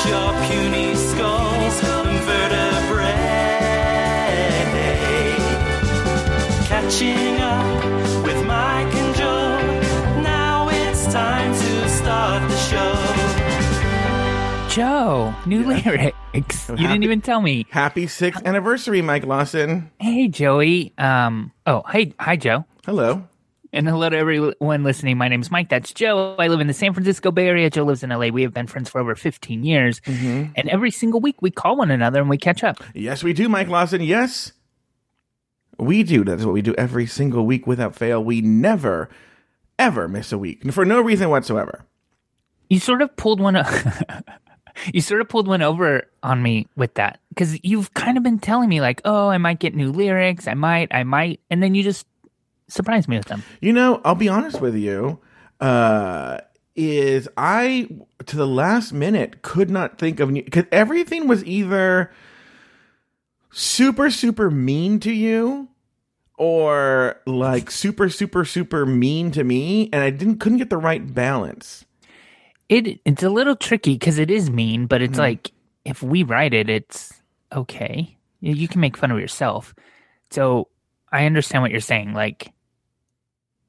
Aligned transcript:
crush 0.00 0.08
your 0.08 0.32
puny 0.48 0.94
skulls 0.94 1.82
and 1.84 2.20
vertebrae. 2.24 3.06
Catching 6.66 7.40
up 7.40 8.24
with 8.24 8.46
Mike 8.46 8.94
and 8.94 9.16
Joe. 9.16 9.58
Now 10.22 10.68
it's 10.70 11.04
time 11.12 11.52
to 11.52 11.88
start 11.88 12.48
the 12.48 12.56
show. 12.56 12.96
Joe, 14.74 15.34
new 15.46 15.64
lyrics. 15.66 16.68
You 16.68 16.76
happy- 16.76 16.82
didn't 16.82 17.04
even 17.04 17.20
tell 17.20 17.40
me. 17.40 17.66
Happy 17.70 18.06
sixth 18.06 18.46
anniversary, 18.46 19.02
Mike 19.02 19.26
Lawson. 19.26 19.90
Hey, 19.98 20.28
Joey. 20.28 20.92
Um. 20.96 21.52
Oh, 21.66 21.82
hey, 21.90 22.14
hi, 22.20 22.36
Joe. 22.36 22.64
Hello. 22.86 23.24
And 23.72 23.88
hello 23.88 24.08
to 24.08 24.16
everyone 24.16 24.82
listening. 24.82 25.16
My 25.16 25.28
name 25.28 25.42
is 25.42 25.50
Mike. 25.50 25.68
That's 25.68 25.92
Joe. 25.92 26.34
I 26.40 26.48
live 26.48 26.60
in 26.60 26.66
the 26.66 26.74
San 26.74 26.92
Francisco 26.92 27.30
Bay 27.30 27.46
Area. 27.46 27.70
Joe 27.70 27.84
lives 27.84 28.02
in 28.02 28.10
LA. 28.10 28.26
We 28.26 28.42
have 28.42 28.52
been 28.52 28.66
friends 28.66 28.90
for 28.90 29.00
over 29.00 29.14
15 29.14 29.62
years. 29.62 30.00
Mm-hmm. 30.00 30.52
And 30.56 30.68
every 30.68 30.90
single 30.90 31.20
week 31.20 31.40
we 31.40 31.52
call 31.52 31.76
one 31.76 31.92
another 31.92 32.20
and 32.20 32.28
we 32.28 32.36
catch 32.36 32.64
up. 32.64 32.82
Yes, 32.94 33.22
we 33.22 33.32
do, 33.32 33.48
Mike 33.48 33.68
Lawson. 33.68 34.02
Yes, 34.02 34.52
we 35.78 36.02
do. 36.02 36.24
That's 36.24 36.44
what 36.44 36.52
we 36.52 36.62
do 36.62 36.74
every 36.74 37.06
single 37.06 37.46
week 37.46 37.64
without 37.64 37.94
fail. 37.94 38.24
We 38.24 38.40
never, 38.40 39.08
ever 39.78 40.08
miss 40.08 40.32
a 40.32 40.38
week 40.38 40.68
for 40.72 40.84
no 40.84 41.00
reason 41.00 41.30
whatsoever. 41.30 41.86
You 42.68 42.80
sort 42.80 43.02
of 43.02 43.14
pulled 43.14 43.38
one. 43.38 43.56
you 44.92 45.00
sort 45.00 45.20
of 45.20 45.28
pulled 45.28 45.46
one 45.46 45.62
over 45.62 46.08
on 46.24 46.42
me 46.42 46.66
with 46.74 46.94
that 46.94 47.20
because 47.28 47.56
you've 47.62 47.94
kind 47.94 48.16
of 48.16 48.24
been 48.24 48.40
telling 48.40 48.68
me 48.68 48.80
like, 48.80 49.00
oh, 49.04 49.28
I 49.28 49.38
might 49.38 49.60
get 49.60 49.76
new 49.76 49.92
lyrics. 49.92 50.48
I 50.48 50.54
might. 50.54 50.92
I 50.92 51.04
might. 51.04 51.38
And 51.50 51.62
then 51.62 51.76
you 51.76 51.84
just 51.84 52.04
surprised 52.70 53.08
me 53.08 53.16
with 53.18 53.26
them. 53.26 53.42
You 53.60 53.72
know, 53.72 54.00
I'll 54.04 54.14
be 54.14 54.28
honest 54.28 54.60
with 54.60 54.76
you. 54.76 55.18
Uh, 55.60 56.38
is 56.76 57.28
I 57.36 57.88
to 58.26 58.36
the 58.36 58.46
last 58.46 58.92
minute 58.92 59.42
could 59.42 59.68
not 59.70 59.98
think 59.98 60.20
of 60.20 60.32
because 60.32 60.64
everything 60.72 61.28
was 61.28 61.44
either 61.44 62.10
super 63.50 64.10
super 64.10 64.50
mean 64.50 65.00
to 65.00 65.12
you 65.12 65.68
or 66.38 67.20
like 67.26 67.70
super 67.70 68.08
super 68.08 68.44
super 68.44 68.86
mean 68.86 69.30
to 69.32 69.44
me, 69.44 69.90
and 69.92 70.02
I 70.02 70.10
didn't 70.10 70.38
couldn't 70.38 70.58
get 70.58 70.70
the 70.70 70.78
right 70.78 71.12
balance. 71.14 71.84
It 72.68 73.00
it's 73.04 73.22
a 73.22 73.28
little 73.30 73.56
tricky 73.56 73.94
because 73.94 74.18
it 74.18 74.30
is 74.30 74.48
mean, 74.48 74.86
but 74.86 75.00
Mm-hmm. 75.02 75.10
it's 75.10 75.18
like 75.18 75.52
if 75.84 76.02
we 76.02 76.22
write 76.22 76.54
it, 76.54 76.70
it's 76.70 77.12
okay. 77.52 78.16
You 78.40 78.68
can 78.68 78.80
make 78.80 78.96
fun 78.96 79.10
of 79.10 79.18
yourself. 79.20 79.74
So 80.30 80.68
I 81.12 81.26
understand 81.26 81.62
what 81.62 81.72
you're 81.72 81.80
saying. 81.80 82.14
Like 82.14 82.52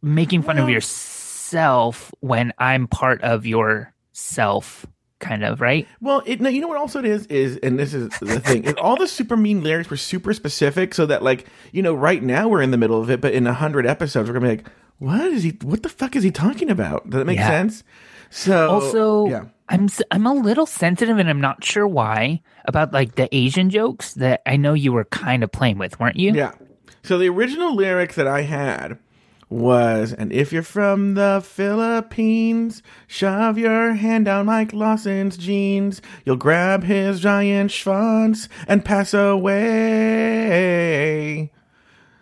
making 0.02 0.44
fun 0.44 0.58
of 0.58 0.70
yourself 0.70 2.12
when 2.20 2.54
I'm 2.58 2.88
part 2.88 3.22
of 3.22 3.46
your 3.46 3.94
self, 4.14 4.86
kind 5.20 5.44
of 5.44 5.62
right. 5.62 5.88
Well, 6.00 6.24
it, 6.26 6.42
no, 6.42 6.50
you 6.50 6.62
know 6.62 6.68
what 6.68 6.78
also 6.78 7.00
it 7.00 7.06
is 7.06 7.26
is, 7.28 7.58
and 7.58 7.78
this 7.78 7.94
is 7.94 8.10
the 8.20 8.40
thing, 8.40 8.64
is 8.66 8.74
all 8.76 8.96
the 8.98 9.08
super 9.08 9.38
mean 9.38 9.64
lyrics 9.64 9.90
were 9.90 9.98
super 9.98 10.34
specific, 10.34 10.94
so 10.94 11.06
that 11.06 11.24
like 11.24 11.46
you 11.72 11.82
know, 11.82 11.94
right 11.94 12.22
now 12.22 12.48
we're 12.48 12.62
in 12.62 12.72
the 12.72 12.78
middle 12.78 13.02
of 13.02 13.10
it, 13.10 13.22
but 13.22 13.34
in 13.34 13.48
a 13.48 13.54
hundred 13.54 13.86
episodes 13.86 14.30
we're 14.30 14.34
gonna 14.34 14.46
be 14.46 14.58
like, 14.58 14.68
what 15.00 15.22
is 15.22 15.44
he? 15.44 15.58
What 15.62 15.84
the 15.84 15.90
fuck 15.90 16.16
is 16.16 16.24
he 16.24 16.32
talking 16.32 16.70
about? 16.70 17.10
Does 17.10 17.20
that 17.20 17.26
make 17.26 17.38
Yeah. 17.38 17.48
sense? 17.48 17.84
So 18.30 18.70
also, 18.70 19.28
yeah, 19.28 19.46
I'm 19.68 19.90
I'm 20.10 20.26
a 20.26 20.34
little 20.34 20.66
sensitive, 20.66 21.18
and 21.18 21.30
I'm 21.30 21.42
not 21.42 21.64
sure 21.66 21.86
why 21.88 22.42
about 22.66 22.94
like 22.94 23.16
the 23.16 23.28
Asian 23.36 23.70
jokes 23.70 24.14
that 24.14 24.42
I 24.46 24.56
know 24.56 24.74
you 24.74 24.94
were 24.94 25.04
kind 25.06 25.44
of 25.44 25.52
playing 25.52 25.78
with, 25.78 26.00
weren't 26.00 26.16
you? 26.16 26.32
yeah. 26.34 26.54
So 27.04 27.18
the 27.18 27.28
original 27.30 27.76
lyric 27.76 28.14
that 28.14 28.28
I 28.28 28.44
had 28.44 29.00
was, 29.52 30.14
and 30.14 30.32
if 30.32 30.54
you're 30.54 30.64
from 30.64 31.16
the 31.16 31.42
Philippines, 31.46 32.82
shove 33.06 33.58
your 33.58 33.94
hand 33.94 34.26
down 34.26 34.46
Mike 34.46 34.74
Lawson's 34.74 35.38
jeans. 35.38 36.02
You'll 36.26 36.38
grab 36.38 36.84
his 36.84 37.20
giant 37.20 37.72
schwanz 37.72 38.48
and 38.68 38.86
pass 38.86 39.14
away. 39.14 39.52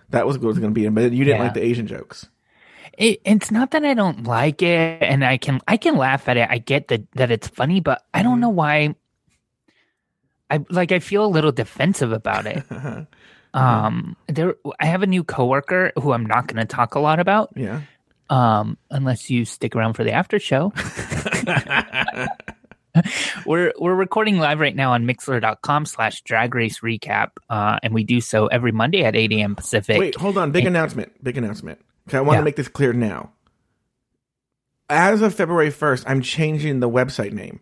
That 0.10 0.26
was 0.26 0.40
what 0.40 0.48
was 0.48 0.60
going 0.60 0.72
to 0.72 0.76
be, 0.76 0.86
in, 0.86 0.96
but 0.96 1.12
you 1.12 1.24
didn't 1.24 1.38
Yeah. 1.40 1.44
like 1.44 1.54
the 1.54 1.64
Asian 1.64 1.88
jokes. 1.88 2.28
it, 2.98 3.22
it's 3.24 3.52
not 3.52 3.72
that 3.72 3.86
I 3.86 3.94
don't 3.94 4.26
like 4.26 4.62
it, 4.62 5.02
and 5.02 5.24
I 5.24 5.38
can 5.38 5.62
I 5.68 5.78
can 5.78 5.96
laugh 5.96 6.28
at 6.28 6.36
it. 6.36 6.48
I 6.50 6.58
get 6.58 6.90
that 6.90 7.10
that 7.14 7.32
it's 7.32 7.48
funny, 7.48 7.80
but 7.80 8.04
I 8.14 8.24
don't 8.24 8.34
mm-hmm. 8.34 8.42
know 8.42 8.50
why. 8.50 8.96
I 10.50 10.66
like 10.70 10.92
I 10.92 11.00
feel 11.00 11.24
a 11.24 11.28
little 11.28 11.52
defensive 11.52 12.12
about 12.12 12.48
it. 12.48 12.64
um, 13.54 14.16
there 14.28 14.56
I 14.80 14.86
have 14.86 15.02
a 15.04 15.08
new 15.08 15.24
coworker 15.24 15.92
who 16.02 16.14
I'm 16.14 16.26
not 16.26 16.48
going 16.48 16.58
to 16.60 16.66
talk 16.66 16.96
a 16.96 17.00
lot 17.00 17.20
about, 17.20 17.52
Yeah. 17.56 17.82
um, 18.30 18.78
unless 18.92 19.30
you 19.30 19.46
stick 19.46 19.76
around 19.76 19.94
for 19.94 20.04
the 20.04 20.12
after 20.12 20.40
show. 20.40 20.72
we're 23.46 23.72
we're 23.80 23.94
recording 23.96 24.40
live 24.40 24.60
right 24.60 24.76
now 24.76 24.94
on 24.94 25.06
mixlr.com 25.06 25.86
slash 25.86 26.22
drag 26.24 26.56
race 26.56 26.80
recap 26.80 27.30
uh 27.50 27.78
and 27.84 27.94
we 27.94 28.04
do 28.04 28.20
so 28.20 28.48
every 28.48 28.72
monday 28.72 29.04
at 29.04 29.16
8 29.16 29.32
a.m 29.32 29.56
pacific 29.56 30.00
Wait, 30.00 30.16
hold 30.16 30.38
on. 30.40 30.52
Big 30.52 30.66
announcement. 30.66 31.24
Big 31.24 31.38
announcement. 31.38 31.80
Okay, 32.08 32.18
I 32.18 32.22
want 32.22 32.36
Yeah. 32.36 32.40
to 32.42 32.46
make 32.46 32.56
this 32.56 32.68
clear 32.68 32.92
now. 32.92 33.31
As 34.90 35.22
of 35.22 35.36
February 35.36 35.70
1st, 35.70 36.04
I'm 36.08 36.22
changing 36.22 36.80
the 36.80 36.90
website 36.90 37.31
name 37.31 37.60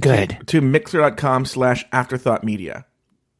good 0.00 0.38
to 0.46 0.60
mixer.com 0.60 1.44
slash 1.46 1.84
afterthought 1.92 2.44
media. 2.44 2.86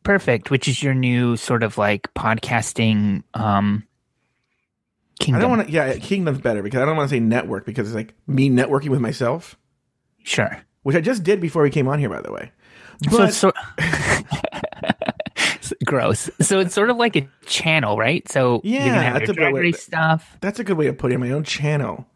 Perfect, 0.05 0.51
which 0.51 0.69
is 0.69 0.83
your 0.83 0.95
new 0.95 1.37
sort 1.37 1.63
of 1.63 1.79
like 1.79 2.13
podcasting 2.15 3.23
um 3.35 3.85
I 5.21 5.25
kingdom. 5.25 5.41
don't 5.43 5.51
want 5.51 5.67
to, 5.69 5.73
yeah, 5.73 5.97
Kingdom's 5.99 6.41
better 6.41 6.63
because 6.63 6.83
I 6.83 6.85
don't 6.85 6.97
want 6.97 7.09
to 7.09 7.15
say 7.17 7.21
network 7.21 7.65
because 7.67 7.89
it's 7.89 7.95
like 7.95 8.15
me 8.27 8.51
networking 8.51 8.89
with 8.91 9.01
myself, 9.01 9.57
Sure. 10.23 10.61
which 10.83 10.97
I 10.97 11.01
just 11.01 11.23
did 11.23 11.41
before 11.41 11.63
we 11.63 11.71
came 11.71 11.89
on 11.89 11.99
here, 11.99 12.09
by 12.11 12.21
the 12.21 12.33
way. 12.33 12.53
so 13.11 13.19
But 13.19 13.29
it's 13.29 13.37
sort 13.39 13.55
gross. 15.85 16.31
So 16.41 16.61
it's 16.61 16.75
sort 16.75 16.91
of 16.91 16.97
like 16.97 17.17
a 17.17 17.29
channel, 17.47 17.97
right? 17.97 18.29
So 18.31 18.61
Yeah, 18.65 19.13
that's 19.15 19.27
your 19.29 19.33
a 19.33 19.35
drag 19.35 19.55
way- 19.55 19.73
stuff. 19.73 20.37
that's 20.41 20.59
a 20.59 20.65
good 20.65 20.77
way 20.77 20.87
to 20.87 20.93
put 20.93 21.13
it 21.13 21.19
my 21.19 21.31
own 21.31 21.45
channel. 21.45 22.07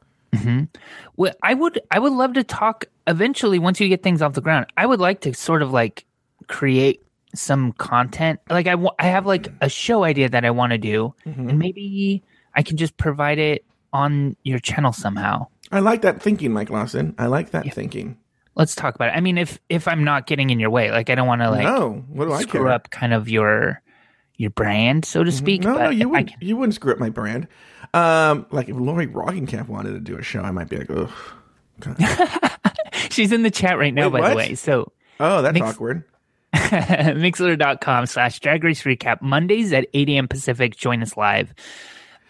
Well, 1.17 1.33
I 1.43 1.55
would 1.55 1.81
I 1.91 1.99
would 1.99 2.13
love 2.13 2.35
to 2.35 2.45
talk 2.45 2.85
eventually 3.07 3.59
once 3.59 3.81
you 3.81 3.89
get 3.89 4.03
things 4.03 4.23
off 4.23 4.35
the 4.35 4.41
ground. 4.41 4.67
I 4.77 4.87
would 4.87 5.01
like 5.01 5.21
to 5.23 5.35
sort 5.35 5.63
of 5.63 5.73
like 5.73 6.05
create 6.49 7.03
some 7.35 7.73
content. 7.73 8.41
Like 8.51 8.67
I 8.67 8.75
wa- 8.75 8.95
I 8.99 9.07
have 9.07 9.27
like 9.27 9.49
a 9.61 9.69
show 9.69 10.05
idea 10.05 10.29
that 10.29 10.45
I 10.45 10.51
want 10.51 10.73
to 10.73 10.79
do, 10.79 11.15
Mm-hmm. 11.27 11.49
and 11.51 11.59
maybe 11.59 12.23
I 12.55 12.63
can 12.63 12.77
just 12.77 12.97
provide 12.97 13.39
it 13.39 13.65
on 13.93 14.37
your 14.45 14.59
channel 14.59 14.93
somehow. 14.93 15.47
I 15.71 15.81
like 15.81 16.03
that 16.03 16.23
thinking, 16.23 16.53
Mike 16.53 16.71
Lawson. 16.71 17.15
I 17.19 17.27
like 17.27 17.51
that 17.51 17.73
thinking. 17.75 18.17
Let's 18.55 18.75
talk 18.75 18.95
about 18.95 19.11
it. 19.11 19.17
I 19.17 19.21
mean, 19.21 19.39
if 19.39 19.61
if 19.69 19.87
I'm 19.87 20.03
not 20.05 20.27
getting 20.27 20.51
in 20.51 20.59
your 20.59 20.71
way, 20.71 20.91
like 20.91 21.11
I 21.11 21.15
don't 21.15 21.29
want 21.29 21.43
to 21.43 21.51
like 21.51 21.63
no, 21.65 22.05
what 22.09 22.25
do 22.25 22.33
I 22.33 22.43
screw 22.43 22.61
care? 22.63 22.69
up 22.69 22.91
kind 22.91 23.13
of 23.13 23.29
your 23.29 23.81
your 24.37 24.51
brand, 24.51 25.05
so 25.05 25.23
to 25.23 25.31
speak. 25.33 25.63
No, 25.63 25.75
but 25.75 25.83
no, 25.85 25.91
you 25.91 26.09
wouldn't. 26.09 26.33
You 26.41 26.57
wouldn't 26.57 26.75
screw 26.75 26.93
up 26.93 26.99
my 26.99 27.11
brand. 27.11 27.47
Um, 27.95 28.47
like 28.51 28.69
if 28.69 28.77
Lori 28.77 29.07
Roggenkamp 29.07 29.69
wanted 29.69 29.93
to 29.93 30.01
do 30.01 30.17
a 30.19 30.23
show, 30.23 30.41
I 30.41 30.51
might 30.51 30.69
be 30.69 30.77
like, 30.79 30.91
ugh. 30.91 31.11
she's 33.11 33.33
in 33.33 33.43
the 33.43 33.51
chat 33.51 33.79
right 33.79 33.95
now, 33.95 34.09
Wait, 34.09 34.21
by 34.21 34.31
the 34.31 34.37
way. 34.37 34.55
So 34.55 34.93
Oh, 35.21 35.43
that's 35.43 35.55
Mix- 35.55 35.67
awkward. 35.67 36.05
mixlr.com 36.55 38.07
slash 38.07 38.41
drag 38.41 38.65
race 38.65 38.83
recap 38.83 39.21
Mondays 39.23 39.73
at 39.73 39.87
8 39.93 40.09
a.m. 40.11 40.29
Pacific. 40.29 40.77
Join 40.77 41.03
us 41.03 41.17
live. 41.17 41.55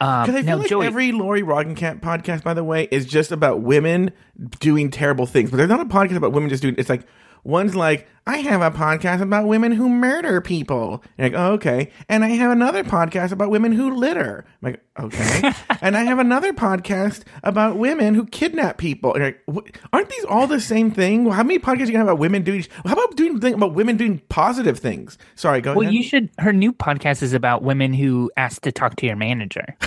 Um, 0.01 0.23
Because 0.23 0.35
I 0.37 0.43
feel 0.43 0.45
now, 0.45 0.57
like 0.59 0.69
Joey, 0.69 0.87
every 0.87 1.13
Lori 1.13 1.43
Roggenkamp 1.43 2.01
podcast, 2.01 2.43
by 2.45 2.55
the 2.55 2.65
way, 2.65 2.89
is 2.91 3.07
just 3.07 3.33
about 3.33 3.63
women 3.63 4.13
doing 4.61 4.91
terrible 4.91 5.27
things. 5.27 5.51
But 5.51 5.57
there's 5.57 5.69
not 5.69 5.81
a 5.81 5.87
podcast 5.87 6.17
about 6.17 6.33
women 6.33 6.49
just 6.51 6.63
doing. 6.63 6.77
It's 6.79 6.89
like 6.89 7.03
one's 7.45 7.75
like, 7.75 8.09
I 8.27 8.39
have 8.39 8.61
a 8.61 8.71
podcast 8.71 9.23
about 9.23 9.47
women 9.47 9.73
who 9.73 9.89
murder 9.89 10.41
people. 10.41 11.03
Like, 11.17 11.33
oh, 11.35 11.53
okay. 11.53 11.91
And 12.09 12.25
I 12.25 12.29
have 12.29 12.51
another 12.51 12.85
podcast 12.85 13.33
about 13.33 13.51
women 13.51 13.73
who 13.73 13.95
litter. 13.95 14.45
I'm 14.63 14.73
like, 14.73 14.85
okay. 15.01 15.53
and 15.81 15.97
I 15.97 16.05
have 16.05 16.19
another 16.19 16.53
podcast 16.53 17.23
about 17.43 17.79
women 17.79 18.15
who 18.15 18.27
kidnap 18.27 18.77
people. 18.77 19.15
And 19.15 19.25
you're 19.25 19.35
like, 19.47 19.81
aren't 19.93 20.11
these 20.11 20.25
all 20.25 20.47
the 20.47 20.61
same 20.61 20.91
thing? 20.91 21.31
How 21.31 21.43
many 21.43 21.59
podcasts 21.59 21.85
are 21.85 21.87
you 21.87 21.93
gonna 21.93 21.99
have 21.99 22.09
about 22.09 22.19
women 22.19 22.43
doing? 22.43 22.67
How 22.85 22.93
about 22.93 23.17
doing 23.17 23.41
thing 23.41 23.55
about 23.55 23.75
women 23.75 23.97
doing 23.97 24.21
positive 24.29 24.79
things? 24.79 25.17
Sorry, 25.35 25.61
go 25.61 25.71
well, 25.71 25.81
ahead. 25.83 25.93
Well, 25.93 25.95
you 25.95 26.03
should. 26.03 26.29
Her 26.39 26.53
new 26.53 26.73
podcast 26.73 27.23
is 27.23 27.33
about 27.33 27.63
women 27.63 27.95
who 27.95 28.31
ask 28.37 28.63
to 28.63 28.73
talk 28.73 28.97
to 28.97 29.07
your 29.07 29.17
manager. 29.17 29.65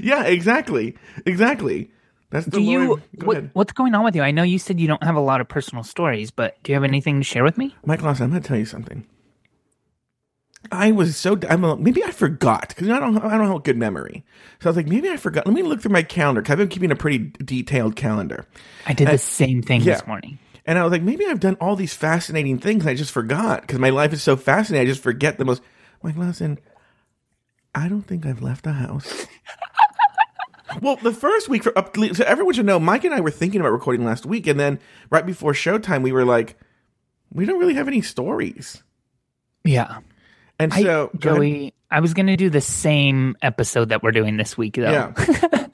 Yeah, 0.00 0.24
exactly, 0.24 0.96
exactly. 1.26 1.90
That's 2.32 2.46
the 2.46 2.52
do 2.52 2.62
you? 2.62 3.02
What, 3.22 3.44
what's 3.52 3.72
going 3.72 3.94
on 3.94 4.04
with 4.04 4.16
you? 4.16 4.22
I 4.22 4.30
know 4.30 4.42
you 4.42 4.58
said 4.58 4.80
you 4.80 4.88
don't 4.88 5.02
have 5.04 5.16
a 5.16 5.20
lot 5.20 5.42
of 5.42 5.48
personal 5.48 5.84
stories, 5.84 6.30
but 6.30 6.56
do 6.62 6.72
you 6.72 6.76
have 6.76 6.82
anything 6.82 7.20
to 7.20 7.24
share 7.24 7.44
with 7.44 7.58
me? 7.58 7.76
Mike 7.84 8.02
Lawson, 8.02 8.24
I'm 8.24 8.30
going 8.30 8.42
to 8.42 8.48
tell 8.48 8.56
you 8.56 8.64
something. 8.64 9.06
I 10.70 10.92
was 10.92 11.16
so 11.16 11.38
I'm 11.50 11.62
a, 11.64 11.76
maybe 11.76 12.02
I 12.02 12.10
forgot 12.10 12.68
because 12.68 12.88
I 12.88 12.98
don't 12.98 13.18
I 13.18 13.36
don't 13.36 13.46
have 13.46 13.56
a 13.56 13.60
good 13.60 13.76
memory. 13.76 14.24
So 14.60 14.68
I 14.68 14.70
was 14.70 14.76
like, 14.76 14.86
maybe 14.86 15.10
I 15.10 15.18
forgot. 15.18 15.46
Let 15.46 15.54
me 15.54 15.62
look 15.62 15.82
through 15.82 15.92
my 15.92 16.02
calendar 16.02 16.40
because 16.40 16.52
I've 16.52 16.58
been 16.58 16.68
keeping 16.68 16.90
a 16.90 16.96
pretty 16.96 17.18
detailed 17.44 17.96
calendar. 17.96 18.46
I 18.86 18.94
did 18.94 19.08
the 19.08 19.18
same 19.18 19.60
thing 19.60 19.82
yeah. 19.82 19.94
this 19.94 20.06
morning. 20.06 20.38
And 20.64 20.78
I 20.78 20.84
was 20.84 20.92
like, 20.92 21.02
maybe 21.02 21.26
I've 21.26 21.40
done 21.40 21.56
all 21.60 21.76
these 21.76 21.92
fascinating 21.92 22.58
things. 22.58 22.84
And 22.84 22.90
I 22.90 22.94
just 22.94 23.10
forgot 23.10 23.62
because 23.62 23.78
my 23.78 23.90
life 23.90 24.12
is 24.12 24.22
so 24.22 24.36
fascinating. 24.36 24.88
I 24.88 24.90
just 24.90 25.02
forget 25.02 25.36
the 25.36 25.44
most. 25.44 25.60
Mike 26.02 26.16
Lawson, 26.16 26.58
I 27.74 27.88
don't 27.88 28.02
think 28.02 28.24
I've 28.24 28.40
left 28.40 28.64
the 28.64 28.72
house. 28.72 29.26
Well, 30.80 30.96
the 30.96 31.12
first 31.12 31.48
week 31.48 31.62
for 31.62 31.76
up, 31.76 31.96
so 31.96 32.24
everyone 32.24 32.54
should 32.54 32.66
know, 32.66 32.78
Mike 32.78 33.04
and 33.04 33.14
I 33.14 33.20
were 33.20 33.30
thinking 33.30 33.60
about 33.60 33.72
recording 33.72 34.04
last 34.04 34.24
week, 34.26 34.46
and 34.46 34.58
then 34.58 34.78
right 35.10 35.24
before 35.26 35.52
showtime, 35.52 36.02
we 36.02 36.12
were 36.12 36.24
like, 36.24 36.56
we 37.32 37.44
don't 37.44 37.58
really 37.58 37.74
have 37.74 37.88
any 37.88 38.00
stories, 38.02 38.82
Yeah. 39.64 39.98
and 40.58 40.72
I, 40.72 40.82
so 40.82 41.10
go 41.18 41.30
ahead. 41.30 41.36
Joey, 41.42 41.74
I 41.90 42.00
was 42.00 42.14
going 42.14 42.26
to 42.26 42.36
do 42.36 42.48
the 42.50 42.60
same 42.60 43.36
episode 43.42 43.90
that 43.90 44.02
we're 44.02 44.12
doing 44.12 44.36
this 44.36 44.56
week, 44.56 44.74
though. 44.76 44.90
Yeah. 44.90 45.66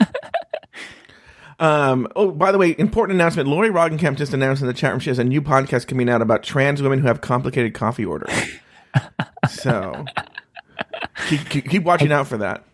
um. 1.59 2.09
Oh, 2.15 2.31
by 2.31 2.53
the 2.53 2.59
way, 2.59 2.75
important 2.79 3.17
announcement: 3.17 3.49
Lori 3.49 3.71
Roggenkamp 3.71 4.17
just 4.17 4.33
announced 4.33 4.63
in 4.63 4.69
the 4.69 4.75
chat 4.75 4.91
room 4.93 5.01
she 5.01 5.11
has 5.11 5.19
a 5.19 5.25
new 5.25 5.43
podcast 5.43 5.87
coming 5.89 6.09
out 6.09 6.23
about 6.23 6.43
trans 6.43 6.81
women 6.83 7.01
who 7.01 7.07
have 7.09 7.21
complicated 7.21 7.75
coffee 7.75 8.05
orders. 8.05 8.33
so 9.51 10.05
keep, 11.29 11.49
keep, 11.49 11.69
keep 11.69 11.83
watching 11.83 12.13
out 12.13 12.27
for 12.27 12.39
that. 12.39 12.65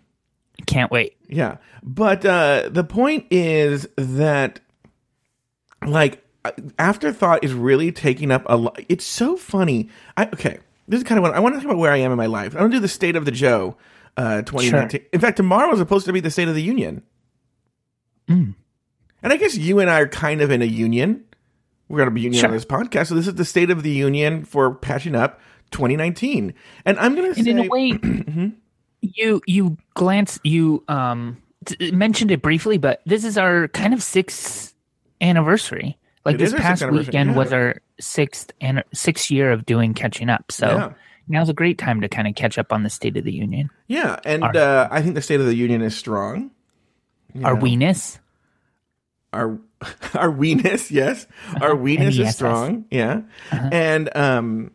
Can't 0.66 0.90
wait. 0.90 1.16
Yeah. 1.28 1.58
But 1.82 2.24
uh, 2.24 2.68
the 2.70 2.84
point 2.84 3.26
is 3.30 3.88
that, 3.96 4.60
like, 5.86 6.24
afterthought 6.78 7.44
is 7.44 7.52
really 7.52 7.92
taking 7.92 8.30
up 8.30 8.42
a 8.46 8.56
lot. 8.56 8.78
It's 8.88 9.04
so 9.04 9.36
funny. 9.36 9.88
I, 10.16 10.26
okay. 10.26 10.58
This 10.88 10.98
is 10.98 11.04
kind 11.04 11.18
of 11.18 11.22
what 11.22 11.34
I 11.34 11.40
want 11.40 11.54
to 11.54 11.60
talk 11.60 11.66
about 11.70 11.78
where 11.78 11.92
I 11.92 11.98
am 11.98 12.10
in 12.12 12.18
my 12.18 12.26
life. 12.26 12.54
I 12.54 12.60
want 12.60 12.72
to 12.72 12.76
do 12.76 12.80
the 12.82 12.88
State 12.88 13.16
of 13.16 13.24
the 13.24 13.30
Joe 13.30 13.76
uh, 14.16 14.42
2019. 14.42 15.00
In 15.12 15.20
fact, 15.20 15.36
tomorrow 15.38 15.72
is 15.72 15.78
supposed 15.78 16.06
to 16.06 16.12
be 16.12 16.20
the 16.20 16.30
State 16.30 16.48
of 16.48 16.54
the 16.54 16.62
Union. 16.62 17.02
Mm. 18.28 18.54
And 19.22 19.32
I 19.32 19.36
guess 19.36 19.56
you 19.56 19.80
and 19.80 19.88
I 19.90 20.00
are 20.00 20.08
kind 20.08 20.40
of 20.42 20.50
in 20.50 20.60
a 20.62 20.66
union. 20.66 21.24
We're 21.88 21.98
going 21.98 22.08
to 22.10 22.14
be 22.14 22.20
union 22.22 22.40
Sure. 22.40 22.50
on 22.50 22.54
this 22.54 22.64
podcast. 22.64 23.08
So 23.08 23.14
this 23.14 23.26
is 23.26 23.34
the 23.34 23.44
State 23.44 23.70
of 23.70 23.82
the 23.82 23.90
Union 23.90 24.44
for 24.44 24.74
patching 24.74 25.14
up 25.14 25.40
2019. 25.70 26.52
And 26.84 26.98
I'm 26.98 27.14
going 27.14 27.32
to 27.32 27.38
And 27.38 27.44
say. 27.44 27.50
in 27.50 27.58
a 27.58 27.68
way, 27.68 27.90
Mm-hmm. 27.92 28.48
You 29.14 29.40
you 29.46 29.76
glance 29.94 30.38
you 30.44 30.82
um 30.88 31.36
t- 31.66 31.90
mentioned 31.92 32.30
it 32.30 32.42
briefly, 32.42 32.78
but 32.78 33.00
this 33.06 33.24
is 33.24 33.36
our 33.38 33.68
kind 33.68 33.92
of 33.94 34.02
sixth 34.02 34.74
anniversary. 35.20 35.96
Like 36.24 36.36
It 36.36 36.38
this 36.38 36.48
is 36.48 36.54
our 36.54 36.60
sixth 36.60 36.82
past 36.82 36.92
weekend 36.92 37.30
yeah. 37.30 37.36
was 37.36 37.52
our 37.52 37.82
sixth 38.00 38.52
and 38.60 38.82
sixth 38.92 39.30
year 39.30 39.52
of 39.52 39.66
doing 39.66 39.94
catching 39.94 40.28
up. 40.30 40.50
So 40.50 40.66
Yeah. 40.68 40.92
now's 41.28 41.48
a 41.48 41.54
great 41.54 41.78
time 41.78 42.00
to 42.00 42.08
kind 42.08 42.26
of 42.26 42.34
catch 42.34 42.58
up 42.58 42.72
on 42.72 42.82
the 42.82 42.90
State 42.90 43.16
of 43.16 43.24
the 43.24 43.32
Union. 43.32 43.70
yeah. 43.88 44.18
And 44.24 44.42
Our- 44.44 44.56
uh, 44.56 44.88
I 44.90 45.02
think 45.02 45.14
the 45.14 45.22
State 45.22 45.40
of 45.40 45.46
the 45.46 45.54
Union 45.54 45.82
is 45.82 45.96
strong. 45.96 46.50
You 47.34 47.44
Our 47.44 47.54
know. 47.54 47.60
weeness. 47.60 48.18
our 49.32 49.58
our 50.14 50.30
weeness, 50.30 50.90
yes, 50.90 51.26
our 51.60 51.74
weeness 51.86 52.16
is 52.16 52.34
strong, 52.34 52.84
yeah, 52.90 53.22
Uh-huh. 53.52 53.68
and 53.72 54.16
um, 54.16 54.70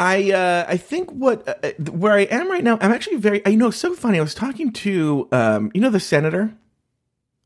I 0.00 0.32
uh, 0.32 0.64
I 0.66 0.76
think 0.78 1.10
what 1.10 1.46
uh, 1.46 1.72
where 1.92 2.14
I 2.14 2.22
am 2.22 2.50
right 2.50 2.64
now, 2.64 2.78
I'm 2.80 2.90
actually 2.90 3.16
very, 3.18 3.42
I 3.46 3.54
know, 3.54 3.70
so 3.70 3.94
funny. 3.94 4.18
I 4.18 4.22
was 4.22 4.34
talking 4.34 4.72
to 4.72 5.28
um, 5.30 5.70
you 5.74 5.80
know, 5.82 5.90
the 5.90 6.00
senator. 6.00 6.54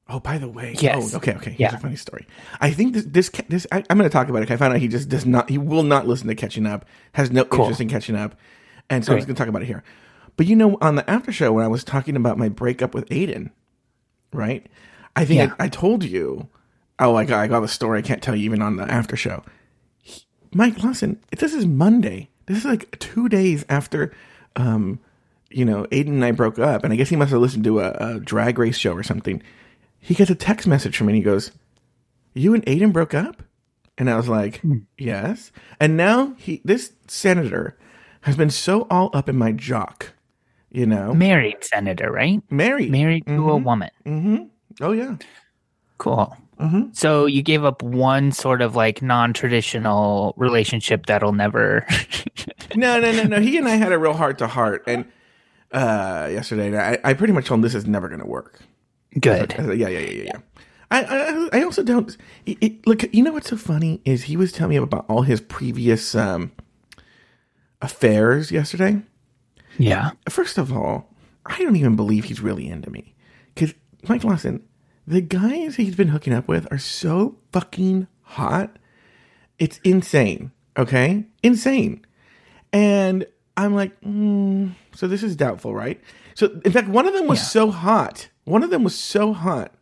Oh, 0.08 0.20
by 0.20 0.38
the 0.38 0.48
way, 0.48 0.76
Yes. 0.78 1.14
Oh, 1.14 1.16
okay, 1.16 1.32
okay. 1.34 1.50
Here's 1.50 1.72
Yeah. 1.72 1.76
a 1.76 1.80
funny 1.80 1.96
story. 1.96 2.26
I 2.60 2.70
think 2.70 2.94
this 2.94 3.04
this 3.06 3.30
this 3.48 3.66
I, 3.72 3.82
I'm 3.90 3.98
going 3.98 4.08
to 4.08 4.12
talk 4.12 4.28
about 4.28 4.42
it. 4.42 4.50
I 4.50 4.56
found 4.56 4.72
out 4.72 4.80
he 4.80 4.86
just 4.86 5.08
does 5.08 5.26
not. 5.26 5.50
He 5.50 5.58
will 5.58 5.82
not 5.82 6.06
listen 6.06 6.28
to 6.28 6.34
catching 6.36 6.64
up. 6.66 6.84
Has 7.14 7.30
no 7.32 7.44
Cool. 7.44 7.64
interest 7.64 7.80
in 7.80 7.88
catching 7.88 8.14
up, 8.14 8.36
and 8.88 9.04
so 9.04 9.12
I 9.12 9.16
was 9.16 9.24
going 9.24 9.34
to 9.34 9.38
talk 9.38 9.48
about 9.48 9.62
it 9.62 9.66
here. 9.66 9.82
But 10.36 10.46
you 10.46 10.54
know, 10.56 10.78
on 10.80 10.94
the 10.96 11.08
after 11.10 11.32
show 11.32 11.52
when 11.54 11.64
I 11.64 11.68
was 11.68 11.82
talking 11.84 12.14
about 12.16 12.38
my 12.38 12.48
breakup 12.48 12.94
with 12.94 13.08
Aiden, 13.08 13.50
right? 14.32 14.64
I 15.16 15.24
think 15.24 15.38
Yeah. 15.38 15.54
I, 15.58 15.64
I 15.64 15.68
told 15.68 16.04
you. 16.04 16.48
Oh, 17.00 17.16
I 17.16 17.24
got 17.24 17.40
I 17.40 17.46
got 17.48 17.60
the 17.60 17.68
story. 17.68 17.98
I 17.98 18.02
can't 18.02 18.22
tell 18.22 18.36
you 18.36 18.44
even 18.44 18.62
on 18.62 18.76
the 18.76 18.84
after 18.84 19.16
show. 19.16 19.42
He- 20.02 20.22
Mike, 20.52 20.80
listen. 20.84 21.18
This 21.36 21.52
is 21.54 21.66
Monday. 21.66 22.28
This 22.46 22.58
is 22.58 22.64
like 22.64 22.98
two 22.98 23.28
days 23.28 23.64
after, 23.68 24.12
um, 24.56 24.98
you 25.50 25.64
know, 25.64 25.84
Aiden 25.92 26.08
and 26.08 26.24
I 26.24 26.30
broke 26.32 26.58
up, 26.58 26.84
and 26.84 26.92
I 26.92 26.96
guess 26.96 27.08
he 27.08 27.16
must 27.16 27.30
have 27.32 27.40
listened 27.40 27.64
to 27.64 27.80
a, 27.80 27.90
a 28.16 28.20
drag 28.20 28.58
race 28.58 28.76
show 28.78 28.92
or 28.92 29.02
something. 29.02 29.42
He 30.00 30.14
gets 30.14 30.30
a 30.30 30.34
text 30.34 30.66
message 30.66 30.96
from 30.96 31.06
me. 31.06 31.12
and 31.12 31.16
He 31.18 31.22
goes, 31.22 31.50
"You 32.34 32.52
and 32.54 32.64
Aiden 32.66 32.92
broke 32.92 33.14
up," 33.14 33.42
and 33.96 34.10
I 34.10 34.16
was 34.16 34.28
like, 34.28 34.60
"Yes." 34.98 35.52
And 35.80 35.96
now 35.96 36.34
he, 36.38 36.60
this 36.64 36.92
senator, 37.08 37.78
has 38.22 38.36
been 38.36 38.50
so 38.50 38.86
all 38.90 39.10
up 39.14 39.28
in 39.28 39.36
my 39.36 39.52
jock. 39.52 40.12
You 40.70 40.86
know, 40.86 41.14
Married 41.14 41.62
senator, 41.62 42.10
right? 42.10 42.42
married. 42.50 42.90
Married 42.90 43.24
to 43.26 43.32
Mm-hmm. 43.32 43.48
a 43.48 43.56
woman. 43.58 44.50
Oh 44.80 44.90
yeah. 44.92 45.16
Cool. 45.98 46.36
Mm-hmm. 46.58 46.92
So 46.92 47.26
you 47.26 47.42
gave 47.42 47.64
up 47.64 47.82
one 47.82 48.32
sort 48.32 48.62
of 48.62 48.76
like 48.76 49.02
non-traditional 49.02 50.34
relationship 50.36 51.06
that'll 51.06 51.32
never. 51.32 51.86
No, 52.76 52.98
no, 52.98 53.12
no, 53.12 53.22
no. 53.24 53.40
He 53.40 53.56
and 53.56 53.68
I 53.68 53.76
had 53.76 53.92
a 53.92 53.98
real 53.98 54.14
heart 54.14 54.38
to 54.38 54.48
heart, 54.48 54.82
and 54.88 55.04
uh, 55.70 56.28
yesterday, 56.32 56.76
I, 56.76 56.98
I 57.04 57.14
pretty 57.14 57.32
much 57.32 57.46
told 57.46 57.58
him 57.58 57.62
this 57.62 57.74
is 57.74 57.86
never 57.86 58.08
going 58.08 58.20
to 58.20 58.26
work. 58.26 58.60
Good. 59.20 59.52
I 59.54 59.56
said, 59.56 59.78
yeah, 59.78 59.88
yeah, 59.88 59.98
yeah, 59.98 60.10
yeah, 60.10 60.22
yeah. 60.24 60.38
I, 60.90 61.04
I, 61.04 61.58
I 61.58 61.62
also 61.62 61.82
don't. 61.82 62.16
It, 62.46 62.58
it, 62.60 62.86
look, 62.86 63.02
you 63.14 63.22
know 63.22 63.32
what's 63.32 63.48
so 63.50 63.56
funny 63.56 64.00
is 64.04 64.24
he 64.24 64.36
was 64.36 64.52
telling 64.52 64.70
me 64.70 64.76
about 64.76 65.04
all 65.08 65.22
his 65.22 65.40
previous 65.40 66.14
um, 66.14 66.52
affairs 67.80 68.50
yesterday. 68.50 69.02
Yeah. 69.78 70.12
First 70.28 70.58
of 70.58 70.72
all, 70.72 71.12
I 71.46 71.58
don't 71.58 71.76
even 71.76 71.96
believe 71.96 72.24
he's 72.24 72.40
really 72.40 72.68
into 72.68 72.90
me 72.90 73.14
because 73.54 73.74
Mike 74.08 74.24
Lawson, 74.24 74.62
the 75.06 75.20
guys 75.20 75.76
he's 75.76 75.94
been 75.96 76.08
hooking 76.08 76.32
up 76.32 76.48
with 76.48 76.66
are 76.72 76.78
so 76.78 77.36
fucking 77.52 78.06
hot. 78.22 78.76
It's 79.58 79.78
insane. 79.84 80.52
Okay, 80.76 81.24
insane. 81.42 82.04
And 82.72 83.26
I'm 83.56 83.74
like, 83.74 84.00
mm, 84.00 84.72
so 84.94 85.06
this 85.06 85.22
is 85.22 85.36
doubtful, 85.36 85.72
right? 85.74 86.00
So, 86.34 86.60
in 86.64 86.72
fact, 86.72 86.88
one 86.88 87.06
of 87.06 87.12
them 87.14 87.26
was 87.28 87.38
Yeah. 87.38 87.44
so 87.44 87.70
hot. 87.70 88.28
One 88.44 88.62
of 88.64 88.70
them 88.70 88.82
was 88.82 88.96
so 88.98 89.32
hot. 89.32 89.72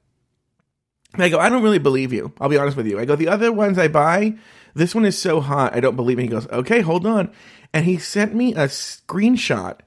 And 1.14 1.22
I 1.22 1.28
go, 1.30 1.38
I 1.38 1.48
don't 1.48 1.62
really 1.62 1.78
believe 1.78 2.12
you. 2.12 2.32
I'll 2.40 2.48
be 2.50 2.58
honest 2.58 2.76
with 2.76 2.86
you. 2.86 2.98
I 2.98 3.04
go, 3.06 3.16
the 3.16 3.28
other 3.28 3.50
ones 3.52 3.78
I 3.78 3.88
buy, 3.88 4.34
this 4.74 4.94
one 4.94 5.04
is 5.04 5.16
so 5.16 5.40
hot, 5.40 5.74
I 5.74 5.80
don't 5.80 5.96
believe 5.96 6.18
it. 6.18 6.22
He 6.22 6.28
goes, 6.28 6.46
okay, 6.48 6.80
hold 6.80 7.06
on. 7.06 7.30
And 7.72 7.84
he 7.86 7.96
sent 7.98 8.34
me 8.34 8.54
a 8.54 8.66
screenshot 8.68 9.78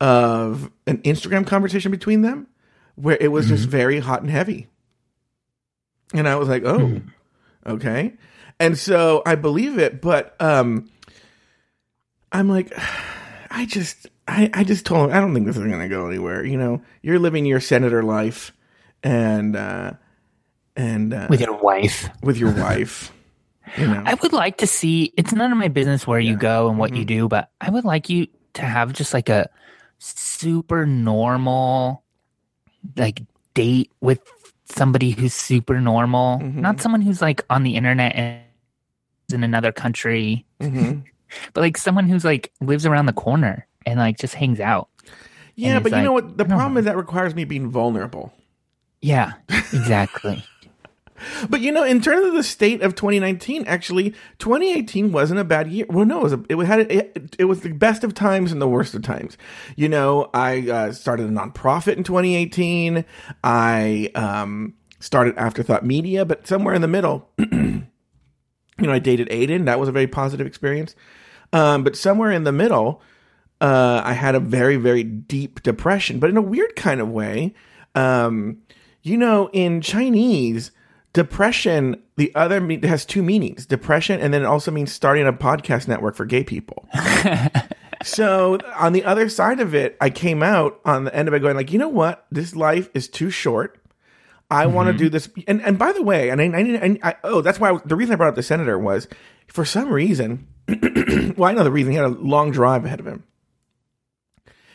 of 0.00 0.70
an 0.86 0.98
Instagram 0.98 1.46
conversation 1.46 1.90
between 1.90 2.22
them 2.22 2.46
where 2.94 3.16
it 3.20 3.28
was 3.28 3.48
just 3.48 3.68
very 3.68 3.98
hot 4.00 4.22
and 4.22 4.30
heavy. 4.30 4.68
And 6.14 6.28
I 6.28 6.36
was 6.36 6.48
like, 6.48 6.64
oh, 6.64 7.00
okay. 7.66 8.14
And 8.60 8.78
so 8.78 9.22
I 9.26 9.34
believe 9.34 9.78
it, 9.78 10.00
but 10.00 10.34
um 10.40 10.88
I'm 12.32 12.48
like 12.48 12.72
I 13.50 13.66
just 13.66 14.06
I, 14.28 14.50
I 14.52 14.64
just 14.64 14.84
told 14.86 15.08
him 15.10 15.16
I 15.16 15.20
don't 15.20 15.32
think 15.34 15.46
this 15.46 15.56
is 15.56 15.62
gonna 15.62 15.88
go 15.88 16.08
anywhere. 16.08 16.44
You 16.44 16.58
know, 16.58 16.82
you're 17.02 17.18
living 17.18 17.46
your 17.46 17.60
senator 17.60 18.02
life 18.02 18.52
and 19.02 19.56
uh 19.56 19.92
and 20.74 21.14
uh 21.14 21.26
With 21.30 21.40
your 21.40 21.56
wife. 21.56 22.08
with 22.22 22.36
your 22.38 22.52
wife. 22.52 23.12
You 23.76 23.88
know. 23.88 24.02
I 24.06 24.14
would 24.14 24.32
like 24.32 24.58
to 24.58 24.66
see. 24.66 25.12
It's 25.16 25.32
none 25.32 25.50
of 25.50 25.58
my 25.58 25.66
business 25.68 26.06
where 26.06 26.20
you 26.20 26.36
go 26.36 26.68
and 26.68 26.78
what 26.78 26.90
Mm-hmm. 26.92 26.98
you 27.00 27.04
do, 27.04 27.28
but 27.28 27.50
I 27.60 27.68
would 27.70 27.84
like 27.84 28.08
you 28.08 28.28
to 28.54 28.62
have 28.62 28.92
just 28.92 29.12
like 29.12 29.28
a 29.28 29.50
super 29.98 30.86
normal, 30.86 32.04
like 32.96 33.22
date 33.54 33.90
with 34.00 34.20
somebody 34.68 35.10
who's 35.10 35.34
super 35.34 35.80
normal, 35.80 36.38
Mm-hmm. 36.38 36.60
not 36.60 36.80
someone 36.80 37.00
who's 37.00 37.22
like 37.22 37.44
on 37.50 37.62
the 37.62 37.76
internet 37.76 38.14
and 38.14 38.40
in 39.32 39.42
another 39.42 39.72
country, 39.72 40.44
Mhm. 40.60 41.02
but 41.52 41.60
like 41.60 41.76
someone 41.76 42.08
who's 42.08 42.24
like 42.24 42.52
lives 42.60 42.86
around 42.86 43.06
the 43.06 43.12
corner 43.12 43.66
and 43.84 43.98
like 43.98 44.18
just 44.18 44.34
hangs 44.34 44.60
out. 44.60 44.88
Yeah, 45.54 45.80
but 45.80 45.92
you 45.92 46.02
know 46.02 46.12
what? 46.12 46.36
The 46.36 46.44
problem 46.44 46.74
know. 46.74 46.80
is 46.80 46.84
that 46.84 46.96
requires 46.96 47.34
me 47.34 47.44
being 47.44 47.70
vulnerable. 47.70 48.32
Yeah, 49.00 49.32
exactly. 49.72 50.44
But 51.48 51.60
you 51.60 51.72
know, 51.72 51.84
in 51.84 52.00
terms 52.00 52.26
of 52.26 52.34
the 52.34 52.42
state 52.42 52.82
of 52.82 52.94
2019, 52.94 53.64
actually, 53.66 54.10
2018 54.38 55.12
wasn't 55.12 55.40
a 55.40 55.44
bad 55.44 55.70
year. 55.70 55.86
Well, 55.88 56.04
no, 56.04 56.20
it 56.20 56.22
was 56.22 56.32
a, 56.32 56.44
it 56.48 56.66
had 56.66 56.80
it, 56.92 57.36
it 57.38 57.44
was 57.44 57.60
the 57.60 57.72
best 57.72 58.04
of 58.04 58.14
times 58.14 58.52
and 58.52 58.60
the 58.60 58.68
worst 58.68 58.94
of 58.94 59.02
times. 59.02 59.36
You 59.76 59.88
know, 59.88 60.30
I 60.34 60.68
uh, 60.68 60.92
started 60.92 61.26
a 61.26 61.30
nonprofit 61.30 61.96
in 61.96 62.04
2018. 62.04 63.04
I 63.44 64.10
um, 64.14 64.74
started 65.00 65.36
Afterthought 65.36 65.84
Media, 65.84 66.24
but 66.24 66.46
somewhere 66.46 66.74
in 66.74 66.82
the 66.82 66.88
middle, 66.88 67.30
you 67.38 67.86
know, 68.78 68.92
I 68.92 68.98
dated 68.98 69.28
Aiden. 69.28 69.66
That 69.66 69.80
was 69.80 69.88
a 69.88 69.92
very 69.92 70.06
positive 70.06 70.46
experience. 70.46 70.94
Um, 71.52 71.84
but 71.84 71.96
somewhere 71.96 72.32
in 72.32 72.44
the 72.44 72.52
middle, 72.52 73.02
uh, 73.60 74.02
I 74.04 74.12
had 74.12 74.34
a 74.34 74.40
very, 74.40 74.76
very 74.76 75.02
deep 75.02 75.62
depression, 75.62 76.18
but 76.18 76.30
in 76.30 76.36
a 76.36 76.42
weird 76.42 76.76
kind 76.76 77.00
of 77.00 77.08
way. 77.08 77.54
Um, 77.94 78.58
you 79.02 79.16
know, 79.16 79.48
in 79.52 79.80
Chinese, 79.80 80.72
depression, 81.16 82.02
the 82.16 82.30
other 82.34 82.60
me- 82.60 82.86
has 82.86 83.06
two 83.06 83.22
meanings 83.22 83.64
depression, 83.64 84.20
and 84.20 84.34
then 84.34 84.42
it 84.42 84.44
also 84.44 84.70
means 84.70 84.92
starting 84.92 85.26
a 85.26 85.32
podcast 85.32 85.88
network 85.88 86.14
for 86.14 86.26
gay 86.26 86.44
people. 86.44 86.86
so 88.02 88.58
on 88.74 88.92
the 88.92 89.02
other 89.02 89.30
side 89.30 89.58
of 89.58 89.74
it, 89.74 89.96
I 89.98 90.10
came 90.10 90.42
out 90.42 90.78
on 90.84 91.04
the 91.04 91.16
end 91.16 91.26
of 91.26 91.32
it 91.32 91.40
going, 91.40 91.56
like, 91.56 91.72
you 91.72 91.78
know 91.78 91.88
what? 91.88 92.26
This 92.30 92.54
life 92.54 92.90
is 92.92 93.08
too 93.08 93.30
short. 93.30 93.82
I 94.50 94.66
want 94.66 94.88
to 94.88 94.92
mm-hmm. 94.92 94.98
do 94.98 95.08
this. 95.08 95.30
And 95.48 95.62
and 95.62 95.78
by 95.78 95.92
the 95.92 96.02
way, 96.02 96.28
and 96.28 96.38
I, 96.38 96.44
I, 96.44 96.62
need- 96.62 97.00
I, 97.02 97.08
I 97.08 97.14
oh, 97.24 97.40
that's 97.40 97.58
why 97.58 97.80
the 97.86 97.96
reason 97.96 98.12
I 98.12 98.16
brought 98.16 98.28
up 98.28 98.34
the 98.34 98.42
senator 98.42 98.78
was 98.78 99.08
for 99.48 99.64
some 99.64 99.90
reason. 99.90 100.46
well, 100.68 101.48
I 101.48 101.54
know 101.54 101.64
the 101.64 101.72
reason. 101.72 101.92
He 101.92 101.96
had 101.96 102.04
a 102.04 102.08
long 102.08 102.50
drive 102.50 102.84
ahead 102.84 103.00
of 103.00 103.06
him. 103.06 103.24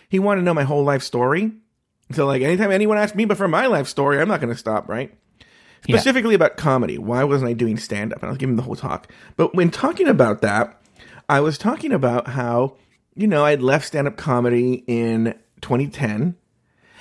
He 0.10 0.18
wanted 0.18 0.42
to 0.42 0.46
know 0.46 0.56
my 0.56 0.64
whole 0.64 0.84
life 0.84 1.04
story. 1.04 1.52
So 2.12 2.26
like 2.26 2.42
anytime 2.42 2.72
anyone 2.72 2.98
asks 2.98 3.16
me 3.16 3.26
but 3.26 3.38
for 3.38 3.48
my 3.48 3.68
life 3.68 3.88
story, 3.88 4.20
I'm 4.20 4.28
not 4.28 4.42
going 4.42 4.52
to 4.52 4.60
stop, 4.60 4.90
right? 4.90 5.16
Yeah. 5.88 5.98
Specifically 5.98 6.36
about 6.36 6.58
comedy. 6.58 6.98
Why 6.98 7.24
wasn't 7.24 7.50
I 7.50 7.54
doing 7.54 7.78
stand 7.78 8.14
up? 8.14 8.20
And 8.20 8.28
I 8.28 8.30
was 8.30 8.38
giving 8.38 8.56
the 8.56 8.62
whole 8.62 8.76
talk. 8.76 9.12
But 9.36 9.56
when 9.56 9.72
talking 9.72 10.08
about 10.08 10.42
that, 10.42 10.80
I 11.28 11.40
was 11.40 11.58
talking 11.58 11.92
about 11.92 12.28
how, 12.28 12.76
you 13.16 13.26
know, 13.26 13.46
I'd 13.46 13.62
left 13.62 13.88
stand 13.88 14.08
up 14.08 14.16
comedy 14.16 14.84
in 14.86 15.34
2010. 15.62 16.36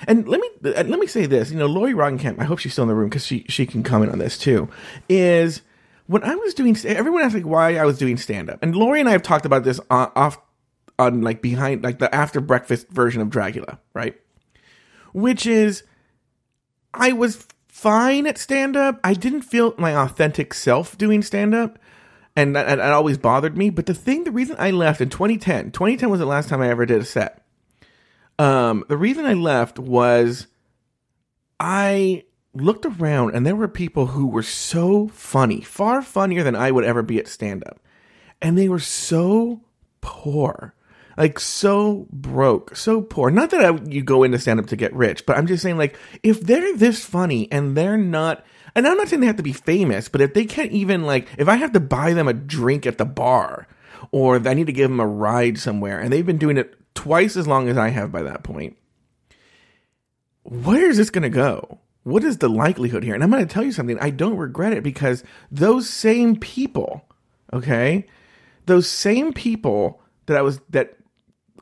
And 0.07 0.27
let 0.27 0.39
me 0.39 0.49
uh, 0.65 0.83
let 0.83 0.99
me 0.99 1.05
say 1.05 1.27
this, 1.27 1.51
you 1.51 1.57
know, 1.57 1.67
Lori 1.67 1.93
Roggenkamp, 1.93 2.39
I 2.39 2.43
hope 2.45 2.57
she's 2.57 2.71
still 2.71 2.83
in 2.83 2.87
the 2.87 2.95
room 2.95 3.09
because 3.09 3.25
she 3.25 3.45
she 3.49 3.67
can 3.67 3.83
comment 3.83 4.11
on 4.11 4.17
this 4.17 4.35
too. 4.35 4.67
Is 5.07 5.61
when 6.07 6.23
I 6.23 6.33
was 6.33 6.55
doing, 6.55 6.75
everyone 6.85 7.21
asked 7.21 7.35
like 7.35 7.45
why 7.45 7.75
I 7.75 7.85
was 7.85 7.99
doing 7.99 8.17
stand 8.17 8.49
up, 8.49 8.63
and 8.63 8.75
Lori 8.75 8.99
and 8.99 9.07
I 9.07 9.11
have 9.11 9.21
talked 9.21 9.45
about 9.45 9.63
this 9.63 9.79
on, 9.91 10.11
off 10.15 10.39
on 10.97 11.21
like 11.21 11.41
behind 11.41 11.83
like 11.83 11.99
the 11.99 12.13
after 12.13 12.39
breakfast 12.41 12.89
version 12.89 13.21
of 13.21 13.29
Dracula, 13.29 13.79
right? 13.93 14.19
Which 15.13 15.45
is, 15.45 15.83
I 16.93 17.11
was 17.11 17.45
fine 17.71 18.27
at 18.27 18.37
stand 18.37 18.75
up. 18.75 18.99
I 19.01 19.13
didn't 19.13 19.43
feel 19.43 19.73
my 19.77 19.95
authentic 19.95 20.53
self 20.53 20.97
doing 20.97 21.23
stand 21.23 21.55
up. 21.55 21.79
And 22.35 22.55
that, 22.55 22.67
that 22.67 22.91
always 22.91 23.17
bothered 23.17 23.57
me. 23.57 23.69
But 23.69 23.85
the 23.85 23.93
thing, 23.93 24.25
the 24.25 24.31
reason 24.31 24.57
I 24.59 24.71
left 24.71 25.01
in 25.01 25.09
2010, 25.09 25.71
2010 25.71 26.09
was 26.09 26.19
the 26.19 26.25
last 26.25 26.49
time 26.49 26.61
I 26.61 26.69
ever 26.69 26.85
did 26.85 27.01
a 27.01 27.05
set. 27.05 27.43
Um, 28.37 28.83
the 28.87 28.97
reason 28.97 29.25
I 29.25 29.33
left 29.33 29.79
was 29.79 30.47
I 31.59 32.25
looked 32.53 32.85
around 32.85 33.35
and 33.35 33.45
there 33.45 33.55
were 33.55 33.67
people 33.67 34.07
who 34.07 34.27
were 34.27 34.43
so 34.43 35.07
funny, 35.07 35.61
far 35.61 36.01
funnier 36.01 36.43
than 36.43 36.55
I 36.55 36.71
would 36.71 36.83
ever 36.83 37.01
be 37.01 37.19
at 37.19 37.27
stand 37.27 37.63
up. 37.65 37.79
And 38.41 38.57
they 38.57 38.67
were 38.67 38.79
so 38.79 39.61
poor. 40.01 40.75
Like 41.17 41.39
so 41.39 42.07
broke, 42.11 42.75
so 42.75 43.01
poor. 43.01 43.29
Not 43.31 43.49
that 43.51 43.65
I, 43.65 43.83
you 43.85 44.01
go 44.03 44.23
into 44.23 44.39
stand 44.39 44.59
up 44.59 44.67
to 44.67 44.75
get 44.75 44.93
rich, 44.93 45.25
but 45.25 45.37
I'm 45.37 45.47
just 45.47 45.63
saying 45.63 45.77
like 45.77 45.97
if 46.23 46.41
they're 46.41 46.75
this 46.77 47.03
funny 47.03 47.51
and 47.51 47.75
they're 47.75 47.97
not 47.97 48.45
and 48.75 48.87
I'm 48.87 48.97
not 48.97 49.09
saying 49.09 49.19
they 49.19 49.27
have 49.27 49.35
to 49.37 49.43
be 49.43 49.53
famous, 49.53 50.07
but 50.07 50.21
if 50.21 50.33
they 50.33 50.45
can't 50.45 50.71
even 50.71 51.03
like 51.03 51.27
if 51.37 51.47
I 51.47 51.55
have 51.55 51.73
to 51.73 51.79
buy 51.79 52.13
them 52.13 52.27
a 52.27 52.33
drink 52.33 52.85
at 52.85 52.97
the 52.97 53.05
bar 53.05 53.67
or 54.11 54.35
I 54.47 54.53
need 54.53 54.67
to 54.67 54.73
give 54.73 54.89
them 54.89 54.99
a 54.99 55.07
ride 55.07 55.57
somewhere 55.57 55.99
and 55.99 56.11
they've 56.11 56.25
been 56.25 56.37
doing 56.37 56.57
it 56.57 56.75
twice 56.93 57.35
as 57.35 57.47
long 57.47 57.67
as 57.67 57.77
I 57.77 57.89
have 57.89 58.11
by 58.11 58.23
that 58.23 58.43
point, 58.43 58.77
where 60.43 60.89
is 60.89 60.97
this 60.97 61.09
going 61.09 61.23
to 61.23 61.29
go? 61.29 61.79
What 62.03 62.23
is 62.23 62.37
the 62.37 62.49
likelihood 62.49 63.03
here? 63.03 63.13
And 63.13 63.23
I'm 63.23 63.29
going 63.29 63.45
to 63.45 63.53
tell 63.53 63.63
you 63.63 63.71
something. 63.71 63.99
I 63.99 64.09
don't 64.09 64.37
regret 64.37 64.73
it 64.73 64.83
because 64.83 65.23
those 65.51 65.87
same 65.87 66.35
people, 66.35 67.05
okay, 67.53 68.07
those 68.65 68.87
same 68.87 69.33
people 69.33 70.01
that 70.25 70.37
I 70.37 70.41
was 70.41 70.59
that 70.69 70.97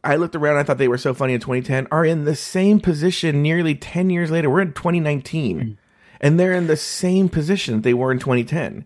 I 0.04 0.16
looked 0.16 0.36
around, 0.36 0.58
I 0.58 0.64
thought 0.64 0.78
they 0.78 0.88
were 0.88 0.98
so 0.98 1.14
funny 1.14 1.34
in 1.34 1.40
2010, 1.40 1.88
are 1.92 2.06
in 2.06 2.26
the 2.26 2.36
same 2.36 2.80
position 2.80 3.42
nearly 3.42 3.76
10 3.76 4.10
years 4.10 4.32
later. 4.32 4.50
We're 4.50 4.62
in 4.62 4.74
2019, 4.74 5.78
and 6.22 6.40
they're 6.40 6.54
in 6.54 6.68
the 6.68 6.78
same 6.78 7.30
position 7.30 7.82
they 7.82 7.94
were 7.94 8.12
in 8.12 8.20
2010. 8.20 8.86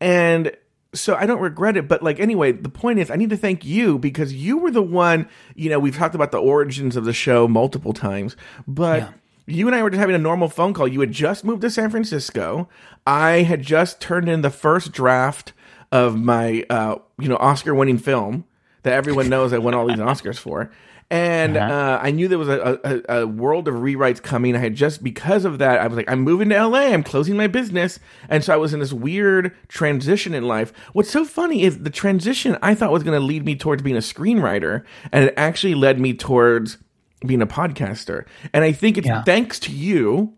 And 0.00 0.52
so 0.92 1.14
I 1.16 1.26
don't 1.26 1.40
regret 1.40 1.76
it, 1.76 1.88
but 1.88 2.02
like 2.02 2.20
anyway, 2.20 2.52
the 2.52 2.68
point 2.68 2.98
is 3.00 3.10
I 3.10 3.16
need 3.16 3.30
to 3.30 3.36
thank 3.36 3.64
you 3.64 3.98
because 3.98 4.32
you 4.32 4.58
were 4.58 4.70
the 4.70 4.82
one, 4.82 5.28
you 5.56 5.68
know, 5.70 5.78
we've 5.80 5.96
talked 5.96 6.14
about 6.14 6.30
the 6.30 6.38
origins 6.38 6.94
of 6.96 7.04
the 7.04 7.12
show 7.12 7.48
multiple 7.48 7.92
times, 7.92 8.36
but 8.68 9.00
Yeah. 9.00 9.08
you 9.46 9.66
and 9.66 9.74
I 9.74 9.82
were 9.82 9.90
just 9.90 9.98
having 10.00 10.14
a 10.14 10.18
normal 10.20 10.48
phone 10.48 10.72
call. 10.72 10.86
You 10.86 11.00
had 11.00 11.10
just 11.10 11.44
moved 11.44 11.62
to 11.62 11.70
San 11.70 11.90
Francisco. 11.90 12.68
I 13.06 13.42
had 13.42 13.62
just 13.62 14.00
turned 14.00 14.28
in 14.28 14.42
the 14.42 14.50
first 14.50 14.92
draft 14.92 15.52
of 15.90 16.16
my 16.16 16.64
uh, 16.70 16.96
you 17.18 17.28
know, 17.28 17.36
Oscar 17.38 17.74
winning 17.74 17.98
film 17.98 18.44
that 18.84 18.92
everyone 18.94 19.28
knows 19.28 19.52
I 19.52 19.58
won 19.58 19.74
all 19.74 19.86
these 19.86 19.98
Oscars 19.98 20.38
for. 20.38 20.70
And 21.10 21.56
Uh-huh. 21.58 21.72
uh, 21.74 22.00
I 22.02 22.10
knew 22.12 22.28
there 22.28 22.38
was 22.38 22.48
a, 22.48 22.80
a, 23.08 23.20
a 23.20 23.26
world 23.26 23.68
of 23.68 23.74
rewrites 23.74 24.22
coming. 24.22 24.56
I 24.56 24.58
had 24.58 24.74
just 24.74 25.04
because 25.04 25.44
of 25.44 25.58
that, 25.58 25.78
I 25.80 25.86
was 25.86 25.96
like, 25.98 26.10
I'm 26.10 26.20
moving 26.20 26.48
to 26.48 26.66
LA. 26.66 26.86
I'm 26.94 27.02
closing 27.02 27.36
my 27.36 27.46
business, 27.46 27.98
and 28.30 28.42
so 28.42 28.54
I 28.54 28.56
was 28.56 28.72
in 28.72 28.80
this 28.80 28.92
weird 28.92 29.54
transition 29.68 30.32
in 30.34 30.44
life. 30.48 30.72
What's 30.94 31.10
so 31.10 31.26
funny 31.26 31.62
is 31.62 31.80
the 31.82 31.90
transition 31.90 32.56
I 32.62 32.74
thought 32.74 32.90
was 32.90 33.02
going 33.02 33.18
to 33.20 33.24
lead 33.24 33.44
me 33.44 33.54
towards 33.54 33.82
being 33.82 33.96
a 33.96 34.00
screenwriter, 34.00 34.82
and 35.12 35.26
it 35.26 35.34
actually 35.36 35.74
led 35.74 36.00
me 36.00 36.14
towards 36.14 36.78
being 37.26 37.42
a 37.42 37.46
podcaster. 37.46 38.24
And 38.54 38.64
I 38.64 38.72
think 38.72 38.96
it's 38.96 39.06
Yeah. 39.06 39.22
thanks 39.24 39.58
to 39.60 39.72
you 39.72 40.32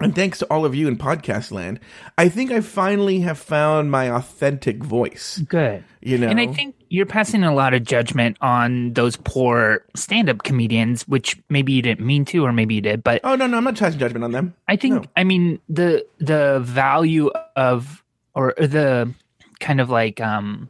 and 0.00 0.14
thanks 0.14 0.38
to 0.38 0.46
all 0.46 0.64
of 0.64 0.74
you 0.74 0.86
in 0.88 0.96
podcast 0.96 1.50
land, 1.52 1.78
I 2.16 2.28
think 2.28 2.52
I 2.52 2.60
finally 2.60 3.20
have 3.20 3.38
found 3.38 3.90
my 3.90 4.08
authentic 4.08 4.82
voice. 4.84 5.42
Good. 5.48 5.82
You 6.00 6.16
know, 6.16 6.28
And 6.28 6.40
I 6.40 6.46
think 6.46 6.74
you're 6.90 7.06
passing 7.06 7.44
a 7.44 7.54
lot 7.54 7.72
of 7.72 7.84
judgment 7.84 8.36
on 8.40 8.92
those 8.94 9.16
poor 9.16 9.84
stand 9.94 10.28
up 10.28 10.42
comedians, 10.42 11.06
which 11.06 11.40
maybe 11.48 11.72
you 11.72 11.80
didn't 11.82 12.04
mean 12.04 12.24
to, 12.26 12.44
or 12.44 12.52
maybe 12.52 12.74
you 12.74 12.80
did. 12.80 13.02
But 13.04 13.20
Oh 13.24 13.36
no, 13.36 13.46
no, 13.46 13.56
I'm 13.58 13.64
not 13.64 13.76
passing 13.76 13.98
judgment 14.00 14.24
on 14.24 14.32
them. 14.32 14.54
I 14.66 14.74
think, 14.76 14.94
No. 14.94 15.04
I 15.16 15.22
mean, 15.24 15.60
the 15.68 16.04
the 16.18 16.58
value 16.60 17.30
of, 17.54 18.02
or 18.34 18.54
the 18.58 19.14
kind 19.60 19.80
of 19.80 19.88
like, 19.88 20.20
um, 20.20 20.68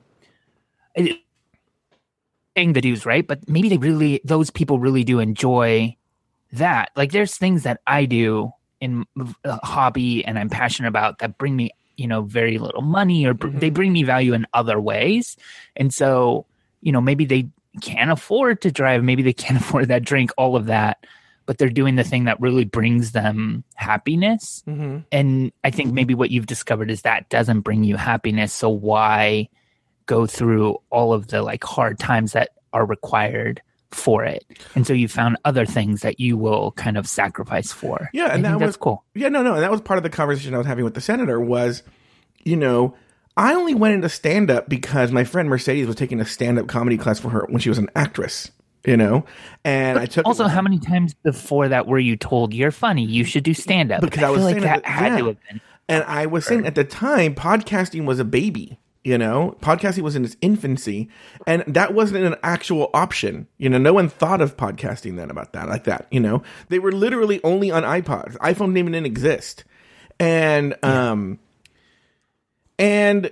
paying 2.54 2.72
the 2.74 2.80
dues, 2.80 3.06
right? 3.06 3.26
But 3.26 3.48
maybe 3.48 3.70
they 3.70 3.78
really, 3.78 4.20
those 4.22 4.50
people 4.50 4.78
really 4.78 5.04
do 5.04 5.20
enjoy 5.20 5.96
that. 6.52 6.90
Like, 6.96 7.12
there's 7.12 7.36
things 7.36 7.62
that 7.62 7.80
I 7.86 8.04
do 8.04 8.52
in 8.80 9.06
a 9.44 9.64
hobby 9.64 10.24
and 10.24 10.38
I'm 10.38 10.50
passionate 10.50 10.88
about 10.88 11.18
that 11.20 11.38
bring 11.38 11.56
me, 11.56 11.70
you 12.00 12.07
know, 12.09 12.23
very 12.23 12.57
little 12.59 12.83
money 12.83 13.26
or 13.26 13.35
br- 13.35 13.49
Mhm. 13.49 13.61
they 13.61 13.71
bring 13.71 13.92
me 13.92 14.02
value 14.02 14.33
in 14.33 14.47
other 14.54 14.80
ways. 14.80 15.37
And 15.76 15.92
so, 15.92 16.47
you 16.80 16.92
know, 16.92 17.00
maybe 17.00 17.26
they 17.26 17.49
can't 17.83 18.11
afford 18.11 18.62
to 18.62 18.73
drive, 18.73 19.04
maybe 19.04 19.23
they 19.23 19.33
can't 19.35 19.61
afford 19.61 19.88
that 19.88 20.02
drink, 20.02 20.30
all 20.38 20.57
of 20.57 20.66
that, 20.66 21.04
but 21.47 21.59
they're 21.59 21.69
doing 21.69 21.97
the 21.97 22.04
thing 22.04 22.25
that 22.25 22.40
really 22.40 22.64
brings 22.64 23.12
them 23.12 23.64
happiness. 23.75 24.62
Mm-hmm. 24.66 24.99
And 25.12 25.52
I 25.62 25.71
think 25.71 25.92
maybe 25.92 26.14
what 26.14 26.30
you've 26.30 26.47
discovered 26.47 26.90
is 26.90 27.02
that 27.02 27.28
doesn't 27.28 27.61
bring 27.61 27.85
you 27.85 27.97
happiness. 27.97 28.52
So 28.52 28.71
why 28.71 29.49
go 30.07 30.26
through 30.26 30.78
all 30.90 31.12
of 31.12 31.28
the 31.28 31.42
like 31.42 31.62
hard 31.62 31.99
times 31.99 32.33
that 32.33 32.50
are 32.73 32.85
required 32.87 33.61
for 33.92 34.25
it? 34.25 34.44
And 34.75 34.87
so 34.87 34.92
you 34.92 35.09
found 35.09 35.37
other 35.44 35.66
things 35.66 36.02
that 36.02 36.20
you 36.20 36.37
will 36.37 36.73
kind 36.73 36.97
of 36.97 37.06
sacrifice 37.06 37.73
for. 37.73 38.09
Yeah, 38.12 38.25
I 38.25 38.26
and 38.26 38.32
think 38.35 38.44
that 38.44 38.59
that's 38.59 38.68
was- 38.68 38.76
cool. 38.76 39.04
Yeah, 39.14 39.28
no, 39.28 39.42
no, 39.42 39.54
and 39.54 39.62
that 39.62 39.70
was 39.70 39.80
part 39.80 39.99
of 39.99 40.02
the 40.02 40.11
conversation 40.11 40.54
I 40.54 40.59
was 40.59 40.66
having 40.66 40.85
with 40.85 40.94
the 40.94 41.00
senator. 41.00 41.40
Was 41.40 41.82
you 42.44 42.56
know, 42.56 42.94
I 43.37 43.54
only 43.54 43.75
went 43.75 43.94
into 43.94 44.09
stand 44.09 44.50
up 44.50 44.68
because 44.68 45.12
my 45.12 45.25
friend 45.25 45.49
Mercedes 45.49 45.87
was 45.87 45.97
taking 45.97 46.20
a 46.20 46.25
stand 46.25 46.59
up 46.59 46.66
comedy 46.68 46.97
class 46.97 47.18
for 47.20 47.30
her 47.30 47.47
when 47.49 47.61
she 47.61 47.68
was 47.68 47.78
an 47.78 47.88
actress. 47.94 48.50
You 48.87 48.97
know, 48.97 49.26
and 49.62 49.99
I 49.99 50.06
took 50.06 50.25
Also, 50.25 50.47
how 50.49 50.62
many 50.62 50.78
times 50.78 51.12
before 51.12 51.68
that 51.68 51.87
were 51.87 51.99
you 51.99 52.16
told 52.16 52.54
you're 52.54 52.70
funny? 52.70 53.04
You 53.04 53.25
should 53.25 53.44
do 53.44 53.52
stand 53.52 53.92
up. 53.92 54.00
Because 54.00 54.23
I 54.23 54.30
was 54.30 54.38
feel 54.40 54.52
like 54.52 54.62
that- 54.62 54.87
had 54.87 55.12
yeah. 55.12 55.18
to 55.18 55.26
have 55.26 55.37
been. 55.50 55.61
And 55.87 56.04
I 56.04 56.25
was 56.25 56.47
saying 56.47 56.64
at 56.66 56.76
the 56.76 56.85
time, 56.85 57.35
podcasting 57.35 58.06
was 58.06 58.20
a 58.20 58.25
baby. 58.25 58.78
You 59.02 59.16
know, 59.16 59.57
podcasting 59.62 60.02
was 60.02 60.14
in 60.14 60.26
its 60.26 60.37
infancy, 60.42 61.09
and 61.47 61.64
that 61.66 61.95
wasn't 61.95 62.25
an 62.25 62.37
actual 62.42 62.90
option. 62.92 63.49
You 63.57 63.71
know, 63.71 63.78
no 63.78 63.95
one 63.95 64.11
thought 64.11 64.42
of 64.42 64.59
podcasting 64.59 65.16
then 65.16 65.30
about 65.30 65.54
that, 65.54 65.69
like 65.69 65.85
that. 65.85 66.07
You 66.11 66.21
know, 66.21 66.42
they 66.69 66.78
were 66.78 66.92
literally 66.92 67.40
only 67.42 67.71
on 67.71 67.83
iPods. 67.83 68.37
iPhone 68.38 68.75
didn't 68.75 68.88
even 68.88 69.07
exist, 69.07 69.64
and 70.19 70.76
um, 70.85 71.38
and 72.78 73.30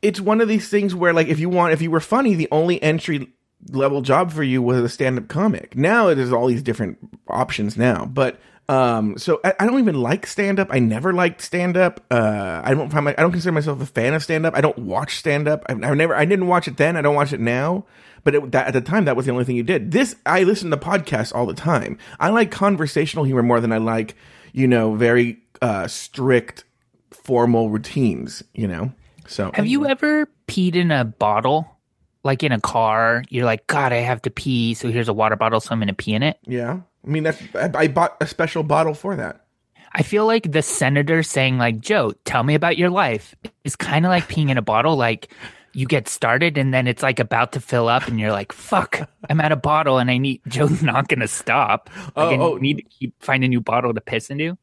it's 0.00 0.20
one 0.20 0.40
of 0.40 0.48
these 0.48 0.68
things 0.68 0.94
where, 0.94 1.12
like, 1.12 1.26
if 1.26 1.40
you 1.40 1.48
want, 1.48 1.72
if 1.72 1.82
you 1.82 1.90
were 1.90 2.00
funny, 2.00 2.34
the 2.34 2.48
only 2.52 2.80
entry 2.82 3.32
level 3.70 4.02
job 4.02 4.32
for 4.32 4.42
you 4.42 4.62
was 4.62 4.78
a 4.78 4.88
stand 4.88 5.18
up 5.18 5.28
comic. 5.28 5.76
Now 5.76 6.14
there's 6.14 6.32
all 6.32 6.46
these 6.46 6.62
different 6.62 6.98
options 7.28 7.76
now, 7.76 8.06
but 8.06 8.40
um, 8.70 9.18
so 9.18 9.40
I, 9.42 9.54
I 9.58 9.66
don't 9.66 9.80
even 9.80 10.00
like 10.00 10.28
stand 10.28 10.60
up. 10.60 10.68
I 10.70 10.78
never 10.78 11.12
liked 11.12 11.42
stand 11.42 11.76
up. 11.76 12.04
Uh, 12.08 12.62
I 12.64 12.72
don't 12.72 12.88
find 12.88 13.04
my, 13.04 13.14
I 13.18 13.22
don't 13.22 13.32
consider 13.32 13.50
myself 13.50 13.82
a 13.82 13.86
fan 13.86 14.14
of 14.14 14.22
stand 14.22 14.46
up. 14.46 14.54
I 14.54 14.60
don't 14.60 14.78
watch 14.78 15.16
stand 15.16 15.48
up. 15.48 15.64
I've, 15.66 15.82
I've 15.82 15.96
never, 15.96 16.14
I 16.14 16.24
didn't 16.24 16.46
watch 16.46 16.68
it 16.68 16.76
then. 16.76 16.96
I 16.96 17.02
don't 17.02 17.16
watch 17.16 17.32
it 17.32 17.40
now. 17.40 17.84
But 18.22 18.36
it, 18.36 18.52
that, 18.52 18.68
at 18.68 18.72
the 18.72 18.80
time, 18.80 19.06
that 19.06 19.16
was 19.16 19.26
the 19.26 19.32
only 19.32 19.44
thing 19.44 19.56
you 19.56 19.64
did. 19.64 19.90
This, 19.90 20.14
I 20.24 20.44
listen 20.44 20.70
to 20.70 20.76
podcasts 20.76 21.34
all 21.34 21.46
the 21.46 21.54
time. 21.54 21.98
I 22.20 22.28
like 22.28 22.52
conversational 22.52 23.24
humor 23.24 23.42
more 23.42 23.60
than 23.60 23.72
I 23.72 23.78
like, 23.78 24.14
you 24.52 24.68
know, 24.68 24.94
very 24.94 25.42
uh, 25.60 25.88
strict, 25.88 26.62
formal 27.10 27.70
routines. 27.70 28.44
You 28.54 28.68
know. 28.68 28.92
So 29.26 29.50
Have 29.54 29.66
you 29.66 29.86
ever 29.86 30.28
peed 30.46 30.76
in 30.76 30.92
a 30.92 31.04
bottle? 31.04 31.76
Like 32.22 32.42
in 32.42 32.52
a 32.52 32.60
car, 32.60 33.24
you're 33.30 33.46
like, 33.46 33.66
God, 33.66 33.92
I 33.94 33.96
have 33.96 34.20
to 34.22 34.30
pee. 34.30 34.74
So 34.74 34.90
here's 34.90 35.08
a 35.08 35.14
water 35.14 35.36
bottle, 35.36 35.58
so 35.58 35.72
I'm 35.72 35.78
going 35.78 35.88
to 35.88 35.94
pee 35.94 36.12
in 36.12 36.22
it. 36.22 36.38
Yeah. 36.46 36.80
I 37.04 37.08
mean, 37.08 37.22
that's 37.22 37.42
I, 37.54 37.70
I 37.74 37.88
bought 37.88 38.16
a 38.20 38.26
special 38.26 38.62
bottle 38.62 38.94
for 38.94 39.16
that. 39.16 39.44
I 39.92 40.02
feel 40.02 40.24
like 40.24 40.52
the 40.52 40.62
senator 40.62 41.22
saying, 41.22 41.58
like, 41.58 41.80
Joe, 41.80 42.12
tell 42.24 42.44
me 42.44 42.54
about 42.54 42.78
your 42.78 42.90
life 42.90 43.34
is 43.64 43.74
kind 43.74 44.06
of 44.06 44.10
like 44.10 44.28
peeing 44.28 44.48
in 44.50 44.56
a 44.56 44.62
bottle. 44.62 44.96
Like, 44.96 45.32
you 45.72 45.86
get 45.86 46.08
started 46.08 46.58
and 46.58 46.72
then 46.74 46.86
it's 46.86 47.02
like 47.02 47.18
about 47.18 47.52
to 47.52 47.60
fill 47.60 47.88
up, 47.88 48.06
and 48.08 48.18
you're 48.20 48.32
like, 48.32 48.52
fuck, 48.52 49.08
I'm 49.28 49.40
at 49.40 49.52
a 49.52 49.56
bottle 49.56 49.98
and 49.98 50.10
I 50.10 50.18
need, 50.18 50.42
Joe's 50.48 50.82
not 50.82 51.08
going 51.08 51.20
to 51.20 51.28
stop. 51.28 51.90
Like, 51.96 52.12
Oh, 52.16 52.30
I 52.30 52.38
oh. 52.38 52.56
need 52.56 52.78
to 52.78 52.82
keep 52.82 53.14
find 53.22 53.42
a 53.44 53.48
new 53.48 53.60
bottle 53.60 53.92
to 53.94 54.00
piss 54.00 54.30
into. 54.30 54.56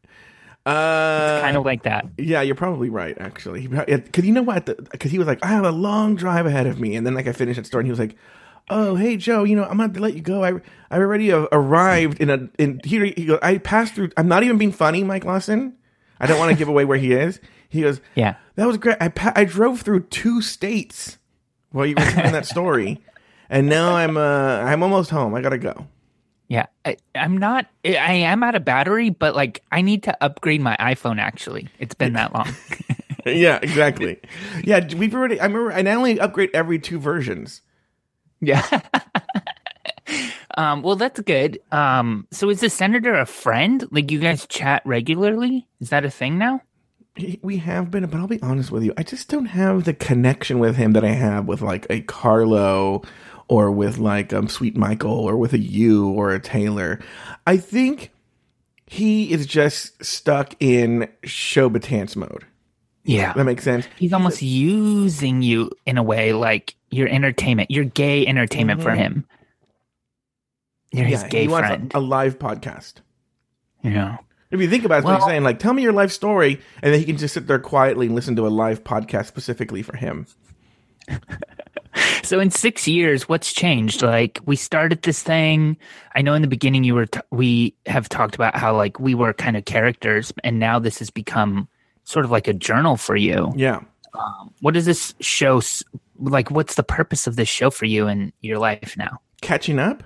Uh, 0.66 1.34
it's 1.38 1.44
Kind 1.44 1.58
of 1.58 1.64
like 1.66 1.84
that. 1.84 2.06
Yeah, 2.18 2.42
you're 2.42 2.56
probably 2.56 2.90
right. 2.90 3.18
Actually, 3.20 3.68
because 3.68 4.26
you 4.26 4.34
know 4.34 4.42
what? 4.42 4.66
Because 4.92 5.12
he 5.12 5.18
was 5.18 5.28
like, 5.28 5.44
I 5.44 5.48
have 5.48 5.64
a 5.64 5.72
long 5.72 6.16
drive 6.16 6.46
ahead 6.46 6.68
of 6.68 6.80
me, 6.80 6.96
and 6.96 7.08
then 7.08 7.14
like 7.14 7.28
I 7.28 7.32
finished 7.32 7.58
at 7.58 7.66
store, 7.66 7.80
and 7.80 7.88
he 7.88 7.92
was 7.92 8.00
like, 8.00 8.18
"Oh, 8.70 8.96
hey 8.96 9.18
Joe, 9.18 9.44
you 9.44 9.56
know 9.56 9.64
I'm 9.66 9.78
going 9.78 9.94
to 9.94 10.00
let 10.00 10.14
you 10.14 10.22
go. 10.22 10.44
I 10.44 10.54
I 10.92 10.98
already 11.00 11.32
arrived 11.32 12.20
in 12.22 12.30
a 12.30 12.50
in 12.58 12.82
here. 12.84 13.06
He 13.06 13.26
goes, 13.26 13.40
I 13.42 13.58
passed 13.58 13.96
through. 13.96 14.10
I'm 14.18 14.28
not 14.28 14.44
even 14.44 14.58
being 14.58 14.72
funny, 14.72 15.04
Mike 15.04 15.26
Lawson. 15.26 15.76
I 16.20 16.26
don't 16.28 16.40
want 16.40 16.52
to 16.52 16.58
give 16.58 16.68
away 16.68 16.86
where 16.86 16.98
he 16.98 17.14
is. 17.14 17.40
He 17.70 17.82
goes, 17.82 18.02
Yeah. 18.16 18.36
that 18.56 18.66
was 18.66 18.78
great. 18.78 18.98
I 19.02 19.10
pa- 19.10 19.34
I 19.36 19.44
drove 19.46 19.82
through 19.82 20.04
two 20.06 20.42
states 20.42 21.18
while 21.72 21.86
you 21.86 21.96
were 21.96 22.04
telling 22.06 22.32
that 22.32 22.46
story, 22.46 23.02
and 23.50 23.68
now 23.70 23.96
I'm 23.96 24.18
uh 24.18 24.22
I'm 24.64 24.82
almost 24.84 25.10
home. 25.10 25.36
I 25.36 25.42
gotta 25.42 25.58
go. 25.58 25.88
Yeah, 26.50 26.68
I, 26.86 26.96
I'm 27.14 27.38
not. 27.38 27.66
I 27.84 28.14
am 28.14 28.42
out 28.42 28.56
of 28.56 28.64
battery, 28.64 29.10
but 29.10 29.36
like 29.36 29.64
I 29.70 29.82
need 29.82 30.04
to 30.04 30.24
upgrade 30.24 30.62
my 30.62 30.78
iPhone. 30.80 31.20
Actually, 31.20 31.68
it's 31.78 31.94
been 31.94 32.14
that 32.14 32.34
long. 32.34 32.48
yeah, 33.26 33.60
exactly. 33.62 34.22
Yeah, 34.64 34.88
we've 34.96 35.14
already. 35.14 35.42
I 35.42 35.46
remember. 35.46 35.74
I 35.74 35.82
only 35.94 36.20
upgrade 36.22 36.52
every 36.54 36.80
two 36.80 37.00
versions. 37.00 37.62
Yeah. 38.42 38.82
um. 40.58 40.84
Well, 40.84 40.96
that's 40.96 41.20
good. 41.22 41.60
Um. 41.72 42.28
So 42.32 42.50
is 42.50 42.60
the 42.62 42.70
senator 42.70 43.16
a 43.16 43.26
friend? 43.26 43.86
Like 43.92 44.12
you 44.12 44.20
guys 44.20 44.46
chat 44.48 44.82
regularly? 44.86 45.68
Is 45.80 45.90
that 45.90 46.06
a 46.06 46.10
thing 46.12 46.38
now? 46.38 46.62
We 47.42 47.58
have 47.58 47.90
been, 47.90 48.06
but 48.06 48.20
I'll 48.20 48.28
be 48.28 48.42
honest 48.44 48.72
with 48.72 48.84
you. 48.84 48.94
I 48.96 49.02
just 49.02 49.28
don't 49.28 49.48
have 49.48 49.86
the 49.86 49.94
connection 49.94 50.60
with 50.60 50.76
him 50.76 50.94
that 50.94 51.04
I 51.04 51.14
have 51.14 51.48
with 51.48 51.62
like 51.62 51.88
a 51.90 52.02
Carlo 52.02 53.02
or 53.48 53.72
with 53.72 53.98
like 53.98 54.34
um 54.34 54.48
Sweet 54.48 54.78
Michael 54.78 55.12
or 55.12 55.38
with 55.38 55.54
a 55.54 55.60
you 55.60 56.10
or 56.10 56.32
a 56.32 56.40
Taylor. 56.40 57.00
I 57.46 57.58
think 57.58 58.12
he 58.86 59.32
is 59.32 59.46
just 59.46 60.04
stuck 60.04 60.56
in 60.60 61.10
showbatance 61.24 62.16
mode. 62.16 62.46
Yeah. 63.08 63.34
That 63.34 63.46
makes 63.46 63.64
sense. 63.64 63.88
He's 63.98 64.14
almost 64.14 64.42
using 64.42 65.42
you 65.42 65.72
in 65.86 65.98
a 65.98 66.04
way, 66.04 66.34
like 66.34 66.76
your 66.92 67.08
entertainment, 67.08 67.72
your 67.72 67.86
gay 67.86 68.28
entertainment 68.28 68.82
for 68.82 68.90
mm-hmm. 68.90 69.00
him. 69.00 69.28
You're 70.92 71.06
his 71.06 71.24
Yeah, 71.24 71.30
gay 71.30 71.42
he 71.44 71.48
wants 71.48 71.68
friend. 71.68 71.92
a, 71.96 71.98
a 71.98 72.00
live 72.00 72.38
podcast. 72.38 72.96
Yeah. 73.82 74.18
If 74.52 74.62
you 74.62 74.70
think 74.70 74.86
about 74.86 74.96
it, 74.96 75.00
it's 75.00 75.06
what 75.06 75.16
he's 75.16 75.26
saying, 75.26 75.44
like, 75.44 75.60
tell 75.60 75.74
me 75.74 75.84
your 75.84 75.94
life 75.94 76.12
story, 76.12 76.62
and 76.82 76.94
then 76.94 77.00
he 77.00 77.06
can 77.06 77.18
just 77.18 77.34
sit 77.34 77.48
there 77.48 77.60
quietly 77.60 78.08
and 78.08 78.16
listen 78.16 78.36
to 78.38 78.48
a 78.48 78.50
live 78.50 78.84
podcast 78.84 79.26
specifically 79.26 79.82
for 79.82 79.96
him. 79.98 80.28
So 82.24 82.40
in 82.40 82.52
six 82.52 82.88
years, 82.88 83.28
what's 83.30 83.54
changed? 83.54 84.02
Like 84.02 84.40
we 84.46 84.56
started 84.56 85.02
this 85.02 85.24
thing. 85.24 85.78
I 86.14 86.22
know 86.22 86.34
in 86.34 86.42
the 86.42 86.48
beginning 86.48 86.84
you 86.84 86.94
were 86.94 87.06
t- 87.06 87.22
we 87.32 87.74
have 87.86 88.10
talked 88.10 88.36
about 88.36 88.56
how 88.56 88.76
like 88.76 89.00
we 89.00 89.16
were 89.16 89.34
kind 89.34 89.56
of 89.56 89.66
characters, 89.66 90.34
and 90.44 90.60
now 90.60 90.78
this 90.78 91.00
has 91.00 91.10
become 91.10 91.68
sort 92.08 92.24
of 92.24 92.32
like 92.32 92.48
a 92.48 92.54
journal 92.54 92.96
for 92.96 93.18
you. 93.18 93.52
Yeah. 93.58 93.82
Um, 94.14 94.54
what 94.62 94.74
does 94.74 94.86
this 94.86 95.14
show 95.20 95.62
like? 96.18 96.50
What's 96.50 96.76
the 96.76 96.84
purpose 96.84 97.28
of 97.28 97.36
this 97.36 97.50
show 97.50 97.70
for 97.70 97.84
you 97.86 98.08
in 98.08 98.32
your 98.42 98.60
life 98.60 98.96
now? 98.98 99.20
catching 99.42 99.78
up. 99.78 100.04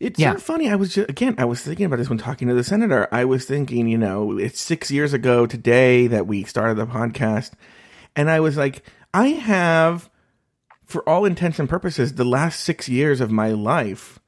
It's 0.00 0.18
Yeah. 0.20 0.34
funny. 0.36 0.68
I 0.68 0.74
was 0.74 0.94
just, 0.94 1.08
again, 1.08 1.36
I 1.38 1.46
was 1.46 1.62
thinking 1.62 1.86
about 1.86 1.96
this 1.96 2.10
when 2.10 2.18
talking 2.18 2.48
to 2.48 2.54
the 2.54 2.62
senator. 2.64 3.08
I 3.12 3.24
was 3.24 3.46
thinking, 3.46 3.88
you 3.88 3.96
know, 3.96 4.36
it's 4.36 4.60
six 4.60 4.90
years 4.90 5.14
ago 5.14 5.46
today 5.46 6.06
that 6.08 6.26
we 6.26 6.42
started 6.44 6.76
the 6.76 6.86
podcast, 6.86 7.52
and 8.14 8.28
I 8.28 8.40
was 8.40 8.58
like, 8.58 8.82
I 9.14 9.28
have, 9.28 10.10
for 10.84 11.08
all 11.08 11.24
intents 11.24 11.58
and 11.58 11.66
purposes, 11.68 12.14
the 12.14 12.24
last 12.26 12.60
six 12.60 12.88
years 12.90 13.22
of 13.22 13.30
my 13.30 13.48
life 13.52 14.18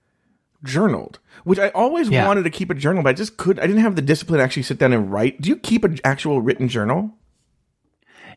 journaled, 0.65 1.19
which 1.45 1.59
I 1.59 1.69
always 1.71 2.09
Yeah. 2.11 2.27
wanted 2.27 2.43
to 2.45 2.51
keep 2.51 2.71
a 2.71 2.75
journal, 2.75 3.03
but 3.03 3.11
I 3.11 3.13
just 3.13 3.37
could. 3.37 3.59
I 3.59 3.67
didn't 3.67 3.83
have 3.83 3.97
the 3.97 4.03
discipline 4.03 4.39
to 4.39 4.45
actually 4.45 4.63
sit 4.65 4.79
down 4.79 4.93
and 4.93 5.11
write. 5.13 5.41
Do 5.41 5.49
you 5.49 5.57
keep 5.57 5.85
an 5.85 5.99
actual 6.05 6.41
written 6.41 6.69
journal? 6.69 7.15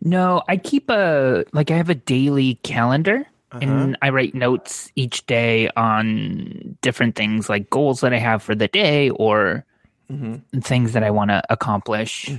No, 0.02 0.42
I 0.48 0.58
keep 0.58 0.90
a 0.90 1.46
like 1.54 1.70
I 1.72 1.76
have 1.78 1.90
a 1.90 1.96
daily 1.96 2.56
calendar 2.64 3.26
Uh-huh. 3.52 3.60
and 3.62 3.98
I 4.02 4.10
write 4.10 4.34
notes 4.34 4.92
each 4.96 5.26
day 5.28 5.70
on 5.76 6.78
different 6.82 7.16
things 7.16 7.50
like 7.50 7.70
goals 7.70 8.00
that 8.02 8.14
I 8.14 8.18
have 8.18 8.42
for 8.42 8.56
the 8.56 8.68
day 8.68 9.10
or 9.12 9.66
Mm-hmm. 10.12 10.60
things 10.60 10.92
that 10.94 11.04
I 11.04 11.10
want 11.12 11.30
to 11.32 11.42
accomplish 11.50 12.30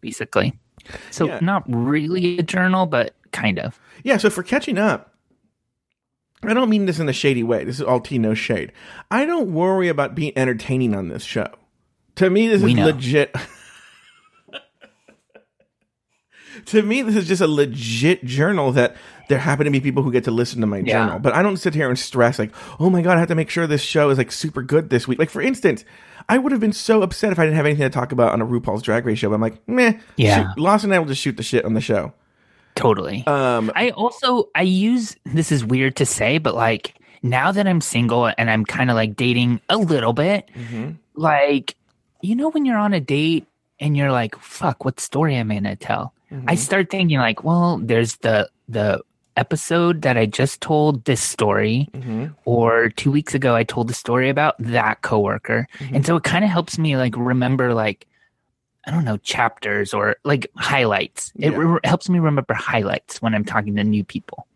basically. 0.00 0.58
So 1.10 1.26
Yeah. 1.26 1.38
not 1.42 1.64
really 1.66 2.38
a 2.38 2.42
journal 2.42 2.86
but 2.86 3.14
kind 3.32 3.58
of. 3.58 3.78
Yeah, 4.04 4.16
so 4.18 4.30
for 4.30 4.42
catching 4.42 4.78
up, 4.78 5.13
I 6.48 6.54
don't 6.54 6.70
mean 6.70 6.86
this 6.86 6.98
in 6.98 7.08
a 7.08 7.12
shady 7.12 7.42
way. 7.42 7.64
This 7.64 7.76
is 7.76 7.82
all 7.82 8.00
tea, 8.00 8.18
no 8.18 8.34
shade. 8.34 8.72
I 9.10 9.24
don't 9.26 9.52
worry 9.52 9.88
about 9.88 10.14
being 10.14 10.32
entertaining 10.36 10.94
on 10.94 11.08
this 11.08 11.22
show. 11.24 11.48
To 12.16 12.30
me, 12.30 12.48
this 12.48 12.62
We 12.62 12.72
is 12.72 12.76
know. 12.76 12.86
legit. 12.86 13.34
to 16.66 16.82
me, 16.82 17.02
this 17.02 17.16
is 17.16 17.26
just 17.26 17.42
a 17.42 17.48
legit 17.48 18.24
journal 18.24 18.70
that 18.72 18.96
there 19.28 19.38
happen 19.38 19.64
to 19.64 19.70
be 19.70 19.80
people 19.80 20.02
who 20.02 20.12
get 20.12 20.24
to 20.24 20.30
listen 20.30 20.60
to 20.60 20.66
my 20.66 20.78
Yeah. 20.78 21.04
journal. 21.04 21.18
But 21.18 21.34
I 21.34 21.42
don't 21.42 21.56
sit 21.56 21.74
here 21.74 21.88
and 21.88 21.98
stress 21.98 22.38
like, 22.38 22.52
oh 22.78 22.90
my 22.90 23.02
god, 23.02 23.16
I 23.16 23.20
have 23.20 23.28
to 23.28 23.34
make 23.34 23.50
sure 23.50 23.66
this 23.66 23.80
show 23.82 24.10
is 24.10 24.18
like 24.18 24.30
super 24.30 24.62
good 24.62 24.90
this 24.90 25.08
week. 25.08 25.18
Like 25.18 25.30
for 25.30 25.42
instance, 25.42 25.84
I 26.28 26.38
would 26.38 26.52
have 26.52 26.60
been 26.60 26.72
so 26.72 27.02
upset 27.02 27.32
if 27.32 27.38
I 27.38 27.44
didn't 27.44 27.56
have 27.56 27.66
anything 27.66 27.82
to 27.82 27.90
talk 27.90 28.12
about 28.12 28.32
on 28.32 28.40
a 28.40 28.46
RuPaul's 28.46 28.82
Drag 28.82 29.04
Race 29.04 29.18
show. 29.18 29.28
But 29.30 29.34
I'm 29.36 29.40
like, 29.40 29.66
meh. 29.68 29.94
Yeah. 30.16 30.52
shoot, 30.54 30.58
Lawson 30.60 30.90
and 30.90 30.96
I 30.96 30.98
will 31.00 31.06
just 31.06 31.20
shoot 31.20 31.36
the 31.36 31.42
shit 31.42 31.64
on 31.64 31.74
the 31.74 31.80
show. 31.80 32.12
Totally. 32.74 33.24
Um, 33.26 33.70
I 33.76 33.90
also 33.90 34.48
I 34.54 34.62
use 34.62 35.16
this 35.24 35.52
is 35.52 35.64
weird 35.64 35.96
to 35.96 36.06
say, 36.06 36.38
but 36.38 36.54
like 36.54 36.94
now 37.22 37.52
that 37.52 37.66
I'm 37.66 37.80
single 37.80 38.30
and 38.36 38.50
I'm 38.50 38.64
kind 38.64 38.90
of 38.90 38.96
like 38.96 39.16
dating 39.16 39.60
a 39.68 39.76
little 39.78 40.12
bit, 40.12 40.50
Mm-hmm. 40.54 40.92
like 41.14 41.76
you 42.22 42.34
know 42.34 42.48
when 42.50 42.64
you're 42.64 42.78
on 42.78 42.92
a 42.94 43.00
date 43.00 43.46
and 43.80 43.96
you're 43.96 44.12
like, 44.12 44.36
"Fuck, 44.38 44.84
what 44.84 44.98
story 45.00 45.34
am 45.36 45.50
I 45.50 45.54
gonna 45.54 45.76
tell?" 45.76 46.12
Mm-hmm. 46.32 46.48
I 46.50 46.54
start 46.56 46.90
thinking 46.90 47.18
like, 47.18 47.44
"Well, 47.44 47.78
there's 47.82 48.16
the 48.16 48.48
the 48.68 49.00
episode 49.36 50.02
that 50.02 50.16
I 50.16 50.26
just 50.26 50.60
told 50.60 51.04
this 51.04 51.20
story, 51.20 51.88
Mm-hmm. 51.92 52.26
or 52.44 52.88
two 52.90 53.10
weeks 53.10 53.34
ago 53.34 53.54
I 53.54 53.64
told 53.64 53.88
the 53.88 53.94
story 53.94 54.28
about 54.30 54.54
that 54.58 55.02
coworker," 55.02 55.68
Mm-hmm. 55.78 55.94
and 55.96 56.06
so 56.06 56.16
it 56.16 56.24
kind 56.24 56.44
of 56.44 56.50
helps 56.50 56.78
me 56.78 56.96
like 56.96 57.14
remember 57.16 57.72
like. 57.74 58.06
I 58.86 58.90
don't 58.90 59.04
know 59.04 59.16
chapters 59.18 59.94
or 59.94 60.16
like 60.24 60.50
highlights. 60.56 61.32
It 61.36 61.52
Yeah. 61.52 61.58
re- 61.58 61.80
helps 61.84 62.08
me 62.08 62.18
remember 62.18 62.54
highlights 62.54 63.22
when 63.22 63.34
I'm 63.34 63.44
talking 63.44 63.74
to 63.76 63.84
new 63.84 64.04
people. 64.04 64.46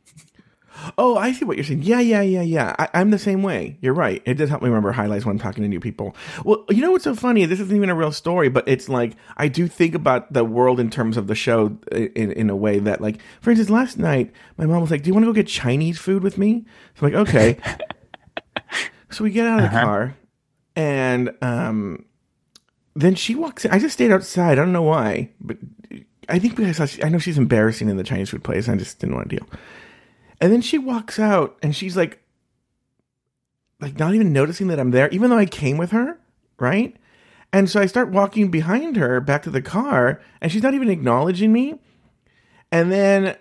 Oh, 0.96 1.16
I 1.16 1.32
see 1.32 1.44
what 1.44 1.56
you're 1.56 1.64
saying. 1.64 1.82
Yeah, 1.82 1.98
yeah, 1.98 2.20
yeah, 2.20 2.42
yeah. 2.42 2.76
I, 2.78 2.88
I'm 2.94 3.10
the 3.10 3.18
same 3.18 3.42
way. 3.42 3.78
You're 3.80 3.94
right. 3.94 4.22
It 4.24 4.34
does 4.34 4.48
help 4.48 4.62
me 4.62 4.68
remember 4.68 4.92
highlights 4.92 5.24
when 5.26 5.32
I'm 5.34 5.38
talking 5.40 5.64
to 5.64 5.68
new 5.68 5.80
people. 5.80 6.14
Well, 6.44 6.64
you 6.70 6.80
know 6.82 6.92
what's 6.92 7.02
so 7.02 7.16
funny? 7.16 7.44
This 7.46 7.58
isn't 7.58 7.74
even 7.74 7.90
a 7.90 7.96
real 7.96 8.12
story, 8.12 8.48
but 8.48 8.68
it's 8.68 8.88
like 8.88 9.16
I 9.36 9.48
do 9.48 9.66
think 9.66 9.96
about 9.96 10.32
the 10.32 10.44
world 10.44 10.78
in 10.78 10.88
terms 10.88 11.16
of 11.16 11.26
the 11.26 11.34
show 11.34 11.76
in, 11.90 12.30
in 12.30 12.48
a 12.48 12.54
way 12.54 12.78
that, 12.78 13.00
like, 13.00 13.18
for 13.40 13.50
instance, 13.50 13.70
last 13.70 13.98
night 13.98 14.30
my 14.56 14.66
mom 14.66 14.80
was 14.80 14.92
like, 14.92 15.02
"Do 15.02 15.08
you 15.08 15.14
want 15.14 15.24
to 15.24 15.28
go 15.30 15.32
get 15.32 15.48
Chinese 15.48 15.98
food 15.98 16.22
with 16.22 16.38
me?" 16.38 16.64
So 16.94 17.06
I'm 17.06 17.12
like, 17.12 17.28
"Okay." 17.28 17.58
so 19.10 19.24
we 19.24 19.30
get 19.30 19.46
out 19.46 19.58
of 19.64 19.70
the 19.72 19.80
car, 19.80 20.16
and 20.76 21.30
um, 21.42 22.04
then 23.00 23.14
she 23.14 23.34
walks 23.34 23.64
in. 23.64 23.70
I 23.70 23.78
just 23.78 23.94
stayed 23.94 24.10
outside. 24.10 24.52
I 24.52 24.54
don't 24.56 24.72
know 24.72 24.82
why, 24.82 25.30
but 25.40 25.56
I 26.28 26.38
think 26.38 26.56
because 26.56 26.80
I, 26.80 26.86
saw- 26.86 27.06
I 27.06 27.08
know 27.08 27.18
she's 27.18 27.38
embarrassing 27.38 27.88
in 27.88 27.96
the 27.96 28.02
Chinese 28.02 28.30
food 28.30 28.42
place. 28.44 28.68
I 28.68 28.76
just 28.76 28.98
didn't 28.98 29.14
want 29.14 29.30
to 29.30 29.36
deal. 29.36 29.46
And 30.40 30.52
then 30.52 30.60
she 30.60 30.78
walks 30.78 31.18
out 31.18 31.56
and 31.62 31.74
she's 31.74 31.96
like, 31.96 32.20
like 33.80 33.98
not 33.98 34.14
even 34.14 34.32
noticing 34.32 34.66
that 34.68 34.80
I'm 34.80 34.90
there, 34.90 35.08
even 35.10 35.30
though 35.30 35.38
I 35.38 35.46
came 35.46 35.76
with 35.76 35.92
her, 35.92 36.18
right? 36.58 36.96
And 37.52 37.70
so 37.70 37.80
I 37.80 37.86
start 37.86 38.10
walking 38.10 38.50
behind 38.50 38.96
her 38.96 39.20
back 39.20 39.42
to 39.44 39.50
the 39.50 39.62
car, 39.62 40.20
and 40.40 40.52
she's 40.52 40.62
not 40.62 40.74
even 40.74 40.90
acknowledging 40.90 41.52
me. 41.52 41.80
And 42.70 42.92
then, 42.92 43.36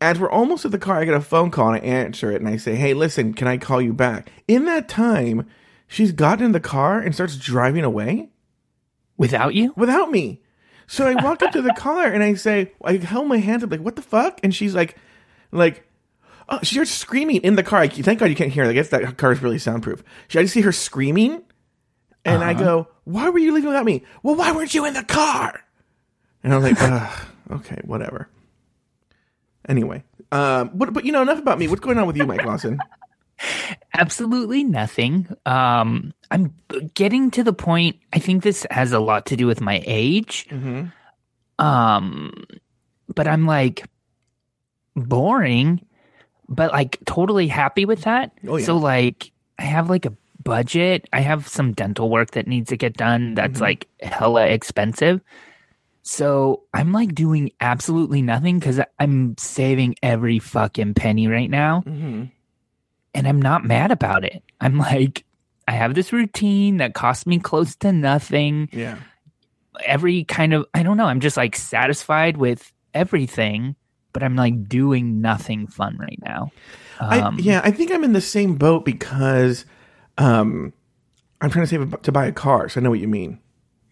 as 0.00 0.18
we're 0.18 0.30
almost 0.30 0.64
at 0.64 0.72
the 0.72 0.78
car, 0.78 0.98
I 0.98 1.04
get 1.04 1.14
a 1.14 1.20
phone 1.20 1.50
call 1.50 1.68
and 1.68 1.76
I 1.76 1.86
answer 1.86 2.30
it, 2.30 2.40
and 2.40 2.48
I 2.48 2.56
say, 2.56 2.74
"Hey, 2.74 2.92
listen, 2.92 3.32
can 3.32 3.48
I 3.48 3.56
call 3.56 3.80
you 3.80 3.94
back?" 3.94 4.30
In 4.46 4.66
that 4.66 4.88
time, 4.88 5.46
she's 5.86 6.12
gotten 6.12 6.44
in 6.44 6.52
the 6.52 6.60
car 6.60 6.98
and 6.98 7.14
starts 7.14 7.36
driving 7.36 7.84
away 7.84 8.28
Without 9.16 9.54
you? 9.54 9.72
without 9.76 10.10
me. 10.10 10.40
So 10.86 11.06
I 11.06 11.14
walk 11.22 11.42
up 11.42 11.52
to 11.52 11.62
the 11.62 11.72
car 11.72 12.06
and 12.06 12.22
I 12.22 12.34
say, 12.34 12.72
I 12.82 12.96
held 12.96 13.26
my 13.28 13.38
hands 13.38 13.64
up, 13.64 13.70
like, 13.70 13.80
what 13.80 13.96
the 13.96 14.02
fuck? 14.02 14.40
And 14.42 14.54
she's 14.54 14.74
like, 14.74 14.96
like, 15.50 15.86
oh, 16.48 16.58
she 16.62 16.74
starts 16.74 16.90
screaming 16.90 17.36
in 17.36 17.56
the 17.56 17.62
car. 17.62 17.80
I, 17.80 17.88
thank 17.88 18.18
God 18.18 18.26
you 18.26 18.34
can't 18.34 18.52
hear. 18.52 18.64
her. 18.64 18.70
I 18.70 18.74
guess 18.74 18.88
that 18.90 19.16
car 19.16 19.32
is 19.32 19.42
really 19.42 19.58
soundproof. 19.58 20.02
She, 20.28 20.38
I 20.38 20.42
just 20.42 20.52
see 20.54 20.60
her 20.60 20.72
screaming, 20.72 21.42
and 22.24 22.44
I 22.44 22.54
go, 22.54 22.88
why 23.04 23.30
were 23.30 23.38
you 23.38 23.52
leaving 23.54 23.68
without 23.68 23.84
me? 23.86 24.02
Well, 24.22 24.34
why 24.34 24.52
weren't 24.52 24.74
you 24.74 24.84
in 24.84 24.94
the 24.94 25.04
car? 25.04 25.60
And 26.42 26.52
I'm 26.52 26.62
like, 26.62 26.76
Ugh, 26.80 27.26
okay, 27.52 27.80
whatever. 27.84 28.28
Anyway, 29.66 30.04
um, 30.30 30.70
but 30.74 30.92
but 30.92 31.06
you 31.06 31.12
know 31.12 31.22
enough 31.22 31.38
about 31.38 31.58
me. 31.58 31.68
What's 31.68 31.80
going 31.80 31.98
on 31.98 32.06
with 32.06 32.18
you, 32.18 32.26
Mike 32.26 32.44
Lawson? 32.44 32.78
Absolutely 33.92 34.64
nothing. 34.64 35.28
Um, 35.46 36.12
I'm 36.30 36.54
getting 36.94 37.30
to 37.32 37.44
the 37.44 37.52
point. 37.52 37.96
I 38.12 38.18
think 38.18 38.42
this 38.42 38.66
has 38.70 38.92
a 38.92 39.00
lot 39.00 39.26
to 39.26 39.36
do 39.36 39.46
with 39.46 39.60
my 39.60 39.82
age. 39.84 40.46
Um, 41.58 42.44
but 43.14 43.28
I'm 43.28 43.46
like 43.46 43.84
boring, 44.96 45.84
but 46.48 46.72
like 46.72 46.98
totally 47.04 47.46
happy 47.48 47.84
with 47.84 48.02
that. 48.02 48.32
Oh, 48.46 48.56
yeah. 48.56 48.64
So 48.64 48.76
like, 48.76 49.30
I 49.58 49.62
have 49.62 49.88
like 49.88 50.06
a 50.06 50.12
budget. 50.42 51.08
I 51.12 51.20
have 51.20 51.46
some 51.48 51.72
dental 51.72 52.10
work 52.10 52.32
that 52.32 52.46
needs 52.46 52.70
to 52.70 52.76
get 52.76 52.96
done. 52.96 53.34
That's 53.34 53.60
like 53.60 53.88
hella 54.02 54.46
expensive. 54.46 55.20
So 56.02 56.64
I'm 56.74 56.92
like 56.92 57.14
doing 57.14 57.52
absolutely 57.62 58.20
nothing 58.20 58.58
because 58.58 58.78
I'm 58.98 59.36
saving 59.38 59.94
every 60.02 60.38
fucking 60.38 60.94
penny 60.94 61.28
right 61.28 61.48
now. 61.48 61.82
And 63.14 63.28
I'm 63.28 63.40
not 63.40 63.64
mad 63.64 63.90
about 63.90 64.24
it. 64.24 64.42
I'm 64.60 64.78
like, 64.78 65.24
I 65.68 65.72
have 65.72 65.94
this 65.94 66.12
routine 66.12 66.78
that 66.78 66.94
costs 66.94 67.26
me 67.26 67.38
close 67.38 67.76
to 67.76 67.92
nothing. 67.92 68.68
Yeah. 68.72 68.98
Every 69.84 70.24
kind 70.24 70.52
of, 70.54 70.66
I 70.74 70.82
don't 70.82 70.96
know, 70.96 71.06
I'm 71.06 71.20
just 71.20 71.36
like 71.36 71.56
satisfied 71.56 72.36
with 72.36 72.72
everything, 72.92 73.76
but 74.12 74.22
I'm 74.22 74.36
like 74.36 74.68
doing 74.68 75.20
nothing 75.20 75.66
fun 75.66 75.96
right 75.98 76.18
now. 76.22 76.52
I, 77.00 77.20
Um, 77.20 77.38
yeah, 77.40 77.60
I 77.64 77.70
think 77.70 77.90
I'm 77.90 78.04
in 78.04 78.12
the 78.12 78.20
same 78.20 78.54
boat 78.56 78.84
because 78.84 79.64
um, 80.18 80.72
I'm 81.40 81.50
trying 81.50 81.64
to 81.64 81.68
save 81.68 81.92
a, 81.92 81.96
to 81.98 82.12
buy 82.12 82.26
a 82.26 82.32
car. 82.32 82.68
So 82.68 82.80
I 82.80 82.82
know 82.84 82.90
what 82.90 83.00
you 83.00 83.08
mean. 83.08 83.40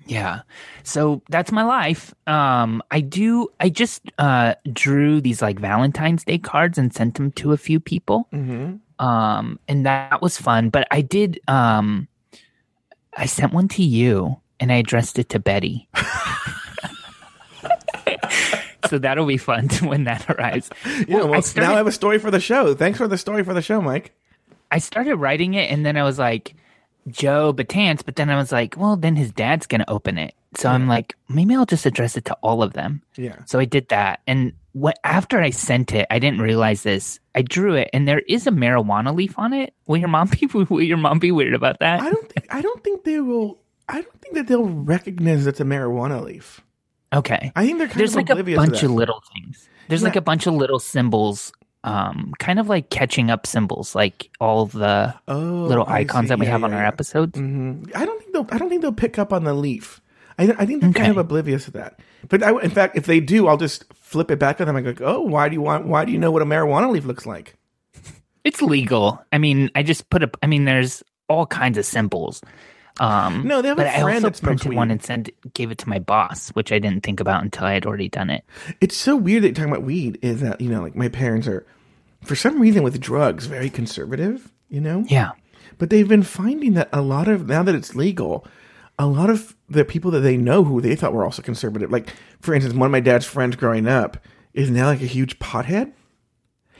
Yeah. 0.07 0.41
So 0.83 1.23
that's 1.29 1.53
my 1.53 1.63
life. 1.63 2.13
Um 2.27 2.83
I 2.91 3.01
do 3.01 3.49
I 3.61 3.69
just 3.69 4.03
uh 4.19 4.55
drew 4.73 5.21
these 5.21 5.41
like 5.41 5.61
Valentine's 5.61 6.25
Day 6.25 6.39
cards 6.39 6.77
and 6.77 6.93
sent 6.93 7.15
them 7.15 7.31
to 7.33 7.53
a 7.53 7.57
few 7.57 7.79
people. 7.79 8.29
Mm-hmm. 8.33 8.77
Um 9.03 9.59
and 9.69 9.85
that 9.85 10.23
was 10.23 10.39
fun, 10.39 10.71
but 10.71 10.87
I 10.91 11.01
did 11.03 11.41
um 11.49 12.09
I 13.17 13.27
sent 13.27 13.53
one 13.53 13.69
to 13.69 13.83
you 13.83 14.41
and 14.61 14.73
I 14.73 14.77
addressed 14.77 15.19
it 15.19 15.29
to 15.31 15.39
Betty. 15.39 15.89
so 18.89 18.99
that'll 18.99 19.27
be 19.27 19.37
fun 19.37 19.69
when 19.83 20.05
that 20.05 20.31
arrives. 20.31 20.71
Yeah, 21.07 21.25
well, 21.25 21.35
I 21.35 21.43
now 21.57 21.75
I 21.75 21.77
have 21.77 21.87
a 21.87 21.93
story 21.93 22.19
for 22.19 22.31
the 22.31 22.41
show. 22.41 22.75
Thanks 22.75 22.99
for 22.99 23.09
the 23.09 23.19
story 23.19 23.45
for 23.45 23.53
the 23.55 23.63
show, 23.63 23.83
Mike. 23.83 24.13
I 24.71 24.79
started 24.79 25.17
writing 25.17 25.55
it 25.55 25.71
and 25.71 25.85
then 25.85 25.97
I 25.97 26.05
was 26.05 26.19
like, 26.19 26.55
Joe 27.09 27.53
Batance, 27.53 28.05
but 28.05 28.17
then 28.17 28.31
I 28.31 28.37
was 28.37 28.53
like, 28.53 28.77
well, 28.77 28.97
then 28.97 29.17
his 29.17 29.33
dad's 29.33 29.67
going 29.67 29.81
to 29.81 29.91
open 29.91 30.19
it. 30.19 30.35
So 30.55 30.69
I'm 30.69 30.87
like, 30.89 31.15
maybe 31.29 31.55
I'll 31.55 31.67
just 31.67 31.87
address 31.87 32.17
it 32.17 32.25
to 32.27 32.35
all 32.43 32.63
of 32.63 32.73
them. 32.75 33.03
Yeah. 33.17 33.37
So 33.47 33.59
I 33.59 33.65
did 33.65 33.89
that. 33.89 34.21
And 34.27 34.53
what, 34.73 34.99
after 35.05 35.41
I 35.41 35.51
sent 35.51 35.93
it, 35.95 36.07
I 36.11 36.19
didn't 36.19 36.41
realize 36.43 36.83
this. 36.83 37.19
I 37.35 37.43
drew 37.43 37.75
it 37.75 37.89
and 37.93 38.07
there 38.07 38.21
is 38.29 38.47
a 38.47 38.51
marijuana 38.51 39.15
leaf 39.15 39.39
on 39.39 39.53
it. 39.53 39.73
Will 39.87 39.97
your 39.99 40.09
mom 40.09 40.29
be, 40.41 40.47
will 40.47 40.83
your 40.83 40.99
mom 40.99 41.19
be 41.19 41.33
weird 41.33 41.55
about 41.55 41.79
that? 41.81 42.01
I 42.01 42.11
don't 42.11 42.29
think 42.33 42.47
I 42.51 42.61
don't 42.61 42.83
think 42.85 43.05
they 43.05 43.21
will 43.21 43.59
I 43.89 44.03
don't 44.03 44.21
think 44.21 44.35
that 44.35 44.47
they'll 44.47 44.65
recognize 44.65 45.47
it's 45.47 45.61
a 45.61 45.65
marijuana 45.65 46.23
leaf. 46.23 46.61
okay. 47.13 47.53
I 47.57 47.65
think 47.67 47.79
they're 47.79 47.89
kind 47.89 48.01
There's 48.01 48.15
like 48.17 48.31
a 48.31 48.37
bunch 48.43 48.83
of 48.83 48.91
little 48.91 49.23
things. 49.35 49.69
There's 49.89 50.03
like 50.03 50.17
a 50.17 50.21
bunch 50.23 50.47
of 50.47 50.55
little 50.55 50.79
symbols, 50.79 51.53
um, 51.85 52.33
kind 52.39 52.59
of 52.59 52.69
like 52.69 52.89
catching 52.91 53.31
up 53.31 53.47
symbols, 53.47 53.95
like 53.95 54.31
all 54.41 54.67
the 54.67 55.15
oh, 55.29 55.39
little 55.39 55.87
icons 55.89 56.29
that 56.29 56.39
we 56.39 56.47
Yeah, 56.47 56.53
have 56.53 56.65
on 56.65 56.71
yeah, 56.71 56.77
our 56.77 56.83
yeah. 56.85 56.89
episodes. 56.89 57.39
Mhm. 57.39 57.91
I 57.95 58.05
don't 58.07 58.19
think 58.21 58.33
they'll. 58.33 58.47
I 58.51 58.59
don't 58.59 58.69
think 58.69 58.81
they'll 58.83 58.93
pick 58.93 59.19
up 59.19 59.33
on 59.33 59.45
the 59.45 59.53
leaf. 59.55 60.01
I, 60.39 60.55
I 60.59 60.67
think 60.67 60.81
they're 60.83 60.93
kind 60.93 61.11
of 61.11 61.19
oblivious 61.19 61.65
to 61.67 61.71
that. 61.73 62.01
But 62.29 62.43
I, 62.43 62.59
in 62.61 62.71
fact, 62.71 62.97
if 62.97 63.07
they 63.07 63.21
do, 63.21 63.49
I'll 63.49 63.57
just 63.57 63.93
flip 63.95 64.31
it 64.31 64.39
back 64.39 64.61
at 64.61 64.67
them. 64.67 64.77
I 64.77 64.81
go, 64.81 64.95
"Oh, 65.01 65.21
why 65.21 65.49
do 65.49 65.55
you 65.55 65.61
want? 65.61 65.87
Why 65.87 66.05
do 66.05 66.13
you 66.13 66.19
know 66.19 66.31
what 66.31 66.43
a 66.43 66.47
marijuana 66.47 66.91
leaf 66.91 67.05
looks 67.05 67.27
like?" 67.27 67.57
It's 68.45 68.61
legal. 68.63 69.23
I 69.33 69.39
mean, 69.39 69.71
I 69.75 69.83
just 69.83 70.11
put 70.11 70.23
up. 70.23 70.37
I 70.43 70.47
mean, 70.47 70.65
there's 70.65 71.03
all 71.29 71.47
kinds 71.47 71.79
of 71.79 71.85
symbols. 71.87 72.43
Um, 73.01 73.47
No, 73.47 73.63
they 73.63 73.69
have 73.69 73.79
a 73.79 73.83
but 73.83 73.87
I 73.87 74.03
friend 74.03 74.17
also 74.17 74.29
that 74.29 74.37
smokes 74.37 74.63
printed 74.63 74.77
one 74.77 74.91
and 74.91 75.03
sent 75.03 75.31
gave 75.55 75.71
it 75.71 75.79
to 75.79 75.89
my 75.89 75.99
boss, 75.99 76.51
which 76.51 76.73
I 76.73 76.79
didn't 76.79 77.03
think 77.03 77.21
about 77.21 77.43
until 77.43 77.67
I 77.67 77.73
had 77.73 77.87
already 77.87 78.09
done 78.09 78.29
it. 78.29 78.45
It's 78.81 78.97
so 78.97 79.17
weird 79.17 79.43
that 79.43 79.49
you're 79.49 79.55
talking 79.55 79.73
about 79.73 79.85
weed. 79.85 80.19
Is 80.23 80.41
that 80.41 80.61
you 80.61 80.69
know, 80.69 80.83
like 80.83 80.95
my 80.95 81.09
parents 81.09 81.47
are, 81.47 81.67
for 82.23 82.37
some 82.37 82.61
reason, 82.61 82.83
with 82.83 83.01
drugs, 83.01 83.47
very 83.47 83.71
conservative. 83.71 84.53
You 84.69 84.81
know, 84.81 85.05
Yeah, 85.09 85.31
but 85.79 85.91
they've 85.91 86.09
been 86.09 86.23
finding 86.23 86.75
that 86.75 86.89
a 86.93 87.01
lot 87.03 87.29
of 87.29 87.47
now 87.47 87.63
that 87.63 87.75
it's 87.75 87.95
legal, 87.95 88.47
a 88.99 89.07
lot 89.07 89.31
of 89.31 89.57
the 89.73 89.85
people 89.85 90.11
that 90.13 90.21
they 90.21 90.37
know 90.37 90.65
who 90.65 90.81
they 90.81 90.95
thought 90.95 91.13
were 91.13 91.25
also 91.25 91.43
conservative, 91.43 91.91
like 91.91 92.11
for 92.41 92.55
instance, 92.55 92.75
one 92.75 92.87
of 92.87 92.93
my 92.93 93.01
dad's 93.01 93.27
friends 93.27 93.57
growing 93.57 93.87
up 93.89 94.19
is 94.55 94.71
now 94.71 94.87
like 94.87 95.01
a 95.03 95.07
huge 95.07 95.39
pothead. 95.39 95.93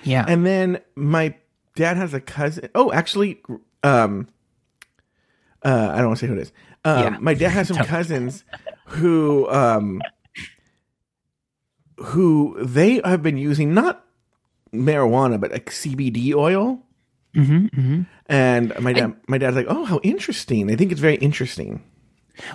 yeah. 0.03 0.25
And 0.29 0.45
then 0.47 0.81
my 0.95 1.35
dad 1.77 1.97
has 1.97 2.13
a 2.15 2.21
cousin. 2.21 2.69
Oh, 2.75 2.93
actually, 2.93 3.41
um, 3.83 4.29
uh, 5.65 5.91
I 5.93 5.99
don't 5.99 6.09
want 6.09 6.19
to 6.19 6.27
say 6.27 6.29
who 6.29 6.35
it 6.39 6.43
is. 6.43 6.53
Um, 6.85 7.03
Yeah. 7.03 7.19
My 7.21 7.35
dad 7.35 7.51
has 7.51 7.69
some 7.73 7.85
cousins 7.85 8.45
who, 8.87 9.49
um, 9.51 10.03
who 11.99 12.57
they 12.65 13.01
have 13.05 13.23
been 13.23 13.37
using 13.39 13.75
not 13.75 14.05
marijuana 14.73 15.41
but 15.41 15.53
like 15.53 15.67
CBD 15.71 16.35
oil. 16.35 16.83
hmm 17.35 17.67
hmm 17.67 18.03
And 18.27 18.79
my 18.81 18.93
dad, 18.93 19.15
my 19.29 19.39
dad's 19.39 19.57
like, 19.57 19.67
"Oh, 19.69 19.85
how 19.85 20.01
interesting! 20.03 20.71
I 20.71 20.77
think 20.77 20.91
it's 20.93 21.01
very 21.01 21.17
interesting." 21.17 21.83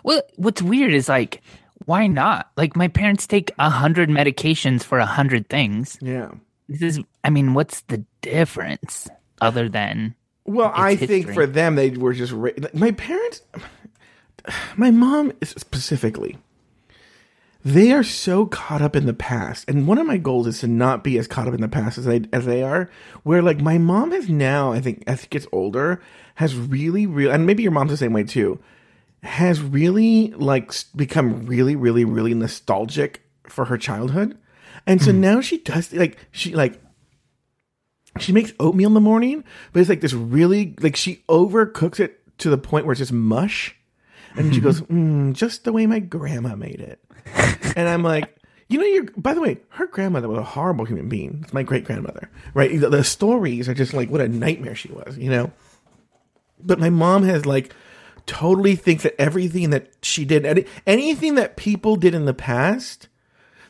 Well, 0.03 0.21
what's 0.35 0.61
weird 0.61 0.93
is 0.93 1.09
like, 1.09 1.41
why 1.85 2.07
not? 2.07 2.51
Like, 2.57 2.75
my 2.75 2.87
parents 2.87 3.27
take 3.27 3.51
a 3.59 3.69
hundred 3.69 4.09
medications 4.09 4.83
for 4.83 4.99
a 4.99 5.05
hundred 5.05 5.49
things. 5.49 5.97
Yeah. 6.01 6.31
This 6.67 6.81
is, 6.81 6.99
I 7.23 7.29
mean, 7.29 7.53
what's 7.53 7.81
the 7.81 8.03
difference 8.21 9.07
other 9.41 9.69
than? 9.69 10.15
Well, 10.45 10.71
I 10.73 10.95
think 10.95 11.33
for 11.33 11.45
them, 11.45 11.75
they 11.75 11.91
were 11.91 12.13
just 12.13 12.33
ra- 12.33 12.51
my 12.73 12.91
parents. 12.91 13.41
My 14.77 14.91
mom 14.91 15.33
is 15.41 15.49
specifically. 15.49 16.37
They 17.65 17.91
are 17.91 18.03
so 18.03 18.45
caught 18.45 18.81
up 18.81 18.95
in 18.95 19.07
the 19.07 19.13
past, 19.13 19.69
and 19.69 19.87
one 19.87 19.97
of 19.97 20.07
my 20.07 20.15
goals 20.15 20.47
is 20.47 20.61
to 20.61 20.67
not 20.67 21.03
be 21.03 21.17
as 21.17 21.27
caught 21.27 21.49
up 21.49 21.53
in 21.53 21.59
the 21.59 21.67
past 21.67 21.97
as 21.97 22.05
they 22.05 22.21
as 22.31 22.45
they 22.45 22.63
are. 22.63 22.89
Where 23.23 23.41
like 23.41 23.59
my 23.59 23.77
mom 23.77 24.11
has 24.11 24.29
now, 24.29 24.71
I 24.71 24.79
think 24.79 25.03
as 25.05 25.21
she 25.21 25.27
gets 25.27 25.47
older, 25.51 26.01
has 26.35 26.55
really, 26.55 27.05
real, 27.05 27.29
and 27.29 27.45
maybe 27.45 27.63
your 27.63 27.73
mom's 27.73 27.91
the 27.91 27.97
same 27.97 28.13
way 28.13 28.23
too, 28.23 28.57
has 29.27 29.61
really 29.61 30.31
like 30.31 30.73
become 30.95 31.45
really, 31.45 31.75
really, 31.75 32.05
really 32.05 32.33
nostalgic 32.33 33.21
for 33.47 33.65
her 33.65 33.77
childhood, 33.77 34.37
and 34.85 35.01
so 35.01 35.11
now 35.11 35.41
she 35.41 35.57
does 35.57 35.93
like 35.93 36.17
she 36.31 36.55
like 36.55 36.81
she 38.19 38.31
makes 38.31 38.53
oatmeal 38.59 38.87
in 38.87 38.93
the 38.93 39.01
morning, 39.01 39.43
but 39.73 39.81
it's 39.81 39.89
like 39.89 40.01
this 40.01 40.13
really 40.13 40.75
like 40.79 40.95
she 40.95 41.23
overcooks 41.27 41.99
it 41.99 42.21
to 42.39 42.49
the 42.49 42.57
point 42.57 42.85
where 42.85 42.93
it's 42.93 42.99
just 42.99 43.11
mush, 43.11 43.75
and 44.35 44.55
she 44.55 44.61
goes, 44.61 44.81
mm, 44.81 45.33
"Just 45.33 45.65
the 45.65 45.73
way 45.73 45.85
my 45.85 45.99
grandma 45.99 46.55
made 46.55 46.79
it." 46.79 47.03
and 47.75 47.89
I'm 47.89 48.03
like, 48.03 48.33
you 48.69 48.79
know, 48.79 48.85
you're. 48.85 49.05
By 49.17 49.33
the 49.33 49.41
way, 49.41 49.59
her 49.69 49.87
grandmother 49.87 50.29
was 50.29 50.39
a 50.39 50.43
horrible 50.43 50.85
human 50.85 51.09
being. 51.09 51.41
It's 51.43 51.53
my 51.53 51.63
great 51.63 51.83
grandmother, 51.83 52.29
right? 52.53 52.79
The, 52.79 52.89
the 52.89 53.03
stories 53.03 53.67
are 53.67 53.73
just 53.73 53.93
like 53.93 54.09
what 54.09 54.21
a 54.21 54.27
nightmare 54.29 54.75
she 54.75 54.89
was, 54.89 55.17
you 55.17 55.29
know. 55.29 55.51
But 56.59 56.79
my 56.79 56.89
mom 56.89 57.23
has 57.23 57.45
like 57.45 57.73
totally 58.27 58.75
think 58.75 59.01
that 59.01 59.19
everything 59.19 59.71
that 59.71 59.91
she 60.03 60.25
did, 60.25 60.45
any, 60.45 60.65
anything 60.85 61.35
that 61.35 61.57
people 61.57 61.95
did 61.95 62.13
in 62.13 62.25
the 62.25 62.33
past, 62.33 63.07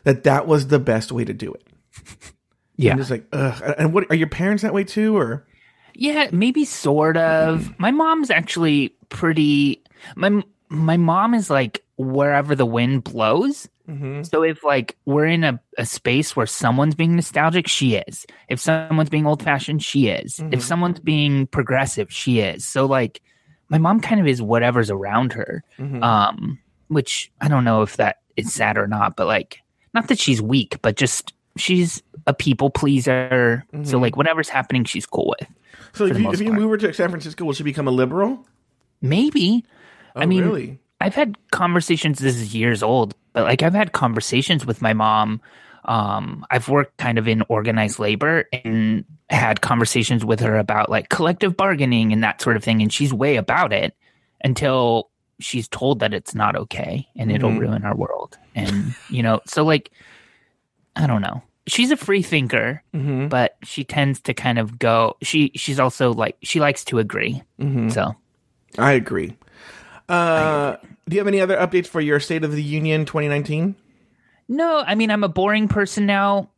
that 0.04 0.24
that 0.24 0.48
was 0.48 0.68
the 0.68 0.80
best 0.80 1.12
way 1.12 1.24
to 1.24 1.34
do 1.34 1.54
it. 1.54 1.64
Yeah, 2.80 2.92
I'm 2.92 3.00
just 3.00 3.10
like, 3.10 3.26
ugh. 3.34 3.74
And 3.80 3.92
what 3.92 4.06
are 4.12 4.16
your 4.16 4.30
parents 4.30 4.62
that 4.62 4.72
way 4.72 4.84
too, 4.84 5.18
or? 5.18 5.48
Yeah, 5.96 6.30
maybe 6.32 6.64
sort 6.64 7.18
of. 7.18 7.74
My 7.80 7.90
mom's 7.90 8.30
actually 8.30 8.90
pretty. 9.10 9.82
My 10.16 10.44
my 10.70 10.96
mom 10.96 11.34
is 11.34 11.50
like 11.50 11.84
wherever 11.98 12.56
the 12.56 12.68
wind 12.68 13.04
blows. 13.04 13.68
Mm-hmm. 13.90 14.24
So 14.24 14.44
if 14.44 14.64
like 14.64 14.96
we're 15.06 15.26
in 15.26 15.44
a, 15.44 15.60
a 15.78 15.86
space 15.86 16.36
where 16.36 16.46
someone's 16.46 16.94
being 16.94 17.16
nostalgic, 17.16 17.68
she 17.68 17.96
is. 17.96 18.26
If 18.48 18.60
someone's 18.60 19.10
being 19.10 19.26
old 19.26 19.42
fashioned, 19.42 19.84
she 19.84 20.10
is. 20.10 20.36
Mm-hmm. 20.36 20.54
If 20.54 20.62
someone's 20.62 21.00
being 21.00 21.48
progressive, 21.48 22.12
she 22.12 22.42
is. 22.42 22.64
So 22.64 22.86
like 22.86 23.22
my 23.70 23.78
mom 23.78 24.00
kind 24.00 24.20
of 24.22 24.28
is 24.28 24.42
whatever's 24.42 24.90
around 24.90 25.34
her. 25.34 25.64
Mm-hmm. 25.80 26.04
Um, 26.04 26.60
which 26.88 27.32
I 27.42 27.48
don't 27.48 27.64
know 27.64 27.82
if 27.82 27.98
that 27.98 28.22
is 28.36 28.54
sad 28.54 28.78
or 28.78 28.88
not, 28.88 29.16
but 29.16 29.28
like 29.28 29.62
not 29.94 30.08
that 30.08 30.20
she's 30.20 30.42
weak, 30.42 30.78
but 30.82 30.96
just 30.96 31.34
she's 31.58 32.02
a 32.26 32.34
people 32.34 32.70
pleaser. 32.70 33.66
So 33.84 33.98
like 33.98 34.16
whatever's 34.16 34.50
happening, 34.50 34.86
she's 34.86 35.06
cool 35.06 35.34
with. 35.40 35.50
So 35.94 36.06
if 36.06 36.20
you, 36.20 36.32
if 36.32 36.42
you 36.42 36.54
move 36.54 36.70
her 36.72 36.78
to 36.78 36.94
San 36.94 37.10
Francisco, 37.10 37.46
will 37.46 37.54
she 37.54 37.64
become 37.64 37.88
a 37.88 37.92
liberal? 37.92 38.46
Maybe. 39.02 39.66
Oh, 40.16 40.22
I 40.22 40.26
mean, 40.26 40.44
really? 40.44 40.80
I've 41.02 41.16
had 41.16 41.38
conversations. 41.52 42.20
This 42.20 42.36
is 42.36 42.56
years 42.56 42.84
old, 42.84 43.16
but 43.34 43.44
like 43.44 43.64
I've 43.64 43.74
had 43.74 43.92
conversations 43.92 44.66
with 44.66 44.82
my 44.82 44.94
mom. 44.94 45.42
Um, 45.88 46.46
I've 46.52 46.68
worked 46.70 46.98
kind 46.98 47.18
of 47.18 47.28
in 47.28 47.44
organized 47.50 47.98
labor 48.00 48.46
and 48.52 49.06
had 49.30 49.62
conversations 49.62 50.26
with 50.26 50.40
her 50.42 50.58
about 50.58 50.90
like 50.90 51.10
collective 51.10 51.56
bargaining 51.56 52.12
and 52.14 52.24
that 52.24 52.42
sort 52.42 52.56
of 52.58 52.64
thing. 52.64 52.82
And 52.82 52.92
she's 52.92 53.14
way 53.14 53.38
about 53.38 53.72
it 53.72 53.96
until 54.44 55.10
she's 55.40 55.68
told 55.68 56.00
that 56.00 56.14
it's 56.14 56.34
not 56.36 56.56
okay 56.56 57.08
and 57.16 57.32
it'll 57.32 57.52
Mhm. 57.52 57.60
ruin 57.60 57.86
our 57.86 57.96
world. 57.96 58.38
And 58.56 58.96
you 59.10 59.24
know, 59.24 59.40
so 59.46 59.64
like, 59.64 59.92
I 60.96 61.08
don't 61.08 61.22
know. 61.22 61.42
She's 61.68 61.92
a 61.92 61.98
free 61.98 62.22
thinker, 62.24 62.82
Mm-hmm. 62.96 63.28
but 63.28 63.56
she 63.64 63.84
tends 63.84 64.20
to 64.22 64.34
kind 64.34 64.58
of 64.58 64.80
go. 64.80 65.16
She 65.22 65.52
she's 65.56 65.80
also 65.80 66.14
like 66.14 66.38
she 66.42 66.60
likes 66.60 66.84
to 66.86 67.00
agree. 67.00 67.44
Mm-hmm. 67.60 67.90
So 67.90 68.16
I 68.78 68.94
agree. 68.94 69.36
Uh, 70.10 70.78
do 71.10 71.16
you 71.16 71.20
have 71.20 71.28
any 71.28 71.42
other 71.42 71.58
updates 71.58 71.88
for 71.88 72.00
your 72.02 72.20
State 72.20 72.44
of 72.44 72.52
the 72.54 72.64
Union 72.64 73.06
2019? 73.06 73.76
No, 74.48 74.84
I 74.86 74.96
mean 74.96 75.12
I'm 75.12 75.24
a 75.24 75.30
boring 75.30 75.68
person 75.68 76.06
now. 76.06 76.50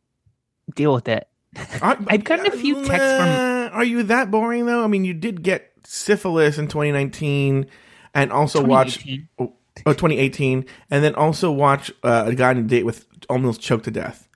Deal 0.75 0.93
with 0.93 1.07
it. 1.07 1.27
I've 1.81 2.23
gotten 2.23 2.45
a 2.45 2.51
few 2.51 2.75
texts 2.85 3.17
from- 3.17 3.69
Are 3.73 3.83
you 3.83 4.03
that 4.03 4.29
boring 4.29 4.65
though? 4.67 4.83
I 4.83 4.87
mean, 4.87 5.03
you 5.05 5.13
did 5.15 5.41
get 5.41 5.71
syphilis 5.83 6.57
in 6.59 6.67
2019, 6.67 7.65
and 8.13 8.31
also 8.31 8.63
watch 8.63 8.99
2018. 8.99 9.29
oh, 9.39 9.53
oh, 9.87 9.93
2018, 9.93 10.65
and 10.91 11.03
then 11.03 11.15
also 11.15 11.51
watch 11.51 11.91
uh, 12.03 12.25
a 12.27 12.35
guy 12.35 12.49
on 12.49 12.57
a 12.57 12.61
date 12.63 12.85
with 12.85 13.07
almost 13.29 13.61
choked 13.61 13.85
to 13.85 13.91
death. 13.91 14.27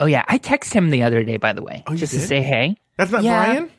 Oh 0.00 0.06
yeah, 0.06 0.24
I 0.26 0.38
texted 0.38 0.72
him 0.72 0.90
the 0.90 1.04
other 1.04 1.22
day. 1.22 1.36
By 1.36 1.52
the 1.52 1.62
way, 1.62 1.84
Oh, 1.86 1.94
just 1.94 2.12
to 2.14 2.20
say 2.20 2.42
hey. 2.42 2.76
That's 2.96 3.12
not 3.12 3.22
Yeah. 3.22 3.44
Brian. 3.44 3.70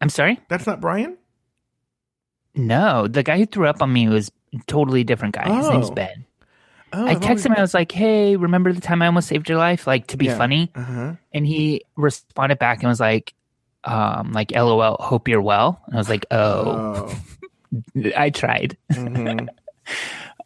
I'm 0.00 0.08
sorry. 0.08 0.40
That's 0.48 0.66
not 0.66 0.80
Brian. 0.80 1.18
No, 2.54 3.06
the 3.08 3.22
guy 3.22 3.38
who 3.38 3.46
threw 3.46 3.66
up 3.66 3.80
on 3.82 3.92
me 3.92 4.08
was 4.08 4.30
a 4.54 4.58
totally 4.66 5.04
different 5.04 5.34
guy. 5.34 5.54
His 5.54 5.68
name's 5.68 5.90
Oh. 5.90 5.94
Ben. 5.94 6.24
Oh, 6.92 7.06
I 7.06 7.14
texted 7.14 7.46
him. 7.46 7.52
I 7.56 7.60
was 7.62 7.74
like, 7.74 7.90
"Hey, 7.92 8.36
remember 8.36 8.72
the 8.72 8.80
time 8.80 9.00
I 9.02 9.06
almost 9.06 9.28
saved 9.28 9.48
your 9.48 9.58
life?" 9.58 9.86
Like 9.86 10.08
to 10.08 10.16
be 10.16 10.26
Yeah. 10.26 10.36
funny, 10.36 10.70
Uh 10.74 10.82
huh. 10.82 11.12
and 11.32 11.46
he 11.46 11.84
responded 11.96 12.58
back 12.58 12.80
and 12.80 12.88
was 12.88 13.00
like, 13.00 13.34
um, 13.84 14.32
"Like 14.32 14.52
LOL, 14.52 14.96
hope 15.00 15.26
you're 15.28 15.40
well." 15.42 15.80
And 15.86 15.94
I 15.94 15.98
was 15.98 16.08
like, 16.08 16.26
"Oh, 16.30 17.14
I 18.16 18.30
tried." 18.30 18.76
Mhm. 18.92 19.48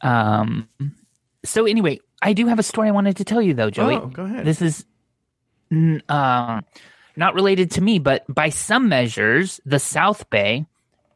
Um, 0.03 0.69
so 1.45 1.65
anyway, 1.67 2.01
I 2.21 2.33
do 2.35 2.47
have 2.49 2.59
a 2.59 2.63
story 2.63 2.89
I 2.89 2.93
wanted 2.93 3.17
to 3.19 3.25
tell 3.25 3.41
you 3.41 3.55
though, 3.55 3.71
Joey. 3.71 3.97
Oh, 3.97 4.07
go 4.07 4.25
ahead. 4.25 4.45
This 4.45 4.61
is 4.61 4.85
n- 5.73 6.03
uh, 6.09 6.61
not 7.17 7.35
related 7.35 7.71
to 7.73 7.81
me, 7.81 7.99
but 7.99 8.25
by 8.29 8.51
some 8.51 8.89
measures, 8.89 9.61
the 9.65 9.79
South 9.79 10.29
Bay 10.31 10.67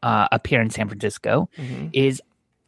uh, 0.03 0.29
up 0.33 0.47
here 0.47 0.63
in 0.63 0.71
San 0.71 0.89
Francisco 0.89 1.51
Mhm. 1.59 1.91
is 1.93 2.23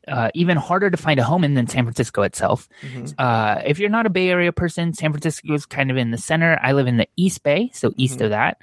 uh, 0.08 0.30
even 0.34 0.56
harder 0.56 0.90
to 0.90 0.96
find 0.96 1.20
a 1.20 1.24
home 1.24 1.44
in 1.44 1.54
than 1.54 1.66
San 1.66 1.84
Francisco 1.84 2.22
itself. 2.22 2.68
Mhm. 2.82 3.14
Uh, 3.18 3.60
if 3.64 3.78
you're 3.78 3.88
not 3.90 4.06
a 4.06 4.10
Bay 4.10 4.28
Area 4.30 4.52
person, 4.52 4.92
San 4.94 5.12
Francisco 5.12 5.52
is 5.54 5.64
kind 5.66 5.90
of 5.90 5.96
in 5.96 6.10
the 6.10 6.18
center. 6.18 6.58
I 6.62 6.72
live 6.72 6.86
in 6.88 6.96
the 6.96 7.08
East 7.16 7.42
Bay, 7.42 7.70
so 7.72 7.92
east 7.96 8.16
Mm-hmm. 8.16 8.24
of 8.24 8.30
that. 8.30 8.58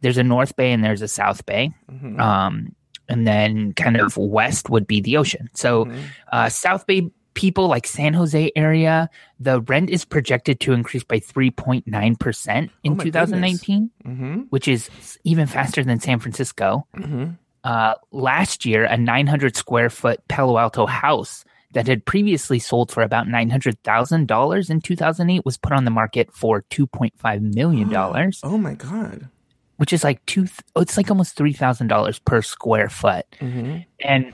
There's 0.00 0.18
a 0.18 0.24
North 0.24 0.56
Bay 0.56 0.72
and 0.72 0.82
there's 0.84 1.02
a 1.02 1.08
South 1.08 1.46
Bay. 1.46 1.70
Mhm. 1.90 2.18
Um, 2.20 2.74
and 3.08 3.26
then 3.26 3.72
kind 3.74 3.96
of 3.96 4.16
west 4.16 4.70
would 4.70 4.86
be 4.86 5.00
the 5.00 5.16
ocean. 5.18 5.50
So 5.54 5.84
Mhm. 5.84 5.98
uh, 6.32 6.48
South 6.48 6.86
Bay 6.86 7.10
people 7.34 7.66
like 7.66 7.86
San 7.86 8.12
Jose 8.14 8.50
area, 8.56 9.08
the 9.40 9.60
rent 9.62 9.88
is 9.90 10.04
projected 10.04 10.60
to 10.60 10.72
increase 10.74 11.02
by 11.04 11.18
3.9% 11.18 12.70
in 12.82 12.92
Oh 12.92 12.94
my 12.96 13.04
2019, 13.04 13.90
Mhm. 14.04 14.46
which 14.50 14.68
is 14.68 14.90
even 15.24 15.46
faster 15.46 15.82
than 15.82 15.98
San 16.00 16.18
Francisco. 16.18 16.86
Mhm. 16.96 17.38
Uh, 17.64 17.94
last 18.10 18.64
year, 18.66 18.84
a 18.84 18.96
900 18.96 19.56
square 19.56 19.88
foot 19.90 20.20
Palo 20.28 20.58
Alto 20.58 20.86
house 20.86 21.44
that 21.72 21.86
had 21.86 22.04
previously 22.04 22.58
sold 22.58 22.90
for 22.90 23.02
about 23.02 23.26
$900,000 23.28 24.70
in 24.70 24.80
2008 24.80 25.44
was 25.44 25.56
put 25.56 25.72
on 25.72 25.84
the 25.84 25.90
market 25.90 26.32
for 26.34 26.62
$2.5 26.70 27.54
million, 27.54 27.94
Oh 27.94 28.30
Oh 28.42 28.58
my 28.58 28.74
god. 28.74 29.28
which 29.76 29.92
is 29.92 30.04
like 30.04 30.24
two, 30.26 30.46
oh, 30.76 30.80
it's 30.82 30.96
like 30.96 31.10
almost 31.10 31.36
$3,000 31.38 32.24
per 32.24 32.42
square 32.42 32.88
foot. 32.88 33.24
Mhm. 33.40 33.86
And 34.04 34.32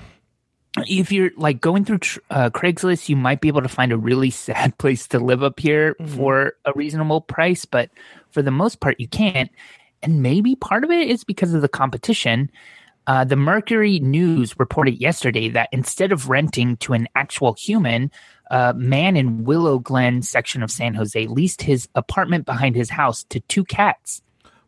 if 0.86 1.10
you're 1.12 1.30
like 1.36 1.60
going 1.60 1.84
through 1.84 1.98
tr- 1.98 2.18
uh, 2.30 2.50
Craigslist, 2.50 3.08
you 3.08 3.16
might 3.16 3.40
be 3.40 3.48
able 3.48 3.62
to 3.62 3.68
find 3.68 3.92
a 3.92 3.96
really 3.96 4.30
sad 4.46 4.76
place 4.78 5.06
to 5.08 5.18
live 5.18 5.42
up 5.42 5.60
here 5.60 5.94
Mhm. 6.00 6.08
for 6.16 6.54
a 6.64 6.72
reasonable 6.74 7.20
price, 7.20 7.64
but 7.64 7.90
for 8.30 8.42
the 8.42 8.50
most 8.50 8.80
part, 8.80 8.98
you 8.98 9.06
can't. 9.08 9.50
And 10.02 10.22
maybe 10.22 10.54
part 10.56 10.84
of 10.84 10.90
it 10.90 11.08
is 11.08 11.24
because 11.24 11.54
of 11.54 11.62
the 11.62 11.68
competition. 11.68 12.50
Uh, 13.08 13.24
the 13.24 13.36
Mercury 13.36 13.98
News 14.00 14.54
reported 14.58 15.00
yesterday 15.00 15.48
that 15.48 15.70
instead 15.72 16.12
of 16.12 16.28
renting 16.28 16.76
to 16.76 16.92
an 16.92 17.08
actual 17.14 17.54
human, 17.54 18.10
a 18.50 18.74
man 18.74 19.16
in 19.16 19.44
Willow 19.44 19.78
Glen 19.78 20.20
section 20.20 20.62
of 20.62 20.70
San 20.70 20.92
Jose 20.92 21.26
leased 21.26 21.62
his 21.62 21.88
apartment 21.94 22.44
behind 22.44 22.76
his 22.76 22.90
house 22.90 23.24
to 23.30 23.40
two 23.40 23.64
cats. 23.64 24.20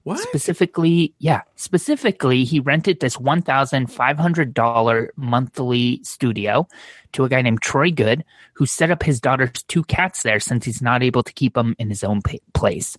What? 0.05 0.21
Specifically, 0.21 1.13
yeah, 1.19 1.43
specifically, 1.57 2.45
he 2.45 2.61
rented 2.61 3.01
this 3.01 3.19
$1,500 3.19 5.09
monthly 5.17 6.01
studio 6.03 6.67
to 7.13 7.25
a 7.25 7.29
guy 7.29 7.43
named 7.43 7.61
Troy 7.61 7.91
Good, 7.91 8.25
who 8.55 8.65
set 8.65 8.91
up 8.91 9.03
his 9.03 9.21
daughter's 9.21 9.63
two 9.65 9.83
cats 9.85 10.23
there 10.23 10.41
since 10.41 10.65
he's 10.65 10.81
not 10.81 11.03
able 11.03 11.23
to 11.25 11.33
keep 11.35 11.53
them 11.53 11.77
in 11.79 11.91
his 11.91 12.03
own 12.03 12.23
pa- 12.23 12.39
place. 12.55 12.97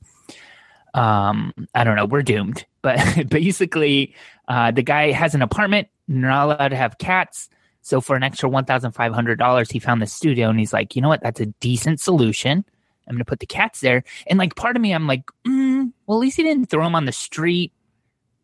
Um, 0.93 1.51
I 1.73 1.83
don't 1.83 1.95
know, 1.95 2.05
we're 2.05 2.21
doomed. 2.21 2.63
But 2.81 2.99
basically, 3.29 4.15
uh, 4.47 4.71
the 4.71 4.81
guy 4.83 5.11
has 5.11 5.35
an 5.35 5.41
apartment, 5.41 5.87
not 6.07 6.45
allowed 6.45 6.69
to 6.69 6.75
have 6.75 6.97
cats. 6.97 7.49
So 7.83 7.99
for 8.01 8.15
an 8.15 8.23
extra 8.23 8.49
$1,500, 8.49 9.71
he 9.71 9.79
found 9.79 10.01
the 10.01 10.07
studio 10.07 10.49
and 10.49 10.59
he's 10.59 10.73
like, 10.73 10.95
you 10.95 11.01
know 11.01 11.09
what? 11.09 11.21
That's 11.23 11.39
a 11.39 11.47
decent 11.47 11.99
solution. 11.99 12.63
I'm 13.07 13.15
going 13.15 13.19
to 13.19 13.25
put 13.25 13.39
the 13.39 13.45
cats 13.47 13.79
there. 13.79 14.03
And 14.27 14.37
like 14.37 14.55
part 14.55 14.75
of 14.75 14.81
me, 14.81 14.93
I'm 14.93 15.07
like, 15.07 15.23
mm, 15.47 15.91
well, 16.05 16.17
at 16.19 16.21
least 16.21 16.37
he 16.37 16.43
didn't 16.43 16.69
throw 16.69 16.83
them 16.83 16.95
on 16.95 17.05
the 17.05 17.11
street, 17.11 17.73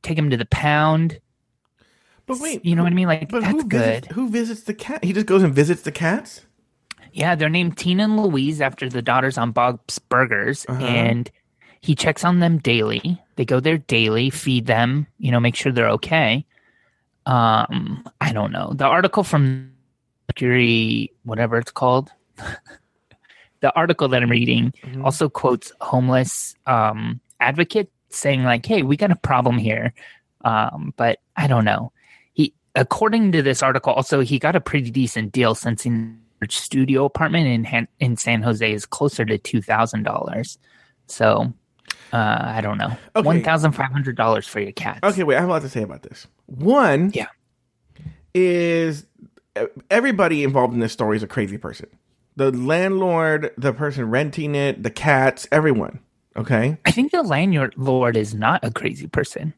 take 0.01 0.15
them 0.15 0.29
to 0.31 0.37
the 0.37 0.45
pound. 0.47 1.19
But 2.25 2.39
wait, 2.39 2.65
you 2.65 2.75
know 2.75 2.83
what 2.83 2.91
I 2.91 2.95
mean? 2.95 3.07
Like 3.07 3.29
But 3.29 3.41
that's 3.43 3.53
who 3.53 3.63
good. 3.67 4.05
who 4.07 4.29
visits 4.29 4.61
the 4.63 4.73
cat? 4.73 5.03
He 5.03 5.13
just 5.13 5.27
goes 5.27 5.43
and 5.43 5.53
visits 5.53 5.83
the 5.83 5.91
cats. 5.91 6.41
Yeah, 7.13 7.35
they're 7.35 7.49
named 7.49 7.77
Tina 7.77 8.03
and 8.03 8.19
Louise 8.21 8.59
after 8.59 8.89
the 8.89 9.01
daughters 9.01 9.37
on 9.37 9.51
Bob's 9.51 9.97
Burgers, 9.99 10.65
Uh-huh. 10.67 10.83
and 10.83 11.31
he 11.81 11.95
checks 11.95 12.23
on 12.23 12.39
them 12.39 12.57
daily. 12.57 13.21
They 13.35 13.45
go 13.45 13.59
there 13.59 13.77
daily, 13.77 14.29
feed 14.29 14.65
them, 14.65 15.07
you 15.19 15.31
know, 15.31 15.39
make 15.39 15.55
sure 15.55 15.71
they're 15.71 15.89
okay. 15.91 16.45
Um, 17.25 18.05
I 18.21 18.31
don't 18.33 18.51
know. 18.51 18.73
The 18.75 18.85
article 18.85 19.23
from 19.23 19.71
Mercury, 20.29 21.11
whatever 21.23 21.57
it's 21.57 21.71
called, 21.71 22.11
the 23.59 23.73
article 23.75 24.07
that 24.09 24.21
I'm 24.23 24.29
reading 24.31 24.73
Mhm. 24.83 25.03
also 25.03 25.29
quotes 25.29 25.71
homeless 25.81 26.55
um, 26.65 27.19
advocates 27.39 27.91
saying 28.09 28.43
like, 28.43 28.65
"Hey, 28.65 28.81
we 28.83 28.95
got 28.97 29.11
a 29.11 29.15
problem 29.15 29.57
here," 29.57 29.93
um, 30.45 30.93
but 30.95 31.19
I 31.35 31.47
don't 31.47 31.65
know. 31.65 31.91
He, 32.33 32.53
according 32.75 33.31
to 33.33 33.41
this 33.41 33.61
article, 33.63 33.93
also 33.93 34.21
he 34.21 34.39
got 34.39 34.55
a 34.55 34.61
pretty 34.61 34.91
decent 34.91 35.31
deal 35.31 35.55
since 35.55 35.85
in 35.85 36.19
studio 36.49 37.05
apartment 37.05 37.47
in 37.47 37.87
in 37.99 38.15
San 38.15 38.41
Jose 38.43 38.71
is 38.71 38.85
closer 38.85 39.25
to 39.25 39.37
two 39.37 39.61
thousand 39.61 40.03
dollars. 40.03 40.57
So 41.07 41.51
uh, 42.13 42.17
I 42.41 42.61
don't 42.61 42.77
know, 42.77 42.95
Okay. 43.15 43.25
one 43.25 43.43
thousand 43.43 43.71
five 43.73 43.91
hundred 43.91 44.15
dollars 44.15 44.47
for 44.47 44.59
your 44.59 44.71
cats. 44.71 44.99
Okay, 45.03 45.23
wait. 45.23 45.35
I 45.37 45.39
have 45.41 45.49
a 45.49 45.51
lot 45.51 45.61
to 45.63 45.69
say 45.69 45.81
about 45.83 46.03
this. 46.03 46.27
One, 46.45 47.11
Yeah. 47.13 47.27
is 48.33 49.05
everybody 49.89 50.43
involved 50.43 50.73
in 50.73 50.79
this 50.79 50.93
story 50.93 51.17
is 51.17 51.23
a 51.23 51.27
crazy 51.27 51.57
person. 51.57 51.87
The 52.35 52.51
landlord, 52.51 53.51
the 53.57 53.73
person 53.73 54.09
renting 54.09 54.53
it, 54.55 54.83
the 54.83 54.91
cats, 54.91 55.47
everyone. 55.51 55.99
Okay. 56.35 56.77
I 56.85 56.91
think 56.91 57.11
the 57.11 57.23
landlord 57.23 58.15
is 58.15 58.35
not 58.35 58.63
a 58.63 58.69
crazy 58.71 59.07
person. 59.07 59.53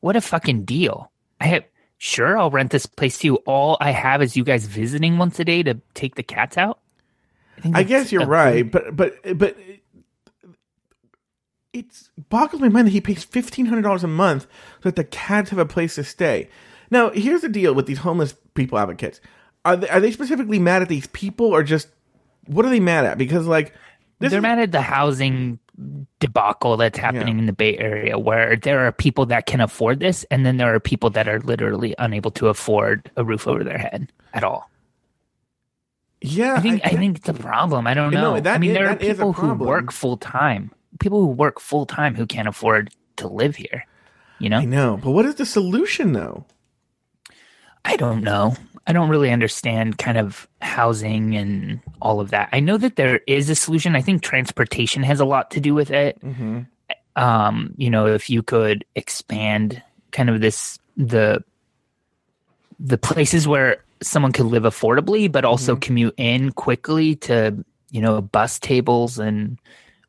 What 0.00 0.14
a 0.14 0.20
fucking 0.20 0.64
deal! 0.64 1.10
I 1.40 1.46
have 1.46 1.64
sure 1.96 2.36
I'll 2.38 2.50
rent 2.50 2.70
this 2.70 2.84
place 2.86 3.18
to 3.20 3.26
you. 3.28 3.36
All 3.46 3.76
I 3.80 3.90
have 3.92 4.22
is 4.22 4.36
you 4.36 4.44
guys 4.44 4.66
visiting 4.66 5.16
once 5.18 5.40
a 5.40 5.44
day 5.44 5.62
to 5.62 5.80
take 5.94 6.14
the 6.16 6.22
cats 6.22 6.56
out. 6.58 6.78
think 7.60 7.74
I 7.76 7.82
guess 7.82 8.12
you're 8.12 8.26
right, 8.26 8.70
but 8.70 8.94
but 8.94 9.14
but 9.38 9.56
it's 11.72 12.10
boggles 12.30 12.60
my 12.62 12.68
mind 12.68 12.86
that 12.86 12.92
he 12.92 13.00
pays 13.00 13.24
fifteen 13.24 13.66
hundred 13.66 13.82
dollars 13.82 14.04
a 14.04 14.08
month 14.08 14.44
so 14.82 14.88
that 14.88 14.96
the 14.96 15.04
cats 15.04 15.50
have 15.50 15.58
a 15.58 15.66
place 15.66 15.94
to 15.96 16.04
stay. 16.04 16.48
Now, 16.90 17.10
here's 17.10 17.42
the 17.42 17.48
deal 17.48 17.74
with 17.74 17.86
these 17.86 17.98
homeless 17.98 18.34
people 18.54 18.78
advocates: 18.78 19.20
are 19.64 19.76
they, 19.76 19.88
are 19.88 20.00
they 20.00 20.10
specifically 20.10 20.58
mad 20.58 20.82
at 20.82 20.88
these 20.88 21.06
people, 21.08 21.46
or 21.46 21.62
just 21.62 21.88
what 22.46 22.64
are 22.64 22.70
they 22.70 22.80
mad 22.80 23.04
at? 23.04 23.18
Because 23.18 23.46
like 23.46 23.74
this 24.18 24.30
They're 24.30 24.38
is- 24.38 24.42
mad 24.42 24.58
at 24.58 24.72
the 24.72 24.80
housing 24.80 25.58
debacle 26.18 26.76
that's 26.76 26.98
happening 26.98 27.38
in 27.38 27.46
the 27.46 27.52
Bay 27.52 27.76
Area, 27.78 28.18
where 28.18 28.56
there 28.56 28.84
are 28.86 28.90
people 28.90 29.26
that 29.26 29.46
can 29.46 29.60
afford 29.60 30.00
this, 30.00 30.24
and 30.30 30.44
then 30.44 30.56
there 30.56 30.74
are 30.74 30.80
people 30.80 31.10
that 31.10 31.28
are 31.28 31.38
literally 31.40 31.94
unable 31.98 32.30
to 32.32 32.48
afford 32.48 33.08
a 33.16 33.22
roof 33.24 33.46
over 33.46 33.62
their 33.62 33.78
head 33.78 34.10
at 34.34 34.42
all. 34.42 34.68
yeah, 36.20 36.54
I 36.54 36.60
think 36.60 36.80
I, 36.84 36.90
get- 36.90 36.98
think 36.98 37.18
it's 37.18 37.28
a 37.28 37.34
problem. 37.34 37.86
I 37.86 37.94
don't 37.94 38.12
No, 38.12 38.34
know. 38.34 38.40
that 38.40 38.56
I 38.56 38.58
mean, 38.58 38.70
is- 38.70 38.76
there 38.76 38.86
are 38.88 38.94
that 38.96 39.02
is 39.02 39.10
a 39.10 39.12
people 39.22 39.32
who 39.34 39.52
work 39.54 39.92
full 39.92 40.16
time, 40.16 40.72
people 40.98 41.20
who 41.20 41.28
work 41.28 41.60
full 41.60 41.86
time 41.86 42.14
who 42.14 42.26
can't 42.26 42.48
afford 42.48 42.90
to 43.16 43.28
live 43.28 43.56
here. 43.56 43.84
You 44.38 44.48
know, 44.48 44.58
I 44.58 44.64
know, 44.64 45.00
but 45.02 45.10
what 45.10 45.26
is 45.26 45.34
the 45.34 45.46
solution 45.46 46.12
though? 46.12 46.44
I 47.84 47.96
don't 47.96 48.22
know. 48.22 48.54
I 48.86 48.92
don't 48.92 49.08
really 49.08 49.30
understand 49.30 49.98
kind 49.98 50.18
of 50.18 50.48
housing 50.62 51.36
and 51.36 51.80
all 52.00 52.20
of 52.20 52.30
that. 52.30 52.48
I 52.52 52.60
know 52.60 52.76
that 52.76 52.96
there 52.96 53.20
is 53.26 53.50
a 53.50 53.54
solution. 53.54 53.96
I 53.96 54.00
think 54.00 54.22
transportation 54.22 55.02
has 55.02 55.20
a 55.20 55.24
lot 55.24 55.50
to 55.52 55.60
do 55.60 55.74
with 55.74 55.90
it. 55.90 56.20
Mm-hmm. 56.22 56.60
Um, 57.16 57.74
you 57.76 57.90
know, 57.90 58.06
if 58.06 58.30
you 58.30 58.42
could 58.42 58.84
expand 58.94 59.82
kind 60.12 60.30
of 60.30 60.40
this 60.40 60.78
the 60.96 61.42
the 62.78 62.98
places 62.98 63.48
where 63.48 63.84
someone 64.00 64.32
could 64.32 64.46
live 64.46 64.62
affordably 64.62 65.30
but 65.30 65.44
also 65.44 65.72
Mm-hmm. 65.72 65.80
commute 65.80 66.14
in 66.16 66.52
quickly 66.52 67.16
to, 67.16 67.64
you 67.90 68.00
know, 68.00 68.20
bus 68.22 68.58
tables 68.60 69.18
and 69.18 69.58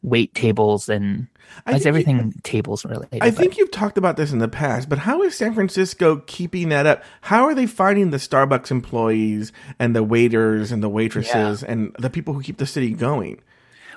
wait 0.01 0.33
tables 0.33 0.87
and 0.89 1.27
is 1.67 1.73
think 1.73 1.83
you- 1.83 1.89
everything 1.89 2.33
tables 2.43 2.85
related? 2.85 3.21
I 3.21 3.29
but- 3.29 3.37
think 3.37 3.57
you've 3.57 3.71
talked 3.71 3.97
about 3.97 4.17
this 4.17 4.31
in 4.31 4.39
the 4.39 4.47
past, 4.47 4.87
but 4.89 4.99
how 4.99 5.21
is 5.23 5.35
San 5.35 5.53
Francisco 5.53 6.17
keeping 6.27 6.69
that 6.69 6.85
up? 6.85 7.03
How 7.21 7.45
are 7.45 7.53
they 7.55 7.65
finding 7.65 8.11
the 8.11 8.17
Starbucks 8.17 8.71
employees 8.71 9.51
and 9.79 9.95
the 9.95 10.03
waiters 10.03 10.71
and 10.71 10.81
the 10.83 10.89
waitresses 10.89 11.63
and 11.63 11.95
the 11.99 12.09
people 12.09 12.33
who 12.33 12.41
keep 12.41 12.57
the 12.57 12.65
city 12.67 12.91
going? 12.91 13.39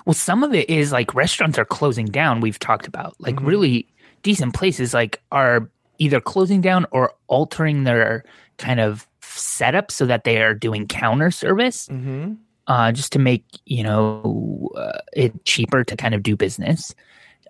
Well, 0.07 0.15
some 0.15 0.43
of 0.43 0.53
it 0.55 0.69
is 0.69 0.91
like 0.91 1.15
restaurants 1.15 1.59
are 1.59 1.65
closing 1.65 2.07
down. 2.07 2.41
We've 2.41 2.59
talked 2.59 2.89
about 2.89 3.15
like 3.21 3.37
Mm-hmm. 3.37 3.47
really 3.47 3.87
decent 4.23 4.55
places 4.55 4.93
like 4.95 5.21
are 5.31 5.69
either 5.99 6.21
closing 6.21 6.61
down 6.61 6.87
or 6.91 7.13
altering 7.29 7.85
their 7.85 8.25
kind 8.59 8.81
of 8.81 9.07
setup 9.21 9.91
so 9.93 10.07
that 10.07 10.25
they 10.25 10.43
are 10.43 10.55
doing 10.55 10.89
counter 10.89 11.31
service, 11.31 11.87
Mm-hmm. 11.89 12.33
Uh, 12.67 12.93
just 12.93 13.13
to 13.13 13.19
make 13.19 13.45
you 13.67 13.83
know 13.83 14.71
uh, 14.77 14.99
it 15.13 15.45
cheaper 15.45 15.85
to 15.85 15.97
kind 15.97 16.15
of 16.15 16.23
do 16.23 16.37
business. 16.37 16.95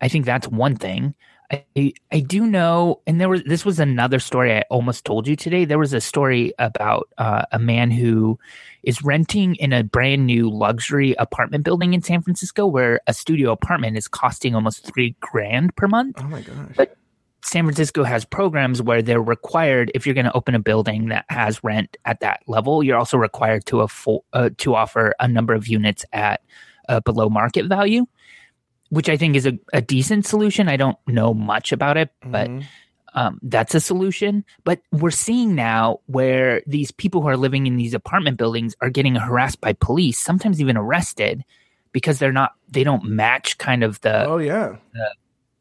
I 0.00 0.08
think 0.08 0.24
that's 0.24 0.48
one 0.48 0.76
thing. 0.76 1.14
I 1.52 1.92
I 2.10 2.20
do 2.20 2.46
know, 2.46 3.00
and 3.06 3.20
there 3.20 3.28
was 3.28 3.42
this 3.44 3.64
was 3.64 3.78
another 3.78 4.18
story 4.18 4.56
I 4.56 4.62
almost 4.70 5.04
told 5.04 5.26
you 5.26 5.36
today. 5.36 5.64
There 5.64 5.78
was 5.78 5.92
a 5.92 6.00
story 6.00 6.52
about 6.58 7.08
uh, 7.18 7.44
a 7.52 7.58
man 7.58 7.90
who 7.90 8.38
is 8.82 9.02
renting 9.02 9.54
in 9.56 9.72
a 9.72 9.84
brand 9.84 10.26
new 10.26 10.50
luxury 10.50 11.14
apartment 11.18 11.64
building 11.64 11.94
in 11.94 12.02
San 12.02 12.22
Francisco, 12.22 12.66
where 12.66 13.00
a 13.06 13.12
studio 13.12 13.52
apartment 13.52 13.96
is 13.96 14.08
costing 14.08 14.54
almost 14.54 14.84
three 14.84 15.14
grand 15.20 15.76
per 15.76 15.88
month. 15.88 16.16
Oh 16.20 16.28
my 16.28 16.40
gosh. 16.40 16.74
But- 16.76 16.96
San 17.44 17.64
Francisco 17.64 18.04
has 18.04 18.24
programs 18.24 18.80
where 18.80 19.02
they're 19.02 19.20
required 19.22 19.90
if 19.94 20.06
you're 20.06 20.14
going 20.14 20.26
to 20.26 20.32
open 20.36 20.54
a 20.54 20.60
building 20.60 21.08
that 21.08 21.24
has 21.28 21.62
rent 21.64 21.96
at 22.04 22.20
that 22.20 22.40
level, 22.46 22.82
you're 22.82 22.96
also 22.96 23.16
required 23.16 23.64
to 23.66 23.76
affo- 23.76 24.22
uh, 24.32 24.50
to 24.58 24.74
offer 24.74 25.14
a 25.18 25.26
number 25.26 25.52
of 25.52 25.66
units 25.66 26.04
at 26.12 26.40
uh, 26.88 27.00
below 27.00 27.28
market 27.28 27.66
value, 27.66 28.06
which 28.90 29.08
I 29.08 29.16
think 29.16 29.34
is 29.36 29.46
a, 29.46 29.58
a 29.72 29.80
decent 29.80 30.24
solution. 30.26 30.68
I 30.68 30.76
don't 30.76 30.98
know 31.06 31.34
much 31.34 31.72
about 31.72 31.96
it, 31.96 32.10
but 32.24 32.48
Mhm. 32.48 32.64
um, 33.14 33.38
that's 33.42 33.74
a 33.74 33.80
solution. 33.80 34.44
But 34.64 34.80
we're 34.92 35.10
seeing 35.10 35.54
now 35.56 35.98
where 36.06 36.62
these 36.66 36.90
people 36.92 37.22
who 37.22 37.28
are 37.28 37.36
living 37.36 37.66
in 37.66 37.76
these 37.76 37.92
apartment 37.94 38.36
buildings 38.38 38.74
are 38.80 38.90
getting 38.90 39.16
harassed 39.16 39.60
by 39.60 39.72
police, 39.74 40.18
sometimes 40.18 40.60
even 40.60 40.76
arrested, 40.76 41.44
because 41.92 42.18
they're 42.20 42.32
not 42.32 42.52
they 42.68 42.84
don't 42.84 43.04
match 43.04 43.58
kind 43.58 43.82
of 43.82 44.00
the 44.02 44.24
oh 44.26 44.38
yeah. 44.38 44.76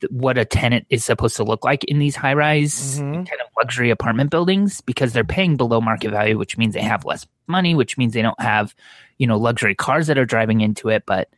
What 0.10 0.38
a 0.38 0.46
tenant 0.46 0.86
is 0.90 1.06
supposed 1.06 1.36
to 1.36 1.44
look 1.44 1.64
like 1.64 1.84
in 1.84 2.00
these 2.00 2.16
high 2.16 2.34
rise 2.34 3.00
Mhm. 3.00 3.14
kind 3.14 3.42
of 3.42 3.48
luxury 3.58 3.90
apartment 3.92 4.30
buildings 4.32 4.82
because 4.82 5.14
they're 5.14 5.24
paying 5.24 5.58
below 5.58 5.80
market 5.82 6.12
value, 6.12 6.38
which 6.38 6.58
means 6.58 6.74
they 6.74 6.82
have 6.82 7.06
less 7.06 7.28
money, 7.48 7.76
which 7.76 7.98
means 7.98 8.14
they 8.14 8.22
don't 8.22 8.40
have, 8.42 8.74
you 9.18 9.28
know, 9.28 9.38
luxury 9.38 9.76
cars 9.76 10.08
that 10.08 10.18
are 10.18 10.26
driving 10.26 10.62
into 10.62 10.90
it. 10.90 11.04
But 11.06 11.30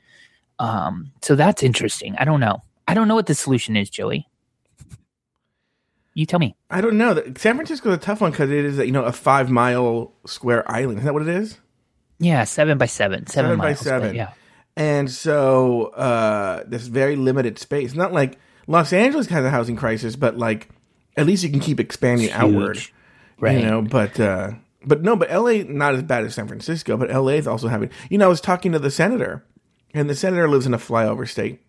um, 0.59 1.11
so 1.21 1.35
that's 1.35 1.63
interesting. 1.63 2.15
I 2.17 2.25
don't 2.25 2.39
know. 2.39 2.61
I 2.87 2.93
don't 2.93 3.07
know 3.07 3.15
what 3.15 3.25
the 3.25 3.35
solution 3.35 3.75
is, 3.75 3.89
Joey. 3.89 4.27
You 6.13 6.25
tell 6.27 6.39
me. 6.39 6.55
I 6.69 6.79
don't 6.81 6.97
know. 6.97 7.15
San 7.37 7.55
Francisco's 7.55 7.95
a 7.95 7.97
tough 7.97 8.21
one 8.21 8.31
because 8.31 8.51
it 8.51 8.65
is 8.65 8.77
you 8.77 8.91
know 8.91 9.03
a 9.03 9.11
five 9.11 9.49
mile 9.49 10.13
square 10.27 10.69
island. 10.71 10.99
Is 10.99 11.05
that 11.05 11.13
what 11.13 11.23
it 11.23 11.27
is? 11.27 11.57
Yeah, 12.19 12.43
seven 12.43 12.77
by 12.77 12.85
seven, 12.85 13.25
seven 13.27 13.57
by 13.57 13.65
miles, 13.65 13.79
but 13.79 13.83
seven. 13.83 14.15
Yeah, 14.15 14.29
And 14.77 15.09
so 15.09 15.85
uh 15.87 16.63
this 16.67 16.85
very 16.87 17.15
limited 17.15 17.57
space. 17.57 17.95
Not 17.95 18.13
like 18.13 18.37
Los 18.67 18.93
Angeles 18.93 19.27
has 19.27 19.45
a 19.45 19.49
housing 19.49 19.75
crisis, 19.75 20.15
but 20.15 20.37
like 20.37 20.69
at 21.17 21.25
least 21.25 21.43
you 21.43 21.49
can 21.49 21.59
keep 21.59 21.79
expanding 21.79 22.31
outward. 22.31 22.79
Right. 23.39 23.59
You 23.59 23.65
know, 23.65 23.81
but 23.81 24.19
uh 24.19 24.51
but 24.85 25.01
no, 25.01 25.15
but 25.15 25.31
LA 25.31 25.63
not 25.65 25.95
as 25.95 26.03
bad 26.03 26.23
as 26.23 26.35
San 26.35 26.47
Francisco, 26.47 26.97
but 26.97 27.09
LA 27.09 27.33
is 27.33 27.47
also 27.47 27.67
having 27.67 27.89
you 28.09 28.17
know, 28.17 28.25
I 28.25 28.29
was 28.29 28.41
talking 28.41 28.71
to 28.71 28.79
the 28.79 28.91
senator 28.91 29.45
and 29.93 30.09
the 30.09 30.15
senator 30.15 30.47
lives 30.47 30.65
in 30.65 30.73
a 30.73 30.79
flyover 30.79 31.27
state. 31.27 31.61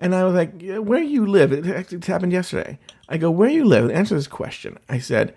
And 0.00 0.14
I 0.14 0.24
was 0.24 0.34
like, 0.34 0.60
"Yeah, 0.60 0.78
where 0.78 1.02
you 1.02 1.24
live? 1.24 1.52
It 1.52 1.66
actually 1.66 2.00
happened 2.04 2.32
yesterday. 2.32 2.78
I 3.08 3.16
go, 3.16 3.30
where 3.30 3.48
you 3.48 3.64
live? 3.64 3.90
Answer 3.90 4.16
this 4.16 4.26
question. 4.26 4.78
I 4.88 4.98
said, 4.98 5.34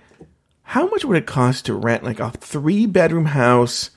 how 0.64 0.88
much 0.88 1.06
would 1.06 1.18
it 1.18 1.26
cost 1.26 1.66
to 1.66 1.74
rent 1.74 2.04
like 2.04 2.20
a 2.20 2.32
three 2.32 2.86
bedroom 2.86 3.26
house 3.26 3.92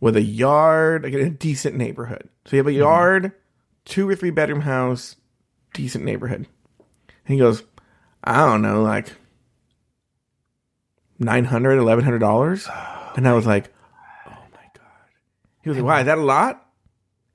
with 0.00 0.16
a 0.16 0.22
yard, 0.22 1.04
like 1.04 1.12
in 1.12 1.20
a 1.20 1.30
decent 1.30 1.76
neighborhood? 1.76 2.28
So 2.44 2.56
you 2.56 2.58
have 2.58 2.66
a 2.66 2.72
yard, 2.72 3.32
two 3.84 4.08
or 4.08 4.16
three 4.16 4.30
bedroom 4.30 4.62
house, 4.62 5.16
decent 5.74 6.04
neighborhood. 6.04 6.46
And 7.26 7.34
he 7.34 7.36
goes, 7.36 7.62
I 8.22 8.46
don't 8.46 8.62
know, 8.62 8.82
like 8.82 9.12
$900, 11.20 11.46
$1,100. 11.48 12.90
And 13.16 13.28
I 13.28 13.32
was 13.32 13.46
like, 13.46 13.72
oh 14.26 14.30
my 14.30 14.66
God. 14.74 15.08
He 15.62 15.68
was 15.68 15.78
like, 15.78 15.86
why, 15.86 16.00
is 16.00 16.06
that 16.06 16.18
a 16.18 16.20
lot? 16.20 16.66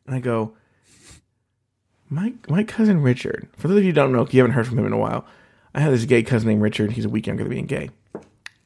And 0.05 0.13
I 0.13 0.19
go, 0.19 0.57
my, 2.09 2.33
my 2.49 2.65
cousin 2.65 3.01
Richard, 3.01 3.47
for 3.55 3.69
those 3.69 3.77
of 3.77 3.83
you 3.85 3.91
who 3.91 3.95
don't 3.95 4.11
know, 4.11 4.27
you 4.29 4.41
haven't 4.41 4.55
heard 4.55 4.67
from 4.67 4.77
him 4.77 4.85
in 4.85 4.91
a 4.91 4.97
while, 4.97 5.25
I 5.73 5.79
have 5.79 5.93
this 5.93 6.03
gay 6.03 6.21
cousin 6.21 6.49
named 6.49 6.61
Richard. 6.61 6.91
He's 6.91 7.05
a 7.05 7.09
week 7.09 7.27
younger 7.27 7.43
than 7.43 7.51
being 7.51 7.65
gay. 7.65 7.91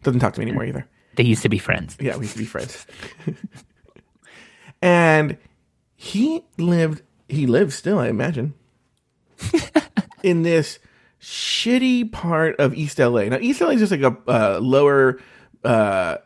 Doesn't 0.01 0.21
talk 0.21 0.33
to 0.33 0.39
me 0.39 0.47
anymore 0.47 0.65
either. 0.65 0.88
They 1.15 1.23
used 1.23 1.43
to 1.43 1.49
be 1.49 1.59
friends. 1.59 1.95
Yeah, 1.99 2.15
we 2.15 2.23
used 2.23 2.33
to 2.33 2.39
be 2.39 2.45
friends. 2.45 2.88
and 4.81 5.38
he 5.95 6.43
lived, 6.57 7.03
he 7.29 7.45
lives 7.45 7.75
still, 7.75 7.99
I 7.99 8.07
imagine, 8.07 8.55
in 10.24 10.43
this 10.43 10.80
shitty 11.22 12.12
part 12.12 12.56
of 12.60 12.74
East 12.74 13.00
LA. 13.00 13.24
Now, 13.24 13.38
East 13.39 13.62
LA 13.62 13.69
is 13.69 13.80
just 13.80 13.91
like 13.91 14.02
a 14.02 14.17
uh, 14.28 14.60
lower 14.60 15.19
uh, 15.63 16.17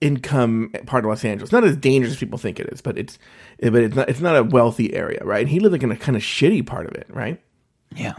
income 0.00 0.70
part 0.86 1.04
of 1.04 1.08
Los 1.08 1.24
Angeles. 1.24 1.50
Not 1.52 1.64
as 1.64 1.76
dangerous 1.76 2.12
as 2.12 2.18
people 2.18 2.38
think 2.38 2.60
it 2.60 2.68
is, 2.72 2.80
but 2.80 2.98
it's 2.98 3.18
but 3.60 3.76
it's 3.76 3.96
not 3.96 4.08
it's 4.08 4.20
not 4.20 4.36
a 4.36 4.44
wealthy 4.44 4.94
area, 4.94 5.20
right? 5.24 5.40
And 5.40 5.48
he 5.48 5.60
lived 5.60 5.72
like 5.72 5.82
in 5.82 5.90
a 5.90 5.96
kind 5.96 6.16
of 6.16 6.22
shitty 6.22 6.66
part 6.66 6.86
of 6.86 6.94
it, 6.94 7.06
right? 7.08 7.40
Yeah. 7.94 8.14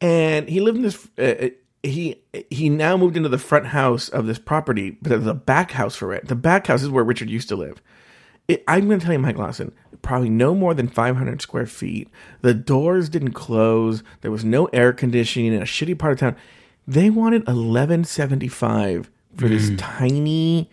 and 0.00 0.48
he 0.48 0.60
lived 0.60 0.78
in 0.78 0.82
this. 0.82 1.08
Uh, 1.18 1.50
he 1.82 2.20
he 2.50 2.68
now 2.68 2.96
moved 2.96 3.16
into 3.16 3.28
the 3.28 3.38
front 3.38 3.66
house 3.66 4.08
of 4.08 4.26
this 4.26 4.38
property, 4.38 4.98
but 5.00 5.10
there's 5.10 5.26
a 5.26 5.34
back 5.34 5.70
house 5.70 5.94
for 5.94 6.12
it. 6.12 6.26
The 6.26 6.34
back 6.34 6.66
house 6.66 6.82
is 6.82 6.90
where 6.90 7.04
Richard 7.04 7.30
used 7.30 7.48
to 7.50 7.56
live. 7.56 7.80
It, 8.48 8.64
I'm 8.66 8.86
going 8.88 8.98
to 8.98 9.04
tell 9.04 9.12
you, 9.12 9.18
Mike 9.18 9.36
Lawson, 9.36 9.72
probably 10.00 10.30
no 10.30 10.54
more 10.54 10.72
than 10.72 10.88
500 10.88 11.42
square 11.42 11.66
feet. 11.66 12.08
The 12.40 12.54
doors 12.54 13.10
didn't 13.10 13.32
close. 13.32 14.02
There 14.22 14.30
was 14.30 14.44
no 14.44 14.66
air 14.66 14.94
conditioning 14.94 15.52
in 15.52 15.60
a 15.60 15.66
shitty 15.66 15.98
part 15.98 16.14
of 16.14 16.18
town. 16.18 16.36
They 16.86 17.10
wanted 17.10 17.42
1175 17.42 19.10
for 19.36 19.48
this 19.48 19.68
mm. 19.68 19.76
tiny 19.78 20.70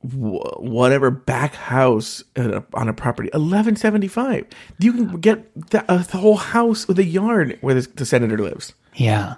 whatever 0.00 1.10
back 1.10 1.54
house 1.54 2.22
on 2.36 2.88
a 2.88 2.92
property 2.92 3.28
1175 3.32 4.46
you 4.78 4.92
can 4.92 5.20
get 5.20 5.70
the, 5.70 5.84
a 5.92 5.98
whole 6.16 6.36
house 6.36 6.86
with 6.86 7.00
a 7.00 7.04
yard 7.04 7.58
where 7.62 7.74
this, 7.74 7.88
the 7.88 8.06
senator 8.06 8.38
lives 8.38 8.74
Yeah. 8.94 9.34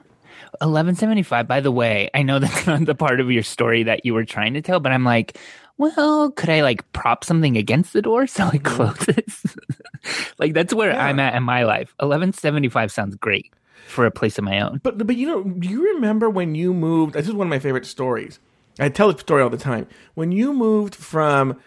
1175 0.61 1.49
by 1.49 1.61
the 1.61 1.73
way 1.73 2.11
i 2.13 2.23
know 2.23 2.39
that's 2.39 2.67
not 2.67 2.85
the 2.85 2.95
part 2.95 3.21
of 3.21 3.31
your 3.31 3.43
story 3.43 3.85
that 3.85 4.05
you 4.05 4.13
were 4.13 4.27
trying 4.27 4.53
to 4.53 4.61
tell 4.61 4.81
but 4.81 4.93
i'm 4.93 5.05
like 5.05 5.39
well 5.81 6.31
could 6.33 6.51
i 6.51 6.61
like 6.61 6.91
prop 6.93 7.25
something 7.25 7.57
against 7.57 7.93
the 7.95 8.03
door 8.03 8.27
so 8.27 8.47
it 8.49 8.63
mm-hmm. 8.63 8.77
closes 8.77 9.57
like 10.39 10.53
that's 10.53 10.75
where 10.75 10.93
i'm 10.93 11.19
at 11.19 11.35
in 11.35 11.43
my 11.43 11.65
life. 11.65 11.95
1175 11.99 12.93
sounds 12.93 13.17
great 13.17 13.53
for 13.87 14.07
a 14.07 14.11
place 14.11 14.39
of 14.39 14.45
my 14.45 14.61
own. 14.61 14.81
But 14.85 15.05
but 15.05 15.17
you 15.17 15.27
know 15.27 15.43
do 15.43 15.69
you 15.69 15.95
remember 15.95 16.31
when 16.31 16.55
you 16.55 16.73
moved 16.73 17.15
this 17.15 17.27
is 17.27 17.35
one 17.35 17.47
of 17.47 17.51
my 17.51 17.59
favorite 17.59 17.87
stories. 17.87 18.39
I 18.79 18.89
tell 18.89 19.13
the 19.13 19.19
story 19.19 19.43
all 19.43 19.51
the 19.51 19.57
time. 19.57 19.87
When 20.15 20.33
you 20.33 20.53
moved 20.53 20.95
from 20.95 21.59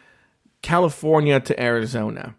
california 0.61 1.41
to 1.41 1.61
arizona 1.61 2.35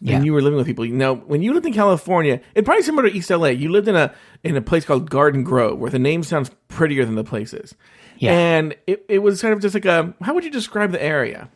Yeah. 0.00 0.16
and 0.16 0.26
you 0.26 0.32
were 0.32 0.42
living 0.42 0.56
with 0.56 0.66
people. 0.66 0.84
Know, 0.84 1.14
when 1.14 1.42
you 1.42 1.54
lived 1.54 1.66
in 1.66 1.72
California, 1.72 2.40
it's 2.54 2.64
probably 2.64 2.82
similar 2.82 3.08
to 3.08 3.16
East 3.16 3.30
LA. 3.30 3.48
You 3.48 3.70
lived 3.70 3.88
in 3.88 3.94
a 3.94 4.12
in 4.42 4.56
a 4.56 4.60
place 4.60 4.84
called 4.84 5.08
Garden 5.08 5.44
Grove, 5.44 5.78
where 5.78 5.90
the 5.90 5.98
name 5.98 6.22
sounds 6.22 6.50
prettier 6.68 7.04
than 7.04 7.14
the 7.14 7.24
place 7.24 7.54
is. 7.54 7.74
Yeah. 8.18 8.32
And 8.32 8.76
it, 8.86 9.04
it 9.08 9.18
was 9.20 9.40
kind 9.40 9.54
of 9.54 9.60
just 9.60 9.74
like 9.74 9.84
a 9.84 10.14
how 10.20 10.34
would 10.34 10.44
you 10.44 10.50
describe 10.50 10.90
the 10.90 11.02
area? 11.02 11.48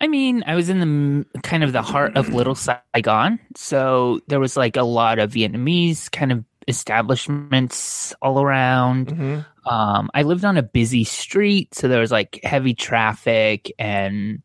I 0.00 0.06
mean, 0.06 0.44
I 0.46 0.54
was 0.54 0.70
in 0.70 0.80
the 0.80 1.40
kind 1.40 1.62
of 1.62 1.72
the 1.72 1.82
heart 1.82 2.16
of 2.16 2.32
Little 2.32 2.54
Saigon, 2.54 3.38
so 3.54 4.20
there 4.28 4.40
was 4.40 4.56
like 4.56 4.76
a 4.76 4.82
lot 4.82 5.18
of 5.18 5.32
Vietnamese 5.32 6.10
kind 6.10 6.32
of 6.32 6.44
establishments 6.68 8.14
all 8.22 8.40
around. 8.40 9.08
Mm-hmm. 9.08 9.68
Um, 9.68 10.10
I 10.14 10.22
lived 10.22 10.46
on 10.46 10.56
a 10.56 10.62
busy 10.62 11.04
street, 11.04 11.74
so 11.74 11.88
there 11.88 12.00
was 12.00 12.10
like 12.10 12.40
heavy 12.42 12.72
traffic, 12.72 13.70
and 13.78 14.42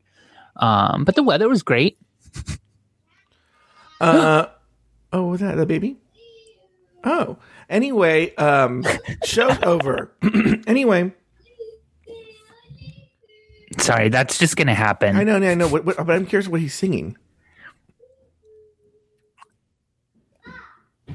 um, 0.57 1.05
but 1.05 1.15
the 1.15 1.23
weather 1.23 1.47
was 1.47 1.63
great. 1.63 1.97
Uh, 4.01 4.47
oh, 5.13 5.25
was 5.25 5.39
that 5.39 5.57
a 5.57 5.65
baby? 5.65 5.97
Oh, 7.03 7.37
anyway, 7.69 8.33
um, 8.35 8.83
show's 9.23 9.57
over. 9.63 10.11
anyway, 10.67 11.13
Sorry, 13.77 14.09
that's 14.09 14.37
just 14.37 14.55
gonna 14.55 14.73
happen. 14.73 15.15
I 15.15 15.23
know, 15.23 15.35
I 15.35 15.53
know, 15.53 15.67
what, 15.67 15.85
what, 15.85 15.97
but 15.97 16.11
I'm 16.11 16.25
curious 16.25 16.47
what 16.47 16.61
he's 16.61 16.73
singing. 16.73 17.17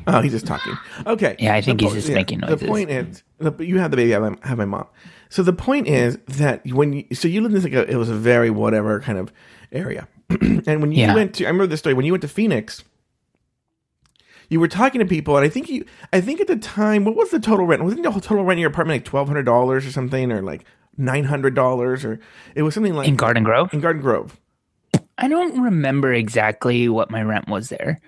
Oh, 0.07 0.21
he's 0.21 0.33
just 0.33 0.47
talking. 0.47 0.77
Okay. 1.07 1.37
Yeah, 1.39 1.55
I 1.55 1.61
think 1.61 1.81
The 1.81 1.87
he's 1.87 1.95
just 1.95 2.09
making 2.11 2.41
noises. 2.41 2.61
The 2.61 2.67
point 2.67 2.91
is, 2.91 3.23
the, 3.39 3.53
you 3.65 3.79
have 3.79 3.91
the 3.91 3.97
baby. 3.97 4.15
I 4.15 4.23
have, 4.45 4.59
my- 4.59 4.65
mom. 4.65 4.87
So 5.29 5.43
the 5.43 5.53
point 5.53 5.87
is 5.87 6.19
that 6.27 6.67
when 6.67 6.93
you, 6.93 7.05
so 7.15 7.29
you 7.29 7.41
lived 7.41 7.55
in 7.55 7.61
this 7.63 7.65
like 7.65 7.89
a, 7.89 7.91
it 7.91 7.97
was 7.97 8.09
a 8.09 8.15
very 8.15 8.51
whatever 8.51 9.01
kind 9.01 9.19
of 9.19 9.33
area, 9.71 10.09
and 10.67 10.81
when 10.81 10.93
you 10.93 11.01
Yeah. 11.01 11.15
went 11.15 11.35
to, 11.37 11.45
I 11.45 11.49
remember 11.49 11.67
this 11.67 11.81
story 11.81 11.95
when 11.95 12.05
you 12.07 12.13
went 12.13 12.23
to 12.23 12.29
Phoenix. 12.29 12.85
You 14.49 14.59
were 14.59 14.69
talking 14.69 14.99
to 14.99 15.05
people, 15.07 15.37
and 15.37 15.45
I 15.45 15.49
think 15.49 15.69
you, 15.69 15.85
I 16.13 16.21
think 16.21 16.41
at 16.41 16.49
the 16.49 16.57
time, 16.57 17.05
what 17.05 17.15
was 17.15 17.31
the 17.31 17.39
total 17.39 17.67
rent? 17.67 17.85
Wasn't 17.85 18.03
the 18.03 18.11
whole 18.11 18.21
total 18.21 18.45
rent 18.45 18.59
in 18.59 18.63
your 18.63 18.71
apartment 18.71 18.97
like 18.97 19.05
twelve 19.05 19.29
hundred 19.29 19.45
dollars 19.45 19.87
or 19.87 19.93
something, 19.93 20.33
or 20.33 20.43
like 20.43 20.65
nine 20.97 21.25
hundred 21.25 21.55
dollars, 21.55 22.05
or 22.05 22.19
it 22.57 22.63
was 22.63 22.75
something 22.75 22.95
like 22.95 23.07
in 23.09 23.15
Garden 23.17 23.45
Grove. 23.45 23.73
in 23.73 23.81
Garden 23.81 24.03
Grove. 24.03 24.37
I 25.19 25.29
don't 25.29 25.61
remember 25.63 26.13
exactly 26.13 26.89
what 26.89 27.11
my 27.13 27.23
rent 27.23 27.49
was 27.49 27.69
there. 27.69 28.01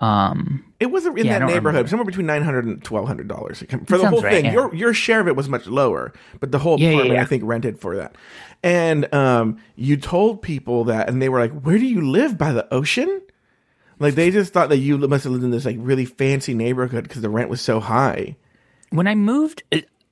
Um, 0.00 0.64
It 0.80 0.86
was 0.90 1.04
in 1.04 1.14
Yeah, 1.18 1.38
that 1.38 1.46
neighborhood, 1.46 1.64
remember. 1.66 1.88
somewhere 1.88 2.06
between 2.06 2.26
nine 2.26 2.42
hundred 2.42 2.64
and 2.64 2.82
twelve 2.82 3.06
hundred 3.06 3.28
dollars 3.28 3.62
for 3.86 3.98
the 3.98 4.06
whole 4.08 4.22
right, 4.22 4.32
thing. 4.32 4.44
yeah. 4.46 4.52
Your 4.52 4.74
your 4.74 4.94
share 4.94 5.20
of 5.20 5.28
it 5.28 5.36
was 5.36 5.48
much 5.48 5.66
lower, 5.66 6.12
but 6.40 6.52
the 6.52 6.58
whole 6.58 6.80
Yeah, 6.80 6.90
apartment. 6.92 7.20
I 7.20 7.24
think 7.24 7.42
rented 7.44 7.78
for 7.78 7.96
that. 7.96 8.16
And 8.62 9.12
um, 9.14 9.58
you 9.76 9.96
told 9.98 10.40
people 10.42 10.84
that, 10.84 11.08
and 11.08 11.20
they 11.20 11.28
were 11.28 11.38
like, 11.38 11.52
"Where 11.52 11.78
do 11.78 11.84
you 11.86 12.00
live? 12.10 12.38
By 12.38 12.52
the 12.52 12.66
ocean?" 12.72 13.20
Like 13.98 14.14
they 14.14 14.30
just 14.30 14.54
thought 14.54 14.70
that 14.70 14.78
you 14.78 14.96
must 14.96 15.24
have 15.24 15.32
lived 15.34 15.44
in 15.44 15.50
this 15.50 15.66
like 15.66 15.76
really 15.78 16.06
fancy 16.06 16.54
neighborhood 16.54 17.04
because 17.04 17.20
the 17.20 17.28
rent 17.28 17.50
was 17.50 17.60
so 17.60 17.78
high. 17.80 18.36
when 18.88 19.06
I 19.06 19.14
moved, 19.14 19.62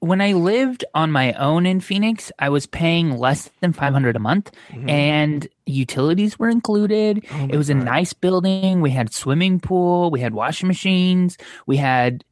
when 0.01 0.21
I 0.21 0.33
lived 0.33 0.85
on 0.95 1.11
my 1.11 1.33
own 1.35 1.67
in 1.67 1.81
Phoenix, 1.81 2.31
I 2.39 2.49
was 2.51 2.67
paying 2.67 3.19
less 3.19 3.51
than 3.61 3.73
500 3.73 4.15
a 4.17 4.19
month 4.21 4.51
and 4.89 5.47
utilities 5.67 6.39
were 6.39 6.49
included. 6.49 7.25
it 7.51 7.57
was 7.57 7.69
a 7.69 7.75
nice 7.75 8.13
building. 8.13 8.81
We 8.81 8.91
had 8.91 9.13
swimming 9.13 9.59
pool, 9.61 10.11
we 10.11 10.21
had 10.21 10.35
washing 10.35 10.69
machines, 10.69 11.37
we 11.67 11.77
had 11.77 12.25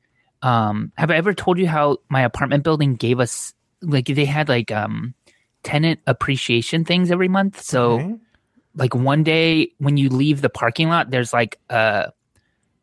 um 0.43 0.93
have 0.97 1.11
I 1.11 1.17
ever 1.17 1.35
told 1.35 1.59
you 1.59 1.67
how 1.67 1.99
my 2.09 2.21
apartment 2.23 2.63
building 2.63 2.95
gave 2.95 3.19
us 3.21 3.55
like 3.83 4.07
they 4.07 4.27
had 4.27 4.49
like 4.49 4.71
um 4.71 5.15
tenant 5.63 6.01
appreciation 6.07 6.85
things 6.85 7.11
every 7.11 7.29
month. 7.29 7.61
So 7.63 7.95
Okay. 7.95 8.15
like 8.77 8.95
one 8.95 9.23
day 9.25 9.73
when 9.79 9.97
you 9.97 10.09
leave 10.11 10.41
the 10.43 10.51
parking 10.51 10.89
lot 10.89 11.11
there's 11.11 11.33
like 11.33 11.59
a 11.71 12.13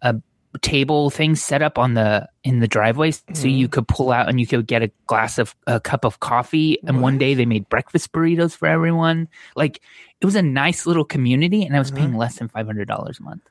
a 0.01 0.15
table 0.61 1.09
thing 1.09 1.35
set 1.35 1.61
up 1.61 1.77
on 1.77 1.93
the 1.93 2.27
in 2.43 2.59
the 2.59 2.67
driveway. 2.67 3.11
So 3.11 3.21
you 3.47 3.65
mm-hmm. 3.65 3.71
could 3.71 3.87
pull 3.87 4.11
out 4.11 4.29
and 4.29 4.39
you 4.39 4.47
could 4.47 4.67
get 4.67 4.83
a 4.83 4.91
glass 5.07 5.39
of 5.39 5.55
a 5.67 5.79
cup 5.79 6.05
of 6.05 6.19
coffee. 6.19 6.79
And 6.85 7.01
one 7.01 7.17
day 7.17 7.33
they 7.33 7.45
made 7.45 7.69
breakfast 7.69 8.11
burritos 8.11 8.55
for 8.55 8.67
everyone. 8.67 9.27
Like 9.55 9.81
it 10.21 10.25
was 10.25 10.35
a 10.35 10.41
nice 10.41 10.85
little 10.85 11.05
community 11.05 11.65
and 11.65 11.75
i 11.75 11.79
was 11.79 11.91
paying 11.91 12.09
mm-hmm. 12.09 12.17
less 12.17 12.37
than 12.37 12.49
$500 12.49 13.19
a 13.19 13.23
month. 13.23 13.41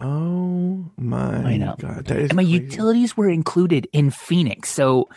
Oh 0.00 0.90
my 0.98 1.36
I 1.36 1.56
know. 1.56 1.74
god, 1.78 2.10
and 2.10 2.34
my 2.34 2.42
crazy. 2.42 2.64
utilities 2.64 3.16
were 3.16 3.30
included 3.30 3.88
in 3.94 4.10
phoenix. 4.10 4.68
So 4.68 5.08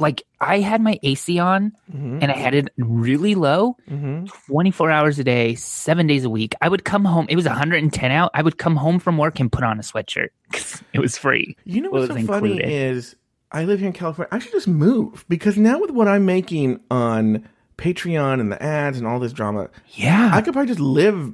like 0.00 0.22
i 0.40 0.60
had 0.60 0.80
my 0.80 0.98
ac 1.02 1.38
on 1.38 1.72
Mhm. 1.92 2.18
and 2.22 2.30
i 2.30 2.36
had 2.36 2.54
it 2.54 2.68
really 2.78 3.34
low 3.34 3.76
Mhm. 3.90 4.30
24 4.46 4.90
hours 4.90 5.18
a 5.18 5.24
day, 5.24 5.54
seven 5.56 6.06
days 6.06 6.24
a 6.24 6.30
week. 6.30 6.54
I 6.60 6.68
would 6.68 6.84
come 6.84 7.04
home. 7.04 7.26
It 7.28 7.36
was 7.36 7.46
110 7.46 8.10
out. 8.12 8.30
I 8.34 8.42
would 8.42 8.58
come 8.58 8.76
home 8.76 8.98
from 9.00 9.16
work 9.18 9.40
and 9.40 9.50
put 9.50 9.64
on 9.64 9.78
a 9.78 9.82
sweatshirt 9.82 10.28
'cause 10.52 10.82
it 10.92 11.00
was 11.00 11.16
free. 11.18 11.56
You 11.64 11.80
know 11.82 11.90
what's 11.90 12.06
so 12.08 12.20
funny 12.26 12.60
is 12.62 13.16
I 13.50 13.64
live 13.64 13.78
here 13.80 13.88
in 13.88 13.92
California. 13.94 14.28
I 14.30 14.38
should 14.38 14.52
just 14.52 14.68
move 14.68 15.24
because 15.28 15.56
now 15.56 15.80
with 15.80 15.90
what 15.90 16.06
I'm 16.06 16.24
making 16.26 16.80
on 16.90 17.48
Patreon 17.78 18.40
and 18.40 18.52
the 18.52 18.62
ads 18.62 18.98
and 18.98 19.06
all 19.06 19.18
this 19.18 19.32
drama, 19.32 19.68
Yeah. 19.94 20.30
I 20.34 20.42
could 20.42 20.52
probably 20.52 20.68
just 20.68 20.80
live 20.80 21.32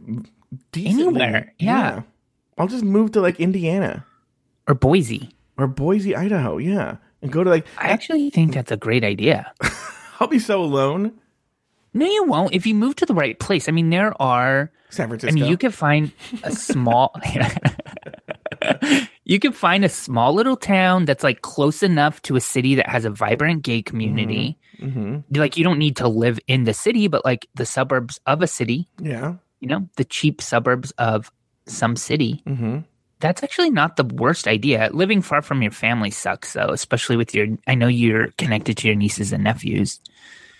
decently. 0.72 1.22
Anywhere, 1.22 1.52
yeah. 1.58 2.02
I'll 2.58 2.68
just 2.68 2.84
move 2.84 3.12
to 3.12 3.20
like 3.20 3.40
Indiana 3.40 4.04
or 4.68 4.74
Boise. 4.74 5.30
or 5.58 5.66
Boise, 5.66 6.14
Idaho. 6.16 6.58
Yeah, 6.58 6.96
and 7.24 7.32
go 7.32 7.42
to 7.42 7.50
like. 7.50 7.66
I 7.78 7.88
actually 7.88 8.28
think 8.30 8.52
that's 8.52 8.70
a 8.70 8.76
great 8.76 9.02
idea. 9.02 9.50
I'll 10.20 10.28
be 10.28 10.38
so 10.38 10.62
alone. 10.62 11.12
No, 11.94 12.06
you 12.06 12.24
won't 12.24 12.54
if 12.54 12.66
you 12.66 12.74
move 12.74 12.94
to 12.96 13.06
the 13.06 13.14
right 13.14 13.38
place. 13.40 13.68
I 13.68 13.72
mean, 13.72 13.88
there 13.90 14.12
are. 14.20 14.70
San 14.90 15.08
Francisco. 15.08 15.32
I 15.32 15.34
mean, 15.34 15.50
you 15.50 15.56
can 15.56 15.72
find 15.72 16.12
a 16.44 16.52
small. 16.52 17.16
you 19.24 19.38
can 19.40 19.52
find 19.52 19.84
a 19.84 19.88
small 19.88 20.34
little 20.34 20.56
town 20.56 21.04
that's 21.04 21.24
like 21.24 21.42
close 21.42 21.82
enough 21.82 22.20
to 22.22 22.36
a 22.36 22.40
city 22.40 22.74
that 22.76 22.88
has 22.88 23.04
a 23.04 23.10
vibrant 23.10 23.62
gay 23.62 23.82
community. 23.82 24.58
hmm 24.78 25.18
Like, 25.32 25.56
you 25.56 25.64
don't 25.64 25.78
need 25.78 25.96
to 25.96 26.08
live 26.08 26.38
in 26.46 26.64
the 26.64 26.74
city, 26.74 27.08
but 27.08 27.24
like 27.24 27.48
the 27.54 27.66
suburbs 27.66 28.20
of 28.26 28.42
a 28.42 28.46
city. 28.46 28.88
Yeah. 29.00 29.34
You 29.60 29.68
know, 29.68 29.88
the 29.96 30.04
cheap 30.04 30.42
suburbs 30.42 30.92
of 30.98 31.30
some 31.66 31.96
city. 31.96 32.42
hmm 32.46 32.80
That's 33.24 33.42
actually 33.42 33.70
not 33.70 33.96
the 33.96 34.04
worst 34.04 34.46
idea. 34.46 34.90
Living 34.92 35.22
far 35.22 35.40
from 35.40 35.62
your 35.62 35.70
family 35.72 36.10
sucks, 36.10 36.52
though, 36.52 36.68
especially 36.68 37.16
with 37.16 37.34
your. 37.34 37.46
I 37.66 37.74
know 37.74 37.86
you're 37.88 38.28
connected 38.36 38.76
to 38.76 38.86
your 38.86 38.96
nieces 38.96 39.32
and 39.32 39.42
nephews. 39.42 39.98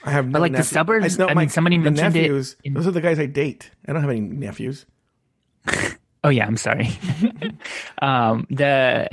I 0.03 0.11
have 0.13 0.29
no 0.29 0.41
like, 0.41 0.53
the 0.53 0.59
nephew- 0.59 0.73
suburbs- 0.73 1.19
know 1.19 1.29
I 1.29 1.35
mean, 1.35 1.51
somebody 1.51 1.77
the 1.77 1.83
mentioned 1.91 2.17
it 2.17 2.23
nephews, 2.23 2.57
in- 2.65 2.73
Those 2.73 2.87
are 2.87 2.91
the 2.91 3.03
guys 3.03 3.19
I 3.19 3.27
date. 3.27 3.71
I 3.87 3.93
don't 3.93 4.01
have 4.01 4.11
any 4.11 4.21
nephews. 4.23 4.87
Oh 6.25 6.31
yeah, 6.31 6.47
I'm 6.47 6.57
sorry. 6.57 6.89
um, 8.01 8.47
the 8.49 9.11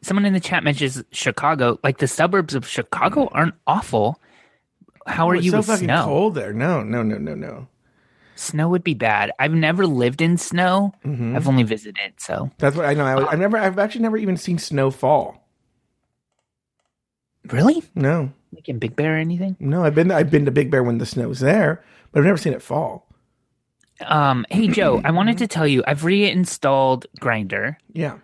someone 0.00 0.24
in 0.24 0.32
the 0.32 0.40
chat 0.40 0.64
mentions 0.64 1.04
Chicago. 1.12 1.78
Like 1.84 1.98
the 1.98 2.08
suburbs 2.08 2.54
of 2.54 2.66
Chicago 2.66 3.28
aren't 3.32 3.54
awful. 3.66 4.18
How 5.06 5.28
are 5.28 5.34
Oh, 5.34 5.36
it's 5.36 5.44
you 5.44 5.50
so 5.50 5.56
with 5.58 5.66
fucking 5.66 5.88
snow? 5.88 6.04
cold 6.06 6.34
there. 6.36 6.54
No, 6.54 6.82
no, 6.82 7.02
no, 7.02 7.18
no, 7.18 7.34
no. 7.34 7.68
Snow 8.36 8.68
would 8.68 8.82
be 8.84 8.94
bad. 8.94 9.30
I've 9.38 9.52
never 9.54 9.86
lived 9.86 10.20
in 10.20 10.36
snow. 10.38 10.92
Mm-hmm. 11.04 11.36
I've 11.36 11.46
only 11.48 11.62
visited. 11.62 12.14
So 12.18 12.50
That's 12.58 12.76
what 12.76 12.86
I 12.86 12.94
know. 12.94 13.04
I, 13.06 13.32
I've 13.32 13.38
never. 13.38 13.56
I've 13.56 13.78
actually 13.78 14.02
never 14.02 14.16
even 14.16 14.36
seen 14.36 14.58
snow 14.58 14.90
fall. 14.90 15.46
really, 17.50 17.82
No, 17.94 18.32
like 18.52 18.68
in 18.68 18.78
Big 18.78 18.96
Bear 18.96 19.14
or 19.14 19.18
anything? 19.18 19.56
no. 19.60 19.84
I've 19.84 19.94
been. 19.94 20.10
I've 20.10 20.30
been 20.30 20.44
to 20.46 20.50
Big 20.50 20.70
Bear 20.70 20.82
when 20.82 20.98
the 20.98 21.06
snow's 21.06 21.40
there, 21.40 21.84
but 22.12 22.20
I've 22.20 22.24
never 22.26 22.38
seen 22.38 22.52
it 22.52 22.62
fall. 22.62 23.06
Um, 24.04 24.44
hey 24.50 24.66
Joe, 24.66 25.00
I 25.04 25.12
wanted 25.12 25.38
to 25.38 25.46
tell 25.46 25.66
you 25.68 25.84
I've 25.86 26.04
reinstalled 26.04 27.06
Grindr. 27.20 27.76
Yeah. 27.92 28.18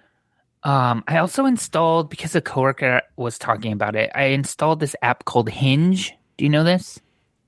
Um, 0.65 1.05
I 1.07 1.19
also 1.19 1.47
installed 1.47 2.11
because 2.11 2.35
a 2.35 2.41
coworker 2.41 3.01
was 3.17 3.39
talking 3.39 3.73
about 3.73 3.95
it. 3.97 4.11
I 4.15 4.25
installed 4.25 4.81
this 4.81 4.97
app 5.01 5.25
called 5.25 5.49
Hinge. 5.49 6.13
Do 6.37 6.45
you 6.45 6.51
know 6.51 6.65
this? 6.65 6.99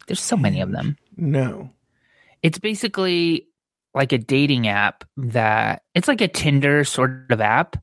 There's 0.07 0.21
so 0.21 0.37
many 0.37 0.61
of 0.61 0.71
them. 0.71 0.97
No. 1.17 1.71
It's 2.43 2.59
basically 2.59 3.49
like 3.95 4.13
a 4.13 4.19
dating 4.19 4.69
app 4.69 5.05
that 5.17 5.83
it's 5.95 6.09
like 6.09 6.21
a 6.21 6.29
Tinder 6.29 6.85
sort 6.85 7.31
of 7.31 7.41
app. 7.41 7.77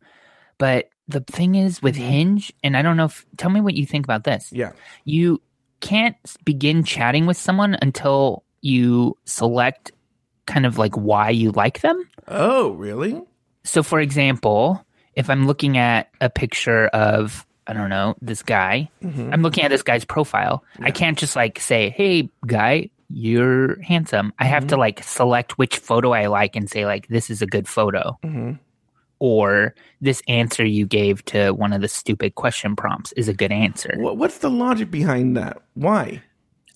But 0.58 0.90
the 1.08 1.22
thing 1.22 1.56
is 1.56 1.82
with 1.82 1.96
mm-hmm. 1.96 2.10
Hinge, 2.10 2.54
and 2.64 2.76
I 2.76 2.82
don't 2.82 2.98
know 2.98 3.06
if 3.06 3.26
tell 3.38 3.50
me 3.50 3.62
what 3.62 3.74
you 3.74 3.86
think 3.86 4.06
about 4.06 4.24
this. 4.24 4.52
Yeah. 4.52 4.72
You 5.06 5.42
can't 5.80 6.18
begin 6.44 6.84
chatting 6.84 7.26
with 7.26 7.38
someone 7.38 7.78
until 7.82 8.44
you 8.62 9.18
select 9.26 9.92
kind 10.46 10.66
of 10.66 10.78
like 10.78 10.96
why 10.96 11.30
you 11.30 11.52
like 11.52 11.82
them. 11.82 12.10
Oh, 12.28 12.72
really? 12.72 13.22
So, 13.64 13.84
for 13.84 14.00
example, 14.00 14.86
if 15.14 15.30
I'm 15.30 15.48
looking 15.48 15.78
at 15.78 16.10
a 16.20 16.30
picture 16.30 16.88
of, 16.88 17.46
I 17.68 17.74
don't 17.74 17.90
know, 17.90 18.16
this 18.22 18.42
guy, 18.44 18.90
mm-hmm. 19.04 19.32
I'm 19.32 19.42
looking 19.42 19.64
at 19.64 19.70
this 19.70 19.84
guy's 19.84 20.06
profile. 20.06 20.64
I 20.82 20.92
can't 20.92 21.18
just 21.18 21.36
like 21.36 21.60
say, 21.60 21.90
hey, 21.90 22.30
guy, 22.46 22.90
you're 23.10 23.82
handsome. 23.82 24.34
I 24.40 24.46
have 24.46 24.68
to 24.68 24.78
like 24.78 25.04
select 25.04 25.58
which 25.58 25.78
photo 25.78 26.12
I 26.14 26.28
like 26.28 26.56
and 26.56 26.70
say, 26.70 26.86
like, 26.86 27.08
this 27.08 27.30
is 27.30 27.42
a 27.42 27.48
good 27.48 27.68
photo. 27.68 28.18
hmm 28.24 28.54
Or 29.20 29.74
this 30.00 30.22
answer 30.28 30.64
you 30.66 30.86
gave 30.86 31.26
to 31.26 31.52
one 31.52 31.74
of 31.74 31.82
the 31.82 31.88
stupid 31.88 32.36
question 32.36 32.76
prompts 32.76 33.12
is 33.14 33.28
a 33.28 33.34
good 33.34 33.52
answer. 33.52 33.94
What, 33.98 34.18
what's 34.18 34.38
the 34.38 34.50
logic 34.50 34.92
behind 34.92 35.36
that? 35.38 35.62
Why? 35.74 36.22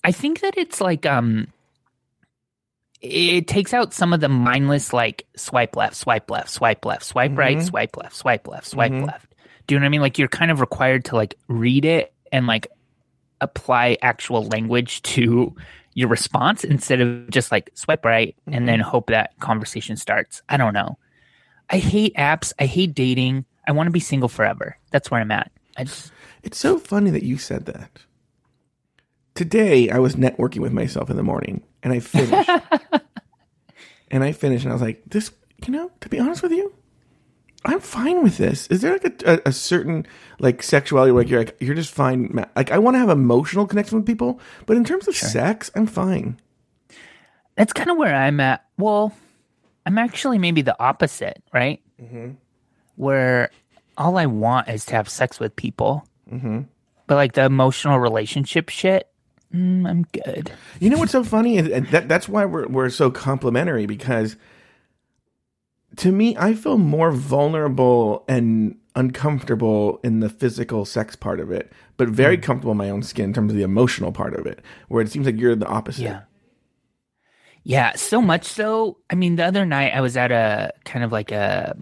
I 0.02 0.12
think 0.12 0.40
that 0.40 0.58
it's 0.58 0.80
like 0.80 1.06
um 1.06 1.46
it 3.00 3.46
takes 3.46 3.74
out 3.74 3.92
some 3.92 4.12
of 4.12 4.20
the 4.20 4.28
mindless 4.28 4.92
like 4.92 5.26
swipe 5.36 5.76
left, 5.76 5.94
swipe 5.94 6.30
left, 6.30 6.48
swipe 6.50 6.84
left, 6.84 7.04
swipe 7.04 7.36
right, 7.36 7.58
Mhm. 7.58 7.62
swipe 7.68 7.96
left, 7.96 8.16
swipe 8.16 8.48
left, 8.48 8.66
swipe 8.66 8.92
Mhm. 8.92 9.06
left. 9.06 9.34
Do 9.66 9.74
you 9.74 9.78
know 9.78 9.84
what 9.84 9.88
I 9.88 9.90
mean? 9.90 10.00
Like 10.00 10.18
you're 10.18 10.28
kind 10.28 10.50
of 10.50 10.60
required 10.60 11.04
to 11.06 11.16
like 11.16 11.34
read 11.48 11.84
it 11.84 12.12
and 12.32 12.46
like 12.46 12.66
apply 13.40 13.98
actual 14.00 14.44
language 14.46 15.02
to 15.02 15.54
your 15.94 16.08
response 16.08 16.64
instead 16.64 17.00
of 17.00 17.30
just 17.30 17.50
like 17.50 17.70
swipe 17.74 18.04
right 18.04 18.36
and 18.46 18.68
then 18.68 18.80
mm-hmm. 18.80 18.88
hope 18.88 19.06
that 19.08 19.38
conversation 19.40 19.96
starts. 19.96 20.42
I 20.48 20.56
don't 20.56 20.74
know. 20.74 20.98
I 21.70 21.78
hate 21.78 22.14
apps. 22.16 22.52
I 22.58 22.66
hate 22.66 22.94
dating. 22.94 23.44
I 23.66 23.72
want 23.72 23.86
to 23.86 23.92
be 23.92 24.00
single 24.00 24.28
forever. 24.28 24.76
That's 24.90 25.10
where 25.10 25.20
I'm 25.20 25.30
at. 25.30 25.50
I 25.76 25.84
just 25.84 26.12
It's 26.42 26.58
so 26.58 26.78
funny 26.78 27.10
that 27.10 27.22
you 27.22 27.38
said 27.38 27.66
that. 27.66 27.90
Today, 29.34 29.90
I 29.90 29.98
was 29.98 30.14
networking 30.14 30.60
with 30.60 30.72
myself 30.72 31.10
in 31.10 31.16
the 31.16 31.24
morning, 31.24 31.64
and 31.82 31.92
I 31.92 31.98
finished. 31.98 32.48
and 34.10 34.22
I 34.22 34.30
finished, 34.30 34.64
and 34.64 34.70
I 34.70 34.74
was 34.74 34.82
like, 34.82 35.02
"This, 35.06 35.32
you 35.66 35.72
know, 35.72 35.90
to 36.02 36.08
be 36.08 36.20
honest 36.20 36.40
with 36.40 36.52
you, 36.52 36.72
I'm 37.64 37.80
fine 37.80 38.22
with 38.22 38.36
this. 38.36 38.66
Is 38.68 38.80
there 38.82 38.92
like 38.92 39.22
a, 39.24 39.34
a, 39.34 39.40
a 39.46 39.52
certain 39.52 40.06
like 40.38 40.62
sexuality 40.62 41.12
where 41.12 41.22
like, 41.22 41.30
you're 41.30 41.40
like 41.40 41.56
you're 41.60 41.74
just 41.74 41.92
fine? 41.94 42.28
ma- 42.32 42.44
Like 42.56 42.70
I 42.70 42.78
want 42.78 42.94
to 42.94 42.98
have 42.98 43.08
emotional 43.08 43.66
connection 43.66 43.96
with 43.98 44.06
people, 44.06 44.40
but 44.66 44.76
in 44.76 44.84
terms 44.84 45.08
of 45.08 45.16
sex, 45.16 45.70
I'm 45.74 45.86
fine. 45.86 46.38
that's 47.56 47.72
kind 47.72 47.90
of 47.90 47.96
where 47.96 48.14
I'm 48.14 48.40
at. 48.40 48.64
Well, 48.76 49.14
I'm 49.86 49.98
actually 49.98 50.38
maybe 50.38 50.62
the 50.62 50.76
opposite, 50.82 51.42
right? 51.52 51.80
Where 52.96 53.50
all 53.96 54.16
I 54.18 54.26
want 54.26 54.68
is 54.68 54.84
to 54.86 54.94
have 54.96 55.08
sex 55.08 55.40
with 55.40 55.56
people, 55.56 56.06
hmm 56.28 56.62
but 57.06 57.16
like 57.16 57.32
the 57.34 57.44
emotional 57.44 57.98
relationship 57.98 58.70
shit, 58.70 59.08
mm, 59.54 59.86
I'm 59.86 60.04
good. 60.12 60.50
You 60.80 60.88
know 60.88 60.96
what's 60.98 61.12
so 61.12 61.22
funny? 61.22 61.58
And 61.58 61.86
that, 61.88 62.08
that's 62.08 62.28
why 62.28 62.44
we're 62.46 62.66
we're 62.66 62.88
so 62.90 63.10
complementary 63.10 63.84
because 63.86 64.36
to 65.96 66.12
me, 66.12 66.36
I 66.36 66.54
feel 66.54 66.78
more 66.78 67.10
vulnerable 67.10 68.24
and 68.28 68.76
uncomfortable 68.96 70.00
in 70.04 70.20
the 70.20 70.28
physical 70.28 70.84
sex 70.84 71.16
part 71.16 71.40
of 71.40 71.50
it, 71.50 71.72
but 71.96 72.08
very 72.08 72.36
hmm. 72.36 72.42
comfortable 72.42 72.72
in 72.72 72.78
my 72.78 72.90
own 72.90 73.02
skin 73.02 73.26
in 73.26 73.32
terms 73.32 73.52
of 73.52 73.56
the 73.56 73.64
emotional 73.64 74.12
part 74.12 74.34
of 74.34 74.46
it, 74.46 74.60
where 74.88 75.02
it 75.02 75.10
seems 75.10 75.26
like 75.26 75.38
you're 75.38 75.56
the 75.56 75.66
opposite. 75.66 76.02
Yeah. 76.02 76.22
Yeah, 77.66 77.94
so 77.94 78.20
much 78.20 78.44
so. 78.44 78.98
I 79.08 79.14
mean, 79.14 79.36
the 79.36 79.44
other 79.44 79.64
night 79.64 79.94
I 79.94 80.02
was 80.02 80.18
at 80.18 80.30
a 80.30 80.72
kind 80.84 81.02
of 81.02 81.12
like 81.12 81.32
a, 81.32 81.74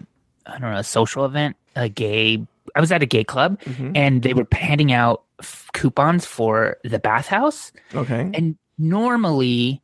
I 0.45 0.51
don't 0.53 0.71
know, 0.71 0.77
a 0.77 0.83
social 0.83 1.25
event, 1.25 1.57
a 1.75 1.89
gay. 1.89 2.41
I 2.73 2.79
was 2.79 2.89
at 2.93 3.03
a 3.03 3.05
gay 3.05 3.25
club, 3.25 3.59
mm-hmm. 3.61 3.91
and 3.93 4.23
they 4.23 4.33
were 4.33 4.47
handing 4.53 4.93
out 4.93 5.23
f- 5.41 5.69
coupons 5.73 6.25
for 6.25 6.77
the 6.85 6.99
bathhouse. 6.99 7.73
Okay. 7.93 8.31
And 8.33 8.57
normally, 8.77 9.81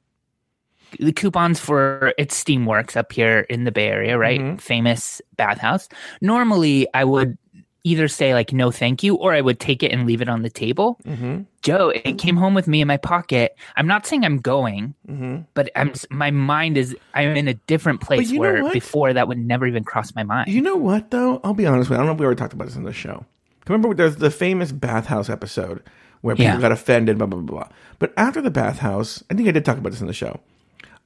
the 0.99 1.13
coupons 1.13 1.59
for 1.59 2.13
it's 2.17 2.41
Steamworks 2.41 2.97
up 2.97 3.11
here 3.11 3.41
in 3.49 3.63
the 3.63 3.71
Bay 3.71 3.87
Area, 3.87 4.17
right? 4.17 4.39
Mm-hmm. 4.39 4.57
Famous 4.57 5.21
bathhouse. 5.37 5.87
Normally, 6.21 6.87
I 6.93 7.03
would 7.03 7.37
either 7.83 8.07
say 8.07 8.33
like 8.33 8.51
no 8.51 8.71
thank 8.71 9.03
you 9.03 9.15
or 9.15 9.33
I 9.33 9.41
would 9.41 9.59
take 9.59 9.83
it 9.83 9.91
and 9.91 10.05
leave 10.05 10.21
it 10.21 10.29
on 10.29 10.41
the 10.41 10.49
table. 10.49 10.99
Mm-hmm. 11.05 11.43
Joe, 11.61 11.89
it 11.89 12.17
came 12.17 12.35
home 12.35 12.53
with 12.53 12.67
me 12.67 12.81
in 12.81 12.87
my 12.87 12.97
pocket. 12.97 13.55
I'm 13.77 13.87
not 13.87 14.05
saying 14.05 14.25
I'm 14.25 14.37
going, 14.39 14.95
mm-hmm. 15.07 15.39
but 15.53 15.69
I'm 15.75 15.93
my 16.09 16.31
mind 16.31 16.77
is 16.77 16.95
I'm 17.13 17.35
in 17.35 17.47
a 17.47 17.53
different 17.53 18.01
place 18.01 18.31
where 18.33 18.69
before 18.71 19.13
that 19.13 19.27
would 19.27 19.37
never 19.37 19.65
even 19.65 19.83
cross 19.83 20.13
my 20.15 20.23
mind. 20.23 20.49
You 20.49 20.61
know 20.61 20.75
what 20.75 21.11
though? 21.11 21.39
I'll 21.43 21.53
be 21.53 21.65
honest 21.65 21.89
with 21.89 21.97
you. 21.97 22.03
I 22.03 22.05
don't 22.05 22.07
know 22.07 22.13
if 22.13 22.19
we 22.19 22.25
ever 22.25 22.35
talked 22.35 22.53
about 22.53 22.65
this 22.65 22.75
in 22.75 22.83
the 22.83 22.93
show. 22.93 23.25
Remember, 23.67 23.93
there's 23.93 24.15
the 24.17 24.31
famous 24.31 24.71
bathhouse 24.71 25.29
episode 25.29 25.83
where 26.21 26.35
people 26.35 26.55
Yeah. 26.55 26.61
got 26.61 26.71
offended, 26.71 27.17
blah 27.17 27.27
blah 27.27 27.39
blah 27.39 27.63
blah. 27.63 27.69
But 27.99 28.13
after 28.17 28.41
the 28.41 28.51
bathhouse, 28.51 29.23
I 29.29 29.35
think 29.35 29.47
I 29.47 29.51
did 29.51 29.63
talk 29.63 29.77
about 29.77 29.91
this 29.91 30.01
in 30.01 30.07
the 30.07 30.13
show. 30.13 30.39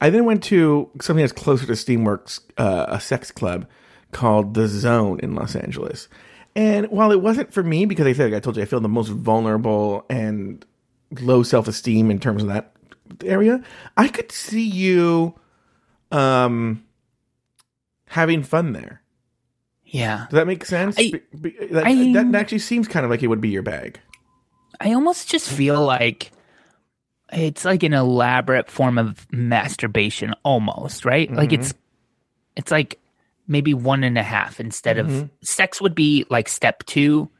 I 0.04 0.10
then 0.10 0.24
went 0.26 0.42
to 0.44 0.90
something 1.00 1.22
that's 1.22 1.32
closer 1.32 1.64
to 1.66 1.72
Steamworks, 1.72 2.40
uh, 2.58 2.84
a 2.88 3.00
sex 3.00 3.30
club 3.30 3.66
called 4.12 4.52
the 4.54 4.68
Zone 4.68 5.18
in 5.22 5.34
Los 5.34 5.56
Angeles. 5.56 6.08
And 6.54 6.86
while 6.90 7.10
it 7.10 7.22
wasn't 7.22 7.52
for 7.52 7.62
me, 7.62 7.86
because 7.86 8.06
I 8.06 8.12
said, 8.12 8.30
like 8.30 8.36
I 8.36 8.40
told 8.40 8.56
you, 8.56 8.62
I 8.62 8.66
feel 8.66 8.80
the 8.80 8.88
most 8.88 9.08
vulnerable 9.08 10.04
and 10.10 10.64
low 11.20 11.42
self 11.42 11.68
esteem 11.68 12.10
in 12.10 12.18
terms 12.20 12.42
of 12.42 12.48
that 12.50 12.72
area. 13.24 13.62
I 13.96 14.08
could 14.08 14.30
see 14.30 14.62
you, 14.68 15.34
um, 16.12 16.84
having 18.08 18.42
fun 18.42 18.72
there. 18.72 19.00
yeah. 19.84 20.26
Does 20.30 20.36
that 20.36 20.46
make 20.46 20.64
sense? 20.64 20.96
I- 20.98 21.12
that, 21.32 21.84
I- 21.86 22.12
that 22.12 22.34
actually 22.34 22.58
seems 22.58 22.88
kind 22.88 23.04
of 23.04 23.10
like 23.10 23.22
it 23.22 23.28
would 23.28 23.40
be 23.40 23.48
your 23.48 23.62
bag. 23.62 23.98
I 24.80 24.92
almost 24.92 25.28
just 25.28 25.48
feel 25.48 25.84
like 25.84 26.30
it's 27.32 27.64
like 27.64 27.82
an 27.82 27.92
elaborate 27.94 28.70
form 28.70 28.98
of 28.98 29.26
masturbation 29.32 30.34
almost, 30.44 31.04
right? 31.04 31.30
Like 31.32 31.50
Mm-hmm. 31.50 31.60
it's 31.62 31.74
it's 32.56 32.70
like 32.70 33.00
maybe 33.48 33.74
one 33.74 34.04
and 34.04 34.16
a 34.18 34.22
half 34.22 34.60
instead 34.60 34.96
Mm-hmm. 34.96 35.14
of 35.22 35.30
sex 35.42 35.80
would 35.80 35.94
be 35.94 36.26
like 36.30 36.48
step 36.48 36.84
two, 36.84 37.30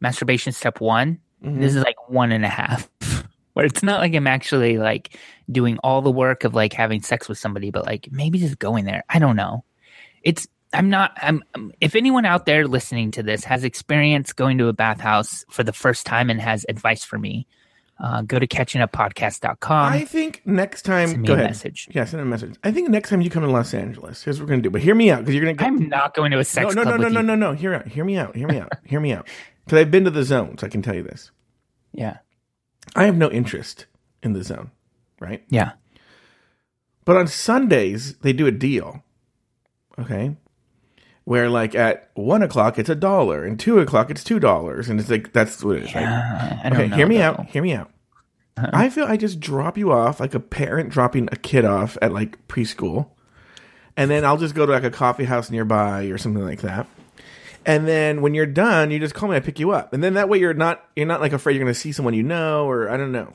masturbation 0.00 0.52
step 0.52 0.80
one. 0.80 1.18
Mm-hmm. 1.44 1.60
This 1.60 1.74
is 1.74 1.82
like 1.84 2.08
one 2.08 2.32
and 2.32 2.44
a 2.44 2.48
half. 2.48 2.88
Where 3.52 3.66
it's 3.66 3.84
not 3.84 4.00
like 4.00 4.14
I'm 4.14 4.26
actually 4.26 4.78
like 4.78 5.16
doing 5.48 5.78
all 5.84 6.02
the 6.02 6.10
work 6.10 6.42
of 6.42 6.54
like 6.54 6.72
having 6.72 7.02
sex 7.02 7.28
with 7.28 7.38
somebody, 7.38 7.70
but 7.70 7.86
like 7.86 8.08
maybe 8.10 8.38
just 8.40 8.58
going 8.58 8.84
there. 8.84 9.04
I 9.08 9.20
don't 9.20 9.36
know. 9.36 9.64
It's 10.24 10.48
I'm 10.72 10.90
not 10.90 11.12
I'm 11.22 11.44
I'm- 11.54 11.70
if 11.80 11.94
anyone 11.94 12.24
out 12.24 12.46
there 12.46 12.66
listening 12.66 13.12
to 13.12 13.22
this 13.22 13.44
has 13.44 13.62
experience 13.62 14.32
going 14.32 14.58
to 14.58 14.66
a 14.66 14.72
bathhouse 14.72 15.44
for 15.50 15.62
the 15.62 15.72
first 15.72 16.04
time 16.04 16.30
and 16.30 16.40
has 16.40 16.66
advice 16.68 17.04
for 17.04 17.16
me, 17.16 17.46
uh, 17.98 18.22
go 18.22 18.38
to 18.38 18.46
catchinguppodcast.com. 18.46 19.92
I 19.92 20.04
think 20.04 20.42
next 20.44 20.82
time, 20.82 21.08
send 21.08 21.22
me 21.22 21.28
go 21.28 21.34
a 21.34 21.36
ahead. 21.36 21.50
message. 21.50 21.88
Yeah, 21.92 22.04
send 22.04 22.22
a 22.22 22.24
message. 22.24 22.56
I 22.64 22.72
think 22.72 22.88
next 22.90 23.10
time 23.10 23.20
you 23.20 23.30
come 23.30 23.42
to 23.42 23.50
Los 23.50 23.72
Angeles, 23.72 24.22
here's 24.22 24.40
what 24.40 24.46
we're 24.46 24.50
gonna 24.50 24.62
do. 24.62 24.70
But 24.70 24.82
hear 24.82 24.94
me 24.94 25.10
out, 25.10 25.20
because 25.20 25.34
you're 25.34 25.44
gonna. 25.44 25.54
Get, 25.54 25.66
I'm 25.66 25.88
not 25.88 26.14
going 26.14 26.30
to 26.32 26.38
a 26.38 26.40
no, 26.40 26.42
sex 26.42 26.74
no, 26.74 26.82
no, 26.82 26.90
club 26.90 27.00
no, 27.00 27.06
with 27.06 27.14
no, 27.14 27.20
you. 27.20 27.26
no, 27.26 27.34
no. 27.34 27.52
Hear 27.52 27.74
out. 27.74 27.88
Hear 27.88 28.04
me 28.04 28.16
out. 28.16 28.36
Hear 28.36 28.48
me 28.48 28.58
out. 28.58 28.72
hear 28.84 29.00
me 29.00 29.12
out. 29.12 29.28
Because 29.64 29.78
I've 29.78 29.90
been 29.90 30.04
to 30.04 30.10
the 30.10 30.24
zone, 30.24 30.58
so 30.58 30.66
I 30.66 30.70
can 30.70 30.82
tell 30.82 30.94
you 30.94 31.02
this. 31.02 31.30
Yeah. 31.92 32.18
I 32.96 33.04
have 33.04 33.16
no 33.16 33.30
interest 33.30 33.86
in 34.22 34.32
the 34.32 34.42
zone, 34.42 34.70
right? 35.20 35.42
Yeah. 35.48 35.72
But 37.04 37.16
on 37.16 37.26
Sundays 37.28 38.16
they 38.18 38.32
do 38.32 38.46
a 38.46 38.50
deal, 38.50 39.02
okay, 39.98 40.36
where 41.24 41.48
like 41.48 41.74
at 41.74 42.10
one 42.14 42.42
o'clock 42.42 42.78
it's 42.78 42.88
a 42.90 42.94
dollar, 42.94 43.44
and 43.44 43.58
two 43.58 43.78
o'clock 43.78 44.10
it's 44.10 44.24
two 44.24 44.38
dollars, 44.38 44.88
and 44.88 45.00
it's 45.00 45.10
like 45.10 45.32
that's 45.32 45.62
what 45.64 45.76
it 45.76 45.84
is, 45.84 45.94
right? 45.94 46.06
I 46.64 46.68
don't 46.70 46.72
Okay, 46.72 46.88
know, 46.90 46.96
hear 46.96 47.06
me 47.06 47.16
though. 47.16 47.22
out. 47.22 47.46
Hear 47.46 47.62
me 47.62 47.72
out. 47.74 47.90
Uh-huh. 48.56 48.70
I 48.72 48.88
feel 48.90 49.04
I 49.06 49.16
just 49.16 49.40
drop 49.40 49.76
you 49.76 49.90
off 49.92 50.20
like 50.20 50.34
a 50.34 50.40
parent 50.40 50.90
dropping 50.90 51.28
a 51.32 51.36
kid 51.36 51.64
off 51.64 51.98
at 52.02 52.12
like 52.12 52.46
preschool, 52.48 53.08
and 53.96 54.10
then 54.10 54.24
I'll 54.24 54.36
just 54.36 54.54
go 54.54 54.64
to 54.66 54.72
like 54.72 54.84
a 54.84 54.90
coffee 54.90 55.24
house 55.24 55.50
nearby 55.50 56.04
or 56.04 56.18
something 56.18 56.44
like 56.44 56.60
that. 56.62 56.86
And 57.66 57.88
then 57.88 58.20
when 58.20 58.34
you're 58.34 58.46
done, 58.46 58.90
you 58.90 58.98
just 58.98 59.14
call 59.14 59.28
me. 59.30 59.36
I 59.36 59.40
pick 59.40 59.58
you 59.58 59.70
up, 59.72 59.92
and 59.92 60.04
then 60.04 60.14
that 60.14 60.28
way 60.28 60.38
you're 60.38 60.54
not 60.54 60.84
you're 60.94 61.06
not 61.06 61.20
like 61.20 61.32
afraid 61.32 61.54
you're 61.54 61.64
going 61.64 61.72
to 61.74 61.78
see 61.80 61.92
someone 61.92 62.14
you 62.14 62.22
know 62.22 62.66
or 62.68 62.90
I 62.90 62.96
don't 62.96 63.12
know. 63.12 63.34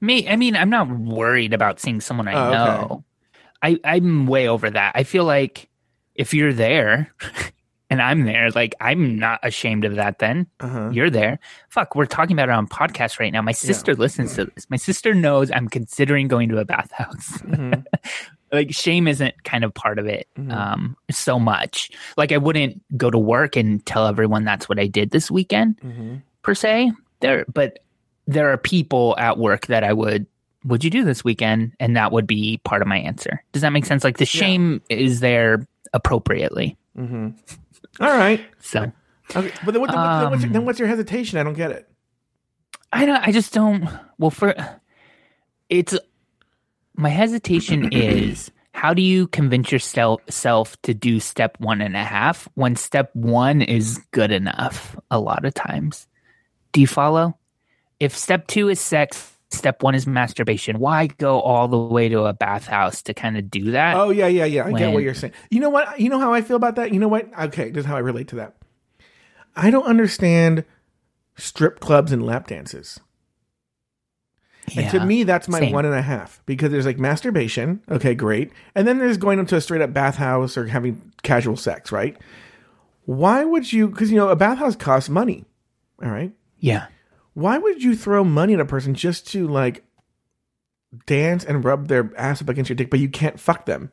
Me, 0.00 0.28
I 0.28 0.36
mean, 0.36 0.54
I'm 0.54 0.70
not 0.70 0.88
worried 0.88 1.52
about 1.52 1.80
seeing 1.80 2.00
someone 2.00 2.28
I 2.28 2.34
Oh, 2.34 2.52
okay. 2.54 2.86
know. 2.90 3.04
I, 3.62 3.80
I'm 3.82 4.26
way 4.26 4.48
over 4.48 4.70
that. 4.70 4.92
I 4.94 5.02
feel 5.02 5.24
like 5.24 5.67
if 6.18 6.34
you're 6.34 6.52
there 6.52 7.10
and 7.90 8.02
I'm 8.02 8.24
there, 8.26 8.50
like 8.50 8.74
I'm 8.80 9.18
not 9.18 9.40
ashamed 9.42 9.86
of 9.86 9.94
that 9.94 10.18
then. 10.18 10.46
Uh-huh. 10.60 10.90
You're 10.92 11.08
there. 11.08 11.38
Fuck, 11.70 11.94
we're 11.94 12.04
talking 12.04 12.36
about 12.36 12.50
it 12.50 12.52
on 12.52 12.66
podcast 12.68 13.18
right 13.18 13.32
now. 13.32 13.40
My 13.40 13.52
sister 13.52 13.94
listens 13.94 14.34
to 14.34 14.44
this. 14.46 14.68
My 14.68 14.76
sister 14.76 15.14
knows 15.14 15.50
I'm 15.50 15.68
considering 15.68 16.28
going 16.28 16.50
to 16.50 16.58
a 16.58 16.66
bathhouse. 16.66 17.38
Mm-hmm. 17.38 17.80
like 18.52 18.72
shame 18.74 19.06
isn't 19.08 19.44
kind 19.44 19.62
of 19.62 19.72
part 19.74 19.98
of 19.98 20.06
it 20.06 20.26
um 20.50 20.96
so 21.10 21.38
much. 21.38 21.90
Like 22.16 22.32
I 22.32 22.38
wouldn't 22.38 22.82
go 22.98 23.10
to 23.10 23.18
work 23.18 23.56
and 23.56 23.84
tell 23.86 24.06
everyone 24.06 24.44
that's 24.44 24.68
what 24.68 24.78
I 24.78 24.86
did 24.86 25.10
this 25.10 25.30
weekend 25.30 25.78
Mm-hmm. 25.80 26.16
per 26.42 26.54
se. 26.54 26.92
There 27.20 27.44
but 27.52 27.78
there 28.26 28.50
are 28.52 28.58
people 28.58 29.14
at 29.18 29.38
work 29.38 29.66
that 29.68 29.84
I 29.84 29.92
would 29.92 30.26
would 30.64 30.82
you 30.82 30.90
do 30.90 31.04
this 31.04 31.22
weekend 31.24 31.72
and 31.78 31.96
that 31.96 32.10
would 32.12 32.26
be 32.26 32.58
part 32.64 32.82
of 32.82 32.88
my 32.88 32.98
answer. 32.98 33.42
Does 33.52 33.62
that 33.62 33.70
make 33.72 33.86
sense? 33.86 34.02
Like 34.04 34.18
the 34.18 34.26
shame 34.26 34.82
is 34.88 35.20
there 35.20 35.66
appropriately. 35.92 36.76
All 36.98 37.36
right. 38.00 38.44
So 38.60 38.92
Okay. 39.36 39.52
But 39.64 39.72
then, 39.72 39.80
what, 39.80 39.90
then, 39.90 40.30
what's 40.30 40.42
your, 40.42 40.46
Um, 40.48 40.52
then 40.52 40.64
what's 40.64 40.78
your 40.78 40.88
hesitation? 40.88 41.38
I 41.38 41.42
don't 41.42 41.54
get 41.54 41.70
it. 41.70 41.88
I 42.92 43.04
don't. 43.04 43.28
I 43.28 43.32
just 43.32 43.52
don't. 43.52 43.88
Well, 44.18 44.30
for 44.30 44.54
it's 45.68 45.96
my 46.94 47.10
hesitation 47.10 47.88
is 47.92 48.50
how 48.72 48.94
do 48.94 49.02
you 49.02 49.26
convince 49.28 49.70
yourself 49.70 50.22
self 50.28 50.80
to 50.82 50.94
do 50.94 51.20
step 51.20 51.56
one 51.60 51.80
and 51.80 51.96
a 51.96 52.04
half 52.04 52.48
when 52.54 52.76
step 52.76 53.10
one 53.14 53.60
is 53.60 53.98
good 54.12 54.30
enough? 54.30 54.96
A 55.10 55.20
lot 55.20 55.44
of 55.44 55.52
times, 55.52 56.06
do 56.72 56.80
you 56.80 56.86
follow? 56.86 57.36
If 58.00 58.16
step 58.16 58.46
two 58.46 58.68
is 58.68 58.80
sex, 58.80 59.36
step 59.50 59.82
one 59.82 59.94
is 59.94 60.06
masturbation. 60.06 60.78
Why 60.78 61.06
go 61.06 61.40
all 61.40 61.68
the 61.68 61.78
way 61.78 62.08
to 62.08 62.24
a 62.24 62.32
bathhouse 62.32 63.02
to 63.02 63.14
kind 63.14 63.36
of 63.36 63.50
do 63.50 63.72
that? 63.72 63.96
Oh 63.96 64.10
yeah, 64.10 64.26
yeah, 64.26 64.44
yeah. 64.44 64.66
I 64.66 64.72
get 64.72 64.92
what 64.92 65.02
you're 65.02 65.14
saying. 65.14 65.32
You 65.50 65.60
know 65.60 65.70
what? 65.70 66.00
You 66.00 66.08
know 66.08 66.18
how 66.18 66.32
I 66.32 66.42
feel 66.42 66.56
about 66.56 66.76
that. 66.76 66.92
You 66.92 67.00
know 67.00 67.08
what? 67.08 67.28
Okay, 67.38 67.70
this 67.70 67.82
is 67.82 67.86
how 67.86 67.96
I 67.96 68.00
relate 68.00 68.28
to 68.28 68.36
that. 68.36 68.56
I 69.56 69.70
don't 69.70 69.86
understand 69.86 70.64
strip 71.36 71.80
clubs 71.80 72.12
and 72.12 72.24
lap 72.24 72.46
dances. 72.48 73.00
Yeah, 74.72 74.82
And 74.82 74.90
to 74.92 75.06
me, 75.06 75.22
that's 75.22 75.48
my 75.48 75.60
Same. 75.60 75.72
one 75.72 75.84
and 75.84 75.94
a 75.94 76.02
half 76.02 76.42
because 76.44 76.70
there's 76.70 76.84
like 76.86 76.98
masturbation. 76.98 77.80
Okay, 77.90 78.14
great. 78.14 78.52
And 78.74 78.86
then 78.86 78.98
there's 78.98 79.16
going 79.16 79.38
into 79.38 79.56
a 79.56 79.60
straight 79.60 79.80
up 79.80 79.92
bathhouse 79.92 80.56
or 80.56 80.66
having 80.66 81.12
casual 81.22 81.56
sex, 81.56 81.90
right? 81.90 82.16
Why 83.06 83.44
would 83.44 83.72
you? 83.72 83.88
Because, 83.88 84.10
you 84.10 84.18
know, 84.18 84.28
a 84.28 84.36
bathhouse 84.36 84.76
costs 84.76 85.08
money. 85.08 85.46
All 86.02 86.10
right. 86.10 86.32
yeah, 86.58 86.86
Why 87.38 87.56
would 87.56 87.84
you 87.84 87.94
throw 87.94 88.24
money 88.24 88.54
at 88.54 88.60
a 88.60 88.64
person 88.64 88.94
just 88.94 89.28
to 89.28 89.46
like 89.46 89.84
dance 91.06 91.44
and 91.44 91.64
rub 91.64 91.86
their 91.86 92.12
ass 92.16 92.42
up 92.42 92.48
against 92.48 92.68
your 92.68 92.74
dick, 92.74 92.90
but 92.90 92.98
you 92.98 93.08
can't 93.08 93.38
fuck 93.38 93.64
them? 93.64 93.92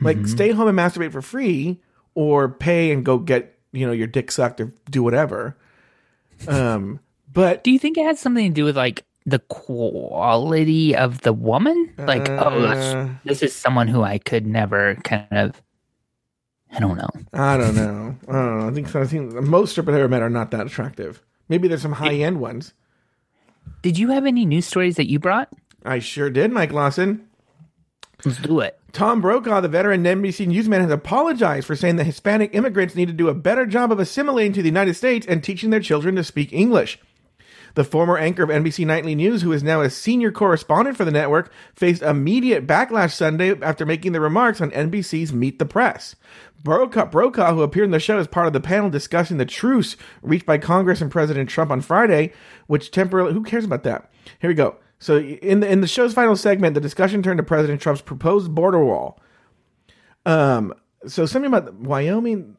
Like, 0.00 0.26
stay 0.26 0.50
home 0.50 0.66
and 0.66 0.76
masturbate 0.76 1.12
for 1.12 1.22
free 1.22 1.80
or 2.14 2.48
pay 2.48 2.90
and 2.90 3.04
go 3.04 3.18
get, 3.18 3.58
you 3.70 3.86
know, 3.86 3.92
your 3.92 4.06
dick 4.08 4.32
sucked 4.32 4.60
or 4.60 4.72
do 4.90 5.02
whatever. 5.04 5.56
Um, 6.48 6.98
but 7.32 7.62
Do 7.62 7.70
you 7.70 7.78
think 7.78 7.96
it 7.96 8.04
has 8.04 8.18
something 8.18 8.48
to 8.48 8.52
do 8.54 8.64
with 8.64 8.76
like 8.76 9.04
the 9.26 9.38
quality 9.40 10.96
of 10.96 11.20
the 11.20 11.32
woman? 11.32 11.92
Like, 11.96 12.28
oh, 12.28 12.34
Uh. 12.34 12.74
that's, 12.74 13.10
this 13.24 13.42
is 13.42 13.54
someone 13.54 13.86
who 13.88 14.02
I 14.02 14.18
could 14.18 14.46
never 14.46 14.96
kind 15.04 15.28
of. 15.30 15.62
I 16.72 16.80
don't 16.80 16.96
know. 16.96 17.10
I 17.32 17.56
don't 17.56 17.76
know. 17.76 18.16
I 18.26 18.32
don't 18.32 18.58
know. 18.58 18.68
I 18.68 18.70
think, 18.72 18.96
I 18.96 19.06
think 19.06 19.32
most 19.34 19.72
strippers 19.72 19.94
I've 19.94 20.00
ever 20.00 20.08
met 20.08 20.22
are 20.22 20.30
not 20.30 20.50
that 20.52 20.66
attractive. 20.66 21.22
Maybe 21.50 21.66
there's 21.68 21.82
some 21.82 21.92
high 21.92 22.14
end 22.14 22.40
ones. 22.40 22.72
Did 23.82 23.98
you 23.98 24.10
have 24.10 24.24
any 24.24 24.46
news 24.46 24.66
stories 24.66 24.94
that 24.96 25.10
you 25.10 25.18
brought? 25.18 25.48
I 25.84 25.98
sure 25.98 26.30
did, 26.30 26.52
Mike 26.52 26.72
Lawson. 26.72 27.26
Let's 28.24 28.38
do 28.38 28.60
it. 28.60 28.78
Tom 28.92 29.20
Brokaw, 29.20 29.60
the 29.60 29.68
veteran 29.68 30.04
NBC 30.04 30.46
newsman, 30.46 30.82
has 30.82 30.90
apologized 30.90 31.66
for 31.66 31.74
saying 31.74 31.96
that 31.96 32.04
Hispanic 32.04 32.54
immigrants 32.54 32.94
need 32.94 33.08
to 33.08 33.14
do 33.14 33.28
a 33.28 33.34
better 33.34 33.66
job 33.66 33.90
of 33.90 33.98
assimilating 33.98 34.52
to 34.52 34.62
the 34.62 34.68
United 34.68 34.94
States 34.94 35.26
and 35.26 35.42
teaching 35.42 35.70
their 35.70 35.80
children 35.80 36.14
to 36.16 36.24
speak 36.24 36.52
English. 36.52 36.98
The 37.74 37.84
former 37.84 38.18
anchor 38.18 38.42
of 38.42 38.48
NBC 38.48 38.86
Nightly 38.86 39.14
News, 39.14 39.42
who 39.42 39.52
is 39.52 39.62
now 39.62 39.80
a 39.80 39.90
senior 39.90 40.32
correspondent 40.32 40.96
for 40.96 41.04
the 41.04 41.10
network, 41.10 41.52
faced 41.74 42.02
immediate 42.02 42.66
backlash 42.66 43.12
Sunday 43.12 43.58
after 43.60 43.86
making 43.86 44.12
the 44.12 44.20
remarks 44.20 44.60
on 44.60 44.70
NBC's 44.70 45.32
Meet 45.32 45.58
the 45.58 45.66
Press. 45.66 46.16
Brokaw, 46.62 47.06
Brokaw, 47.06 47.54
who 47.54 47.62
appeared 47.62 47.86
in 47.86 47.90
the 47.90 48.00
show 48.00 48.18
as 48.18 48.28
part 48.28 48.46
of 48.46 48.52
the 48.52 48.60
panel 48.60 48.90
discussing 48.90 49.38
the 49.38 49.46
truce 49.46 49.96
reached 50.22 50.46
by 50.46 50.58
Congress 50.58 51.00
and 51.00 51.10
President 51.10 51.48
Trump 51.48 51.70
on 51.70 51.80
Friday, 51.80 52.32
which 52.66 52.90
temporarily, 52.90 53.32
who 53.32 53.42
cares 53.42 53.64
about 53.64 53.82
that? 53.84 54.10
Here 54.40 54.50
we 54.50 54.54
go. 54.54 54.76
So 54.98 55.18
in 55.18 55.60
the 55.60 55.68
in 55.68 55.80
the 55.80 55.86
show's 55.86 56.12
final 56.12 56.36
segment, 56.36 56.74
the 56.74 56.80
discussion 56.80 57.22
turned 57.22 57.38
to 57.38 57.42
President 57.42 57.80
Trump's 57.80 58.02
proposed 58.02 58.54
border 58.54 58.84
wall. 58.84 59.18
Um, 60.26 60.74
so 61.06 61.24
something 61.24 61.52
about 61.52 61.74
Wyoming. 61.74 62.56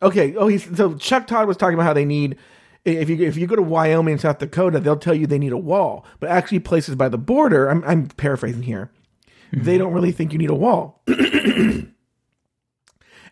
Okay. 0.00 0.34
Oh, 0.36 0.48
he's 0.48 0.74
so 0.74 0.94
Chuck 0.94 1.26
Todd 1.26 1.46
was 1.46 1.58
talking 1.58 1.74
about 1.74 1.84
how 1.84 1.92
they 1.92 2.06
need 2.06 2.38
if 2.84 3.08
you 3.08 3.16
if 3.24 3.36
you 3.36 3.46
go 3.46 3.56
to 3.56 3.62
Wyoming 3.62 4.12
and 4.12 4.20
South 4.20 4.38
Dakota, 4.38 4.80
they'll 4.80 4.96
tell 4.96 5.14
you 5.14 5.26
they 5.26 5.38
need 5.38 5.52
a 5.52 5.58
wall, 5.58 6.04
but 6.20 6.30
actually 6.30 6.60
places 6.60 6.94
by 6.94 7.08
the 7.08 7.18
border. 7.18 7.68
I'm 7.68 7.84
I'm 7.84 8.06
paraphrasing 8.08 8.62
here. 8.62 8.90
they 9.52 9.78
don't 9.78 9.92
really 9.92 10.12
think 10.12 10.32
you 10.32 10.38
need 10.38 10.50
a 10.50 10.54
wall. 10.54 11.02
and 11.06 11.92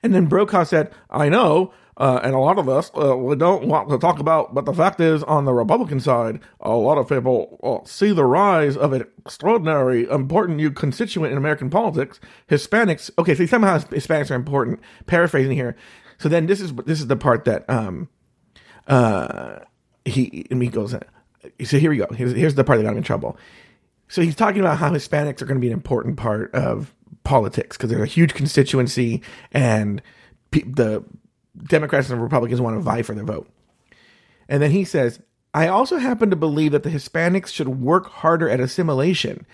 then 0.03 0.26
Brokaw 0.26 0.64
said, 0.64 0.92
I 1.09 1.28
know, 1.28 1.72
uh, 1.96 2.20
and 2.22 2.34
a 2.34 2.38
lot 2.38 2.59
of 2.59 2.68
us, 2.68 2.90
uh, 2.96 3.16
we 3.16 3.36
don't 3.36 3.66
want 3.66 3.88
to 3.90 3.98
talk 3.98 4.18
about, 4.18 4.55
but 4.55 4.64
the 4.64 4.72
fact 4.72 5.01
is, 5.01 5.22
on 5.24 5.44
the 5.44 5.53
Republican 5.53 6.01
side, 6.01 6.40
a 6.61 6.70
lot 6.70 6.98
of 6.98 7.09
people 7.09 7.59
uh, 7.62 7.86
see 7.86 8.12
the 8.12 8.24
rise 8.24 8.76
of 8.76 8.92
an 8.92 9.05
extraordinary, 9.18 10.09
important 10.09 10.57
new 10.57 10.70
constituent 10.70 11.32
in 11.32 11.38
American 11.38 11.68
politics, 11.70 12.20
Hispanics. 12.48 13.11
Okay, 13.18 13.34
so 13.34 13.44
somehow 13.46 13.78
Hispanics 13.78 14.30
are 14.30 14.34
important. 14.34 14.80
Paraphrasing 15.07 15.53
here. 15.53 15.76
So 16.18 16.28
then 16.28 16.46
this 16.46 16.61
is 16.61 16.74
this 16.86 17.01
is 17.01 17.07
the 17.07 17.16
part 17.16 17.44
that 17.46 17.68
um 17.68 18.09
uh 18.87 19.61
he 20.05 20.47
and 20.51 20.62
he 20.62 20.68
goes. 20.68 20.95
So 21.64 21.78
here 21.78 21.91
we 21.91 21.97
go. 21.97 22.07
Here's, 22.14 22.33
here's 22.33 22.55
the 22.55 22.64
part 22.64 22.78
that 22.78 22.85
got 22.85 22.93
him 22.93 22.99
in 22.99 23.03
trouble. 23.03 23.37
So 24.09 24.22
he's 24.22 24.35
talking 24.35 24.61
about 24.61 24.78
how 24.78 24.91
Hispanics 24.91 25.41
are 25.41 25.47
going 25.47 25.57
to 25.57 25.61
be 25.61 25.68
an 25.68 25.72
important 25.72 26.16
part 26.16 26.53
of 26.55 26.95
politics 27.24 27.76
because 27.76 27.91
they're 27.91 28.03
a 28.03 28.09
huge 28.09 28.35
constituency 28.35 29.22
and 29.53 30.03
pe- 30.51 30.62
the 30.62 31.05
Democrats 31.64 32.11
and 32.11 32.20
Republicans 32.20 32.61
want 32.61 32.76
to 32.76 32.81
vie 32.81 33.03
for 33.03 33.14
their 33.14 33.24
vote. 33.24 33.49
And 34.49 34.62
then 34.62 34.72
he 34.72 34.85
says, 34.85 35.20
I 35.55 35.68
also 35.68 35.97
happen 35.97 36.31
to 36.31 36.37
believe 36.37 36.72
that 36.72 36.83
the 36.83 36.91
Hispanics 36.91 37.49
should 37.49 37.68
work 37.68 38.11
harder 38.11 38.49
at 38.49 38.61
assimilation. 38.61 39.47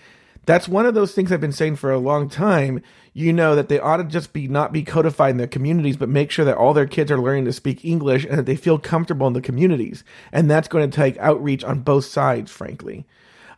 That's 0.47 0.67
one 0.67 0.85
of 0.85 0.95
those 0.95 1.13
things 1.13 1.31
I've 1.31 1.41
been 1.41 1.51
saying 1.51 1.75
for 1.75 1.91
a 1.91 1.99
long 1.99 2.29
time. 2.29 2.81
You 3.13 3.33
know 3.33 3.55
that 3.55 3.67
they 3.67 3.79
ought 3.79 3.97
to 3.97 4.05
just 4.05 4.31
be 4.31 4.47
not 4.47 4.71
be 4.71 4.81
codified 4.81 5.31
in 5.31 5.37
their 5.37 5.45
communities, 5.45 5.97
but 5.97 6.07
make 6.07 6.31
sure 6.31 6.45
that 6.45 6.55
all 6.55 6.73
their 6.73 6.87
kids 6.87 7.11
are 7.11 7.19
learning 7.19 7.45
to 7.45 7.53
speak 7.53 7.83
English 7.83 8.23
and 8.23 8.39
that 8.39 8.45
they 8.45 8.55
feel 8.55 8.79
comfortable 8.79 9.27
in 9.27 9.33
the 9.33 9.41
communities. 9.41 10.05
And 10.31 10.49
that's 10.49 10.69
going 10.69 10.89
to 10.89 10.95
take 10.95 11.17
outreach 11.17 11.65
on 11.65 11.81
both 11.81 12.05
sides, 12.05 12.49
frankly. 12.49 13.05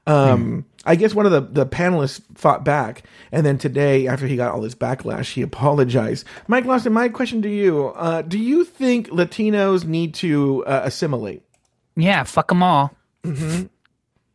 Um, 0.07 0.65
I 0.85 0.95
guess 0.95 1.13
one 1.13 1.27
of 1.27 1.31
the, 1.31 1.41
the 1.41 1.65
panelists 1.67 2.21
fought 2.33 2.65
back, 2.65 3.03
and 3.31 3.45
then 3.45 3.59
today, 3.59 4.07
after 4.07 4.25
he 4.25 4.35
got 4.35 4.51
all 4.51 4.61
this 4.61 4.73
backlash, 4.73 5.33
he 5.33 5.43
apologized. 5.43 6.25
Mike 6.47 6.65
Lawson, 6.65 6.91
my 6.91 7.09
question 7.09 7.43
to 7.43 7.49
you: 7.49 7.89
uh, 7.89 8.23
Do 8.23 8.39
you 8.39 8.63
think 8.63 9.09
Latinos 9.09 9.85
need 9.85 10.15
to 10.15 10.65
uh, 10.65 10.81
assimilate? 10.85 11.43
Yeah, 11.95 12.23
fuck 12.23 12.47
them 12.47 12.63
all. 12.63 12.91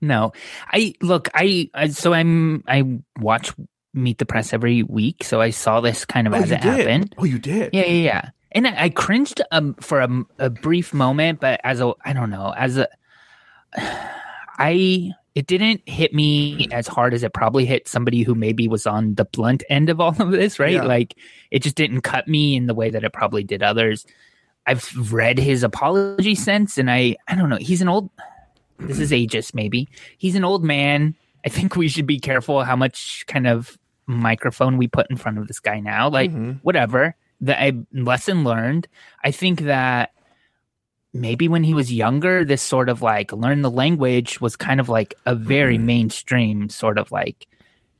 No, 0.05 0.33
I 0.73 0.95
look. 1.01 1.29
I, 1.35 1.71
I 1.75 1.89
so 1.89 2.13
I'm. 2.13 2.63
I 2.67 3.01
watch 3.19 3.53
Meet 3.95 4.19
the 4.19 4.27
Press 4.27 4.53
every 4.53 4.83
week, 4.83 5.25
so 5.25 5.41
I 5.41 5.51
saw 5.51 5.81
this 5.81 6.05
kind 6.05 6.27
of 6.27 6.35
as 6.35 6.51
it 6.51 6.61
did. 6.61 6.65
happened. 6.65 7.15
Oh, 7.17 7.25
you 7.25 7.39
did. 7.39 7.71
Yeah, 7.73 7.87
yeah, 7.87 8.05
yeah. 8.05 8.31
And 8.53 8.67
I, 8.67 8.85
I 8.85 8.89
cringed 8.91 9.41
um, 9.51 9.75
for 9.81 10.01
a, 10.01 10.25
a 10.39 10.51
brief 10.51 10.95
moment, 10.95 11.41
but 11.41 11.61
as 11.65 11.81
a, 11.81 11.93
I 12.05 12.13
don't 12.13 12.31
know, 12.31 12.55
as 12.57 12.77
a, 12.77 12.89
I, 13.77 15.11
it 15.35 15.47
didn't 15.47 15.83
hit 15.89 16.15
me 16.15 16.69
as 16.71 16.87
hard 16.87 17.15
as 17.15 17.25
it 17.25 17.33
probably 17.33 17.65
hit 17.67 17.89
somebody 17.89 18.23
who 18.23 18.35
maybe 18.35 18.69
was 18.69 18.87
on 18.87 19.15
the 19.17 19.25
blunt 19.25 19.65
end 19.69 19.91
of 19.91 20.01
all 20.01 20.15
of 20.21 20.31
this, 20.31 20.59
right? 20.61 20.75
Yeah. 20.75 20.85
Like 20.85 21.17
it 21.51 21.63
just 21.63 21.75
didn't 21.75 22.03
cut 22.03 22.29
me 22.29 22.55
in 22.55 22.67
the 22.67 22.75
way 22.75 22.91
that 22.91 23.03
it 23.03 23.13
probably 23.13 23.43
did 23.43 23.63
others. 23.63 24.07
I've 24.67 25.13
read 25.13 25.39
his 25.39 25.63
apology 25.63 26.35
since, 26.35 26.79
and 26.79 26.91
I, 26.91 27.17
I 27.29 27.35
don't 27.35 27.51
know. 27.51 27.59
He's 27.61 27.83
an 27.83 27.89
old. 27.89 28.11
This 28.79 28.99
is 28.99 29.13
ageist, 29.13 29.55
maybe. 29.55 29.89
He's 30.19 30.35
an 30.35 30.45
old 30.45 30.65
man. 30.65 31.15
I 31.45 31.49
think 31.49 31.77
we 31.77 31.89
should 31.89 32.07
be 32.07 32.19
careful 32.19 32.65
how 32.65 32.77
much 32.77 33.25
kind 33.27 33.47
of 33.47 33.79
microphone 34.07 34.77
we 34.77 34.89
put 34.89 35.11
in 35.11 35.17
front 35.17 35.39
of 35.39 35.47
this 35.47 35.61
guy 35.61 35.81
now. 35.81 36.09
Like, 36.09 36.31
mm-hmm. 36.31 36.53
whatever. 36.63 37.15
The 37.41 37.61
I, 37.61 37.73
lesson 37.93 38.45
learned. 38.45 38.89
I 39.23 39.31
think 39.31 39.63
that 39.63 40.13
maybe 41.13 41.49
when 41.49 41.65
he 41.65 41.75
was 41.75 41.93
younger, 41.93 42.45
this 42.45 42.63
sort 42.63 42.89
of 42.89 43.03
like 43.03 43.33
learn 43.33 43.63
the 43.63 43.71
language 43.71 44.41
was 44.41 44.57
kind 44.57 44.81
of 44.81 44.89
like 44.89 45.15
a 45.27 45.35
very 45.35 45.77
mm-hmm. 45.77 45.87
mainstream 45.87 46.69
sort 46.69 46.99
of 46.99 47.13
like, 47.13 47.47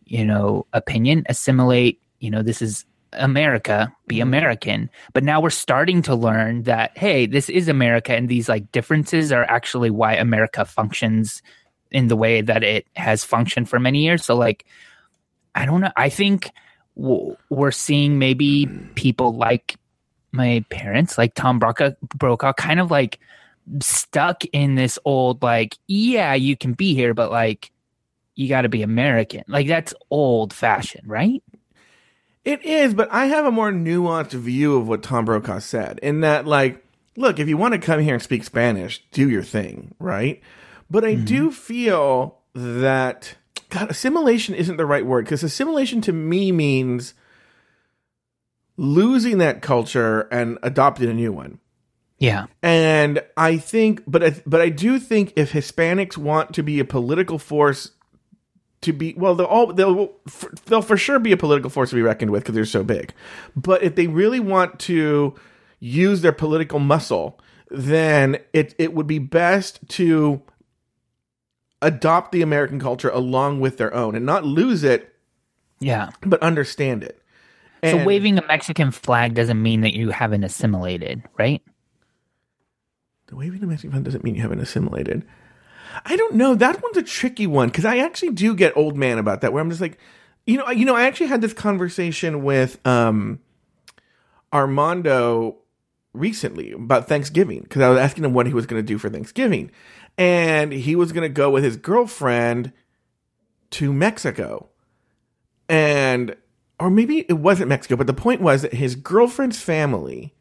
you 0.05 0.25
know, 0.25 0.67
opinion. 0.73 1.25
Assimilate. 1.29 2.01
You 2.21 2.31
know, 2.31 2.43
this 2.43 2.63
is 2.63 2.85
America, 3.17 3.93
be 4.07 4.17
mm-hmm. 4.17 4.23
American. 4.23 4.91
But 5.13 5.25
now 5.25 5.41
we're 5.41 5.51
starting 5.51 6.03
to 6.03 6.15
learn 6.15 6.65
that, 6.65 6.97
hey, 6.97 7.27
this 7.27 7.49
is 7.49 7.69
America, 7.69 8.15
and 8.15 8.29
these 8.29 8.49
like 8.49 8.71
differences 8.73 9.33
are 9.33 9.45
actually 9.45 9.91
why 9.91 10.15
America 10.15 10.65
functions 10.65 11.43
in 11.91 12.09
the 12.09 12.17
way 12.17 12.41
that 12.41 12.63
it 12.63 12.87
has 12.97 13.25
functioned 13.25 13.69
for 13.69 13.79
many 13.79 14.03
years. 14.03 14.25
So, 14.25 14.35
like, 14.35 14.65
I 15.55 15.67
don't 15.67 15.81
know. 15.81 15.93
I 15.97 16.09
think 16.09 16.51
w- 16.97 17.37
we're 17.51 17.71
seeing 17.71 18.19
maybe 18.19 18.67
mm. 18.67 18.95
people 18.95 19.37
like 19.37 19.77
my 20.33 20.65
parents, 20.71 21.17
like 21.17 21.35
Tom 21.35 21.61
Brokaw, 21.61 21.91
Brokaw, 22.03 22.53
kind 22.55 22.81
of 22.81 22.91
like 22.91 23.21
stuck 23.81 24.45
in 24.47 24.75
this 24.75 24.99
old, 25.05 25.43
like, 25.43 25.79
yeah, 25.87 26.35
you 26.35 26.57
can 26.57 26.73
be 26.73 26.95
here, 26.95 27.15
but 27.15 27.31
like, 27.31 27.71
you 28.35 28.49
got 28.49 28.63
to 28.63 28.69
be 28.69 28.83
American. 28.83 29.45
Like, 29.47 29.69
that's 29.69 29.95
old 30.11 30.53
fashioned, 30.53 31.09
right? 31.09 31.41
It 32.45 32.65
is, 32.65 32.93
but 32.93 33.11
I 33.11 33.27
have 33.27 33.47
a 33.47 33.51
more 33.51 33.73
nuanced 33.73 34.33
view 34.33 34.77
of 34.77 34.87
what 34.87 35.03
Tom 35.03 35.25
Brokaw 35.25 35.61
said. 35.61 35.99
In 36.03 36.21
that, 36.21 36.47
like, 36.47 36.85
look, 37.17 37.39
if 37.39 37.49
you 37.49 37.57
want 37.57 37.73
to 37.73 37.81
come 37.81 38.01
here 38.01 38.15
and 38.15 38.23
speak 38.23 38.45
Spanish, 38.45 39.03
do 39.13 39.29
your 39.29 39.43
thing, 39.43 39.95
right? 39.99 40.43
But 40.91 41.05
I 41.05 41.15
do 41.15 41.45
mm-hmm. 41.45 41.51
feel 41.51 42.39
that 42.55 43.37
God, 43.71 43.91
assimilation 43.91 44.55
isn't 44.55 44.77
the 44.77 44.87
right 44.87 45.05
word 45.05 45.25
because 45.25 45.43
assimilation 45.43 46.01
to 46.03 46.13
me 46.13 46.53
means 46.53 47.15
losing 48.77 49.39
that 49.39 49.63
culture 49.63 50.23
and 50.31 50.59
adopting 50.63 51.09
a 51.09 51.15
new 51.15 51.33
one. 51.33 51.59
Yeah. 52.19 52.47
And 52.63 53.23
I 53.37 53.59
think, 53.59 54.03
but 54.07 54.23
I, 54.23 54.43
but 54.47 54.61
I 54.61 54.69
do 54.69 54.99
think 54.99 55.33
if 55.37 55.53
Hispanics 55.53 56.17
want 56.17 56.55
to 56.55 56.63
be 56.63 56.79
a 56.79 56.85
political 56.85 57.39
force, 57.39 57.91
to 58.85 58.93
be 58.93 59.15
well, 59.17 59.35
they'll 59.35 59.47
all 59.47 59.73
they'll 59.73 60.13
they'll 60.67 60.83
for 60.83 60.97
sure 60.97 61.19
be 61.19 61.33
a 61.33 61.37
political 61.37 61.71
force 61.71 61.91
to 61.91 61.97
be 61.97 62.03
reckoned 62.03 62.31
with 62.31 62.43
because 62.43 62.55
they're 62.55 62.65
so 62.65 62.85
big. 62.85 63.13
But 63.57 63.83
if 63.83 63.95
they 63.97 64.07
really 64.07 64.41
want 64.41 64.79
to 64.81 65.35
use 65.81 66.23
their 66.23 66.33
political 66.33 66.79
muscle, 66.79 67.39
then 67.71 68.39
it 68.53 68.75
it 68.79 68.95
would 68.95 69.07
be 69.07 69.19
best 69.19 69.81
to 69.91 70.43
adopt 71.83 72.33
the 72.33 72.41
American 72.43 72.81
culture 72.81 73.11
along 73.11 73.61
with 73.61 73.77
their 73.77 73.93
own 73.93 74.15
and 74.15 74.25
not 74.25 74.45
lose 74.45 74.83
it, 74.85 75.15
Yeah. 75.81 76.11
but 76.25 76.41
understand 76.43 77.03
it. 77.05 77.21
So 77.83 78.03
waving 78.03 78.39
a 78.39 78.47
Mexican 78.47 78.91
flag 78.91 79.35
doesn't 79.35 79.61
mean 79.61 79.83
that 79.83 79.93
you 79.93 80.09
haven't 80.09 80.43
assimilated, 80.45 81.23
right? 81.39 81.61
The 83.27 83.37
waving 83.37 83.63
a 83.63 83.67
Mexican 83.67 83.91
flag 83.91 84.05
doesn't 84.05 84.25
mean 84.25 84.35
you 84.35 84.41
haven't 84.41 84.61
assimilated. 84.61 85.27
I 86.05 86.17
don't 86.17 86.35
know. 86.35 86.55
That 86.55 86.83
one's 86.83 86.97
a 86.97 87.03
tricky 87.03 87.47
one 87.47 87.69
because 87.69 87.85
I 87.85 87.99
actually 87.99 88.31
do 88.33 88.55
get 88.55 88.77
old 88.77 88.97
man 88.97 89.19
about 89.19 89.41
that. 89.43 89.53
Where 89.53 89.63
I'm 89.63 89.71
just 89.71 89.81
like, 89.81 89.99
you 90.47 90.57
know, 90.59 90.65
I- 90.65 90.73
you 90.73 90.85
know, 90.85 90.95
I 90.97 91.05
actually 91.05 91.27
had 91.27 91.41
this 91.41 91.53
conversation 91.53 92.43
with 92.45 92.85
um, 92.87 93.41
Armando 94.53 95.57
recently 96.13 96.73
about 96.73 97.09
Thanksgiving 97.09 97.61
because 97.63 97.83
I 97.83 97.89
was 97.89 97.99
asking 97.99 98.25
him 98.25 98.35
what 98.35 98.47
he 98.47 98.55
was 98.55 98.67
going 98.67 98.81
to 98.83 98.87
do 98.87 98.99
for 98.99 99.11
Thanksgiving, 99.11 99.71
and 100.17 100.73
he 100.73 100.95
was 100.97 101.13
going 101.13 101.23
to 101.23 101.29
go 101.33 101.51
with 101.51 101.65
his 101.65 101.77
girlfriend 101.77 102.73
to 103.71 103.93
Mexico, 103.93 104.69
and 105.69 106.37
or 106.79 106.91
maybe 106.91 107.21
it 107.29 107.35
wasn't 107.35 107.69
Mexico, 107.69 107.97
but 107.97 108.07
the 108.07 108.13
point 108.13 108.41
was 108.41 108.63
that 108.63 108.75
his 108.75 108.95
girlfriend's 108.97 109.61
family 109.61 110.34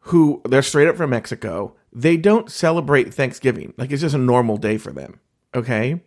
who 0.00 0.40
they're 0.48 0.62
straight 0.62 0.88
up 0.88 0.96
from 0.96 1.10
Mexico, 1.10 1.74
they 1.92 2.16
don't 2.16 2.50
celebrate 2.50 3.12
Thanksgiving. 3.12 3.74
Like 3.76 3.90
it's 3.90 4.02
just 4.02 4.14
a 4.14 4.18
normal 4.18 4.56
day 4.56 4.78
for 4.78 4.92
them. 4.92 5.20
Okay. 5.54 6.00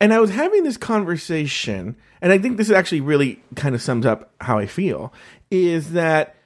And 0.00 0.14
I 0.14 0.20
was 0.20 0.30
having 0.30 0.62
this 0.62 0.76
conversation, 0.76 1.96
and 2.20 2.32
I 2.32 2.38
think 2.38 2.56
this 2.56 2.70
actually 2.70 3.00
really 3.00 3.42
kind 3.56 3.74
of 3.74 3.82
sums 3.82 4.06
up 4.06 4.32
how 4.40 4.58
I 4.58 4.66
feel 4.66 5.12
is 5.50 5.92
that 5.92 6.36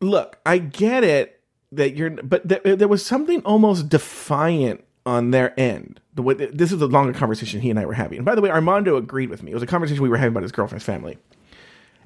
look, 0.00 0.38
I 0.46 0.58
get 0.58 1.02
it 1.02 1.40
that 1.72 1.96
you're, 1.96 2.10
but 2.10 2.46
there, 2.46 2.88
was 2.88 3.04
something 3.04 3.40
almost 3.40 3.88
defiant 3.88 4.84
on 5.06 5.32
their 5.32 5.58
end. 5.58 6.00
The 6.14 6.22
way 6.22 6.34
this 6.34 6.70
is 6.70 6.80
a 6.80 6.86
longer 6.86 7.12
conversation 7.12 7.60
he 7.60 7.70
and 7.70 7.78
I 7.78 7.86
were 7.86 7.94
having. 7.94 8.18
And 8.18 8.24
by 8.24 8.34
the 8.34 8.40
way, 8.40 8.50
Armando 8.50 8.96
agreed 8.96 9.30
with 9.30 9.42
me. 9.42 9.50
It 9.50 9.54
was 9.54 9.62
a 9.62 9.66
conversation 9.66 10.02
we 10.02 10.08
were 10.08 10.16
having 10.16 10.32
about 10.32 10.44
his 10.44 10.52
girlfriend's 10.52 10.84
family, 10.84 11.18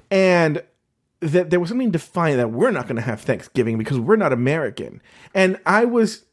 and 0.09 0.63
that 1.21 1.49
there 1.49 1.59
was 1.59 1.69
something 1.69 1.91
defiant 1.91 2.37
that 2.37 2.51
we're 2.51 2.71
not 2.71 2.87
going 2.87 2.95
to 2.95 3.01
have 3.01 3.21
Thanksgiving 3.21 3.77
because 3.77 3.99
we're 3.99 4.15
not 4.15 4.31
American. 4.31 5.01
And 5.33 5.59
I 5.65 5.85
was 5.85 6.25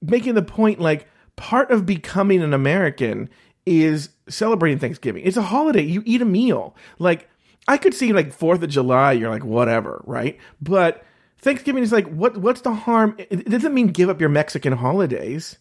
making 0.00 0.34
the 0.34 0.42
point 0.42 0.80
like 0.80 1.06
part 1.36 1.70
of 1.70 1.86
becoming 1.86 2.42
an 2.42 2.54
American 2.54 3.28
is 3.66 4.10
celebrating 4.28 4.78
Thanksgiving. 4.78 5.22
It's 5.24 5.36
a 5.36 5.42
holiday. 5.42 5.82
You 5.82 6.02
eat 6.06 6.22
a 6.22 6.26
meal. 6.26 6.76
Like 6.98 7.28
I 7.66 7.76
could 7.76 7.94
see 7.94 8.12
like 8.12 8.36
4th 8.36 8.62
of 8.62 8.70
July, 8.70 9.12
you're 9.12 9.30
like 9.30 9.44
whatever, 9.44 10.02
right? 10.06 10.38
But 10.60 11.04
Thanksgiving 11.38 11.82
is 11.82 11.92
like 11.92 12.08
what 12.08 12.36
what's 12.36 12.60
the 12.60 12.74
harm? 12.74 13.16
It, 13.18 13.48
doesn't 13.48 13.74
mean 13.74 13.88
give 13.88 14.08
up 14.08 14.20
your 14.20 14.30
Mexican 14.30 14.72
holidays. 14.72 15.58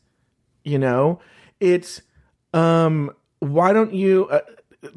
You 0.64 0.80
know? 0.80 1.20
It's 1.60 2.02
um 2.54 3.12
why 3.40 3.74
don't 3.74 3.94
you 3.94 4.28
uh, 4.30 4.42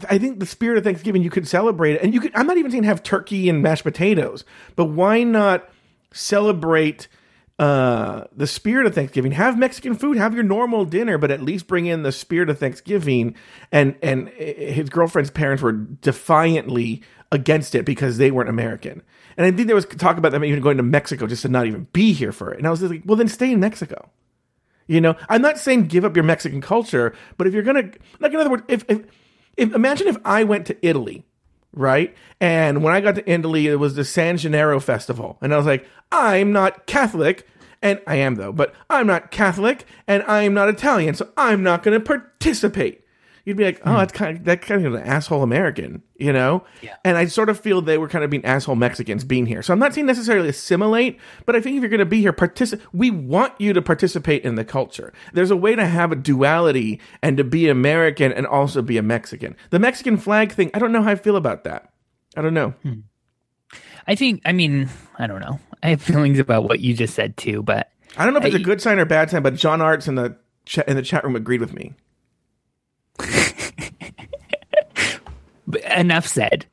I 0.08 0.18
think 0.18 0.40
the 0.40 0.46
spirit 0.46 0.78
of 0.78 0.84
Thanksgiving 0.84 1.22
you 1.22 1.30
could 1.30 1.48
celebrate 1.48 1.94
it, 1.94 2.02
and 2.02 2.12
you 2.12 2.20
could. 2.20 2.32
I'm 2.34 2.46
not 2.46 2.58
even 2.58 2.70
saying 2.70 2.84
have 2.84 3.02
turkey 3.02 3.48
and 3.48 3.62
mashed 3.62 3.84
potatoes, 3.84 4.44
but 4.76 4.86
why 4.86 5.22
not 5.22 5.68
celebrate 6.12 7.08
uh, 7.60 8.24
the 8.34 8.46
spirit 8.46 8.86
of 8.86 8.94
Thanksgiving. 8.94 9.32
Have 9.32 9.58
Mexican 9.58 9.94
food, 9.94 10.16
have 10.16 10.32
your 10.32 10.42
normal 10.42 10.86
dinner, 10.86 11.18
but 11.18 11.30
at 11.30 11.42
least 11.42 11.66
bring 11.66 11.84
in 11.84 12.02
the 12.02 12.10
spirit 12.10 12.48
of 12.48 12.58
Thanksgiving. 12.58 13.34
And 13.70 13.96
and 14.02 14.28
his 14.30 14.88
girlfriend's 14.88 15.30
parents 15.30 15.62
were 15.62 15.72
defiantly 15.72 17.02
against 17.30 17.74
it 17.74 17.84
because 17.84 18.16
they 18.16 18.30
weren't 18.30 18.48
American. 18.48 19.02
And 19.36 19.46
I 19.46 19.50
think 19.50 19.66
there 19.66 19.76
was 19.76 19.84
talk 19.84 20.16
about 20.16 20.32
them 20.32 20.42
even 20.42 20.62
going 20.62 20.78
to 20.78 20.82
Mexico 20.82 21.26
just 21.26 21.42
to 21.42 21.48
not 21.48 21.66
even 21.66 21.86
be 21.92 22.14
here 22.14 22.32
for 22.32 22.50
it. 22.50 22.58
And 22.58 22.66
I 22.66 22.70
was 22.70 22.82
like, 22.82 23.02
well, 23.04 23.16
then 23.16 23.28
stay 23.28 23.52
in 23.52 23.60
Mexico. 23.60 24.08
You 24.86 25.02
know, 25.02 25.14
I'm 25.28 25.42
not 25.42 25.58
saying 25.58 25.88
give 25.88 26.06
up 26.06 26.16
your 26.16 26.24
Mexican 26.24 26.62
culture, 26.62 27.14
but 27.36 27.46
if 27.46 27.52
you're 27.52 27.62
gonna, 27.62 27.90
like 28.20 28.32
in 28.32 28.40
other 28.40 28.50
words, 28.50 28.64
if, 28.68 28.84
if, 28.88 29.02
if 29.60 29.74
imagine 29.74 30.08
if 30.08 30.16
I 30.24 30.42
went 30.42 30.66
to 30.66 30.86
Italy, 30.86 31.24
right, 31.72 32.16
and 32.40 32.82
when 32.82 32.94
I 32.94 33.00
got 33.00 33.14
to 33.16 33.30
Italy, 33.30 33.68
it 33.68 33.76
was 33.76 33.94
the 33.94 34.04
San 34.04 34.38
Gennaro 34.38 34.80
festival, 34.80 35.38
and 35.40 35.52
I 35.52 35.56
was 35.58 35.66
like, 35.66 35.86
I'm 36.10 36.50
not 36.50 36.86
Catholic, 36.86 37.46
and 37.82 38.00
I 38.06 38.16
am 38.16 38.36
though, 38.36 38.52
but 38.52 38.74
I'm 38.88 39.06
not 39.06 39.30
Catholic, 39.30 39.84
and 40.08 40.22
I'm 40.24 40.54
not 40.54 40.68
Italian, 40.68 41.14
so 41.14 41.28
I'm 41.36 41.62
not 41.62 41.82
going 41.82 41.98
to 41.98 42.04
participate 42.04 43.04
you'd 43.50 43.56
be 43.58 43.64
like, 43.64 43.80
oh, 43.84 43.90
hmm. 43.90 43.96
that's 43.98 44.12
kind 44.12 44.38
of 44.38 44.44
that 44.44 44.62
kind 44.62 44.86
of 44.86 44.94
an 44.94 45.02
asshole 45.02 45.42
American, 45.42 46.02
you 46.16 46.32
know? 46.32 46.64
Yeah. 46.80 46.96
And 47.04 47.18
I 47.18 47.26
sort 47.26 47.48
of 47.48 47.60
feel 47.60 47.82
they 47.82 47.98
were 47.98 48.08
kind 48.08 48.24
of 48.24 48.30
being 48.30 48.44
asshole 48.44 48.76
Mexicans 48.76 49.24
being 49.24 49.44
here. 49.44 49.62
So 49.62 49.72
I'm 49.72 49.78
not 49.78 49.92
saying 49.92 50.06
necessarily 50.06 50.48
assimilate, 50.48 51.18
but 51.44 51.56
I 51.56 51.60
think 51.60 51.76
if 51.76 51.82
you're 51.82 51.90
going 51.90 51.98
to 51.98 52.06
be 52.06 52.20
here, 52.20 52.32
participate. 52.32 52.86
We 52.92 53.10
want 53.10 53.52
you 53.58 53.72
to 53.72 53.82
participate 53.82 54.44
in 54.44 54.54
the 54.54 54.64
culture. 54.64 55.12
There's 55.32 55.50
a 55.50 55.56
way 55.56 55.74
to 55.74 55.84
have 55.84 56.12
a 56.12 56.16
duality 56.16 57.00
and 57.22 57.36
to 57.36 57.44
be 57.44 57.68
American 57.68 58.32
and 58.32 58.46
also 58.46 58.80
be 58.80 58.96
a 58.96 59.02
Mexican. 59.02 59.56
The 59.70 59.78
Mexican 59.78 60.16
flag 60.16 60.52
thing, 60.52 60.70
I 60.72 60.78
don't 60.78 60.92
know 60.92 61.02
how 61.02 61.10
I 61.10 61.16
feel 61.16 61.36
about 61.36 61.64
that. 61.64 61.92
I 62.36 62.42
don't 62.42 62.54
know. 62.54 62.70
Hmm. 62.82 63.00
I 64.06 64.14
think. 64.14 64.42
I 64.44 64.52
mean, 64.52 64.88
I 65.18 65.26
don't 65.26 65.40
know. 65.40 65.60
I 65.82 65.90
have 65.90 66.02
feelings 66.02 66.38
about 66.38 66.64
what 66.64 66.80
you 66.80 66.94
just 66.94 67.14
said 67.14 67.36
too, 67.36 67.62
but 67.62 67.90
I 68.16 68.24
don't 68.24 68.34
know 68.34 68.40
if 68.40 68.46
it's 68.46 68.56
a 68.56 68.58
I- 68.58 68.62
good 68.62 68.80
sign 68.80 68.98
or 68.98 69.04
bad 69.04 69.30
sign, 69.30 69.42
but 69.42 69.54
John 69.54 69.80
Arts 69.80 70.08
in 70.08 70.14
the 70.14 70.36
cha- 70.64 70.82
in 70.86 70.96
the 70.96 71.02
chat 71.02 71.24
room 71.24 71.36
agreed 71.36 71.60
with 71.60 71.72
me. 71.72 71.94
enough 75.96 76.26
said. 76.26 76.66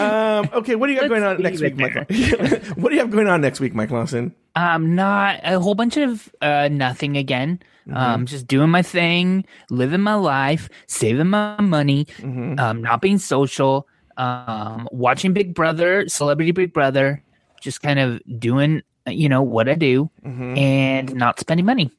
Um, 0.00 0.48
okay, 0.54 0.76
what 0.76 0.86
do 0.86 0.94
you 0.94 1.00
got 1.00 1.08
going 1.08 1.22
on 1.22 1.42
next 1.42 1.60
week, 1.60 1.76
Michael? 1.76 2.04
what 2.76 2.88
do 2.88 2.94
you 2.94 3.00
have 3.00 3.10
going 3.10 3.28
on 3.28 3.40
next 3.40 3.60
week, 3.60 3.74
Mike 3.74 3.90
Lawson? 3.90 4.34
Um, 4.56 4.94
not 4.94 5.40
a 5.44 5.60
whole 5.60 5.74
bunch 5.74 5.96
of 5.96 6.32
uh 6.40 6.68
nothing 6.68 7.16
again. 7.16 7.60
Um, 7.92 8.24
just 8.24 8.46
doing 8.46 8.70
my 8.70 8.82
thing, 8.82 9.44
living 9.68 10.00
my 10.00 10.14
life, 10.14 10.68
saving 10.86 11.26
my 11.26 11.60
money, 11.60 12.06
um, 12.22 12.82
not 12.82 13.02
being 13.02 13.18
social, 13.18 13.88
um, 14.16 14.88
watching 14.92 15.32
Big 15.32 15.54
Brother, 15.54 16.08
Celebrity 16.08 16.52
Big 16.52 16.72
Brother, 16.72 17.22
just 17.60 17.82
kind 17.82 17.98
of 17.98 18.20
doing, 18.38 18.82
you 19.08 19.28
know, 19.28 19.42
what 19.42 19.68
I 19.68 19.74
do, 19.74 20.08
and 20.56 21.12
not 21.16 21.40
spending 21.40 21.66
money. 21.66 21.90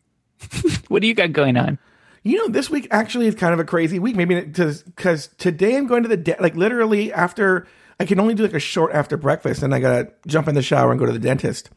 what 0.88 1.02
do 1.02 1.08
you 1.08 1.14
got 1.14 1.32
going 1.32 1.58
on? 1.58 1.78
You 2.24 2.38
know, 2.38 2.48
this 2.50 2.70
week 2.70 2.88
actually 2.92 3.28
is 3.28 3.36
kind 3.36 3.54
of 3.54 3.60
a 3.60 3.64
crazy 3.64 3.98
week. 3.98 4.16
Maybe 4.16 4.42
because 4.42 5.28
today 5.38 5.76
I'm 5.76 5.88
going 5.88 6.04
to 6.04 6.10
the 6.10 6.18
de- 6.18 6.38
like 6.40 6.56
literally 6.56 7.12
after 7.12 7.68
I 8.00 8.06
can 8.06 8.20
only 8.20 8.36
do 8.36 8.44
like 8.44 8.54
a 8.54 8.60
short 8.60 8.94
after 8.94 9.18
breakfast, 9.18 9.64
and 9.64 9.74
I 9.74 9.80
gotta 9.80 10.12
jump 10.28 10.48
in 10.48 10.56
the 10.56 10.62
shower 10.62 10.92
and 10.92 11.00
go 11.00 11.06
to 11.06 11.12
the 11.12 11.20
dentist. 11.20 11.70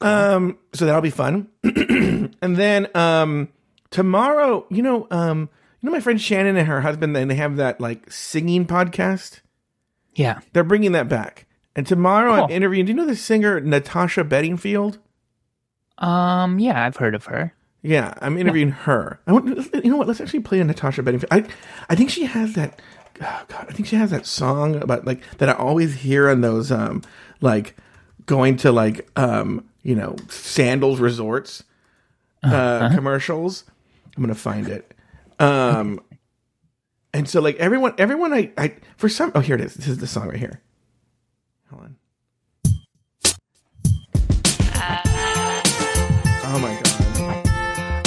Um, 0.00 0.58
so 0.72 0.86
that'll 0.86 1.00
be 1.00 1.10
fun. 1.10 1.48
and 1.62 2.56
then 2.56 2.88
um 2.94 3.48
tomorrow, 3.90 4.66
you 4.70 4.82
know, 4.82 5.06
um, 5.10 5.48
you 5.80 5.86
know 5.86 5.92
my 5.92 6.00
friend 6.00 6.20
Shannon 6.20 6.56
and 6.56 6.66
her 6.66 6.80
husband, 6.80 7.16
and 7.16 7.30
they 7.30 7.36
have 7.36 7.56
that 7.56 7.80
like 7.80 8.10
singing 8.10 8.66
podcast. 8.66 9.40
Yeah. 10.14 10.40
They're 10.52 10.64
bringing 10.64 10.92
that 10.92 11.08
back. 11.08 11.46
And 11.76 11.86
tomorrow 11.86 12.32
I'm 12.32 12.50
interviewing. 12.50 12.86
Do 12.86 12.92
you 12.92 12.96
know 12.96 13.06
the 13.06 13.16
singer 13.16 13.60
Natasha 13.60 14.24
Bedingfield? 14.24 14.98
Um, 15.98 16.58
yeah, 16.58 16.84
I've 16.84 16.96
heard 16.96 17.14
of 17.14 17.24
her. 17.26 17.53
Yeah, 17.86 18.14
I'm 18.22 18.38
interviewing 18.38 18.70
her. 18.70 19.20
I 19.26 19.32
want, 19.32 19.46
you 19.46 19.90
know 19.90 19.98
what? 19.98 20.08
Let's 20.08 20.18
actually 20.18 20.40
play 20.40 20.58
a 20.58 20.64
Natasha 20.64 21.02
Bedingfield. 21.02 21.30
I, 21.30 21.46
I 21.90 21.94
think 21.94 22.08
she 22.08 22.24
has 22.24 22.54
that. 22.54 22.80
Oh 23.20 23.44
God, 23.46 23.66
I 23.68 23.72
think 23.72 23.86
she 23.86 23.96
has 23.96 24.10
that 24.10 24.24
song 24.24 24.76
about 24.76 25.04
like 25.04 25.20
that 25.36 25.50
I 25.50 25.52
always 25.52 25.94
hear 25.96 26.30
on 26.30 26.40
those 26.40 26.72
um 26.72 27.02
like 27.42 27.76
going 28.24 28.56
to 28.56 28.72
like 28.72 29.06
um 29.16 29.68
you 29.82 29.94
know 29.94 30.16
sandals 30.30 30.98
resorts 30.98 31.62
uh 32.42 32.88
commercials. 32.94 33.64
I'm 34.16 34.22
gonna 34.22 34.34
find 34.34 34.66
it. 34.66 34.94
Um, 35.38 36.00
and 37.12 37.28
so 37.28 37.40
like 37.40 37.56
everyone, 37.56 37.94
everyone, 37.98 38.32
I, 38.32 38.50
I 38.56 38.76
for 38.96 39.10
some. 39.10 39.30
Oh, 39.34 39.40
here 39.40 39.56
it 39.56 39.60
is. 39.60 39.74
This 39.74 39.88
is 39.88 39.98
the 39.98 40.06
song 40.06 40.28
right 40.28 40.38
here. 40.38 40.62
Hold 41.70 41.82
on. 41.82 41.96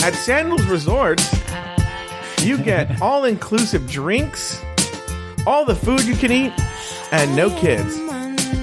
At 0.07 0.15
Sandals 0.15 0.65
Resorts, 0.67 1.29
you 2.41 2.57
get 2.57 3.01
all 3.01 3.25
inclusive 3.25 3.91
drinks, 3.91 4.63
all 5.45 5.65
the 5.65 5.75
food 5.75 6.05
you 6.05 6.15
can 6.15 6.31
eat, 6.31 6.53
and 7.11 7.35
no 7.35 7.49
kids. 7.49 7.93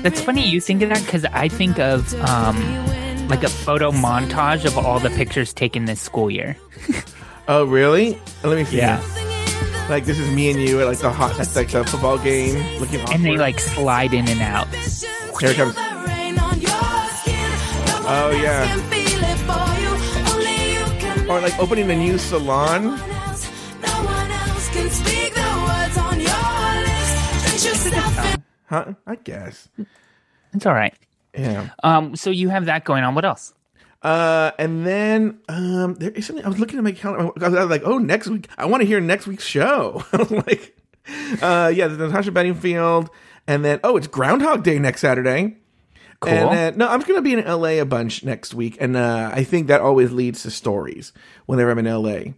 That's 0.02 0.22
funny 0.22 0.48
you 0.48 0.58
think 0.58 0.80
of 0.80 0.88
that 0.88 1.04
because 1.04 1.26
I 1.26 1.48
think 1.48 1.78
of 1.78 2.14
um 2.22 2.56
like 3.28 3.42
a 3.42 3.50
photo 3.50 3.90
montage 3.90 4.64
of 4.64 4.78
all 4.78 4.98
the 5.00 5.10
pictures 5.10 5.52
taken 5.52 5.84
this 5.84 6.00
school 6.00 6.30
year. 6.30 6.56
Oh, 7.46 7.64
really? 7.64 8.18
Let 8.42 8.56
me 8.56 8.64
see. 8.64 8.78
Yeah. 8.78 9.02
Like, 9.90 10.06
this 10.06 10.18
is 10.18 10.30
me 10.30 10.50
and 10.50 10.58
you 10.58 10.80
at 10.80 10.86
like 10.86 10.96
the 10.96 11.12
hot, 11.12 11.36
that's 11.36 11.54
like 11.54 11.68
the 11.68 11.84
football 11.84 12.16
game 12.16 12.54
looking 12.80 13.02
awkward. 13.02 13.16
And 13.16 13.22
they 13.22 13.36
like 13.36 13.60
slide 13.60 14.14
in 14.14 14.26
and 14.30 14.40
out. 14.40 14.66
Here 14.68 15.50
it 15.50 15.56
comes. 15.56 15.74
Oh 18.06 18.30
yeah. 18.42 18.93
Or 21.28 21.40
like 21.40 21.58
opening 21.58 21.90
a 21.90 21.96
new 21.96 22.18
salon. 22.18 22.98
Huh? 28.66 28.94
I 29.06 29.14
guess. 29.22 29.68
It's 30.52 30.66
all 30.66 30.74
right. 30.74 30.94
Yeah. 31.36 31.70
Um, 31.82 32.14
so 32.16 32.30
you 32.30 32.48
have 32.50 32.66
that 32.66 32.84
going 32.84 33.04
on. 33.04 33.14
What 33.14 33.24
else? 33.24 33.54
Uh, 34.02 34.50
and 34.58 34.86
then 34.86 35.38
um, 35.48 35.94
there 35.94 36.10
is 36.10 36.26
something 36.26 36.44
I 36.44 36.48
was 36.48 36.58
looking 36.58 36.76
at 36.78 36.84
my 36.84 36.92
calendar. 36.92 37.32
I 37.42 37.48
was 37.48 37.70
like, 37.70 37.82
oh, 37.84 37.96
next 37.96 38.28
week. 38.28 38.48
I 38.58 38.66
want 38.66 38.82
to 38.82 38.86
hear 38.86 39.00
next 39.00 39.26
week's 39.26 39.46
show. 39.46 40.04
I 40.12 40.16
was 40.18 40.30
like, 40.30 40.76
uh, 41.40 41.72
yeah, 41.74 41.88
the 41.88 41.96
Natasha 41.96 42.32
Bedingfield, 42.32 43.08
and 43.46 43.64
then 43.64 43.80
oh, 43.82 43.96
it's 43.96 44.06
Groundhog 44.06 44.62
Day 44.62 44.78
next 44.78 45.00
Saturday. 45.00 45.56
Cool. 46.24 46.32
And 46.32 46.52
then, 46.52 46.78
no, 46.78 46.88
I'm 46.88 47.00
gonna 47.00 47.22
be 47.22 47.34
in 47.34 47.44
LA 47.44 47.80
a 47.80 47.84
bunch 47.84 48.24
next 48.24 48.54
week, 48.54 48.76
and 48.80 48.96
uh, 48.96 49.30
I 49.32 49.44
think 49.44 49.68
that 49.68 49.80
always 49.80 50.12
leads 50.12 50.42
to 50.42 50.50
stories 50.50 51.12
whenever 51.46 51.70
I'm 51.70 51.78
in 51.78 51.86
LA. 51.86 52.32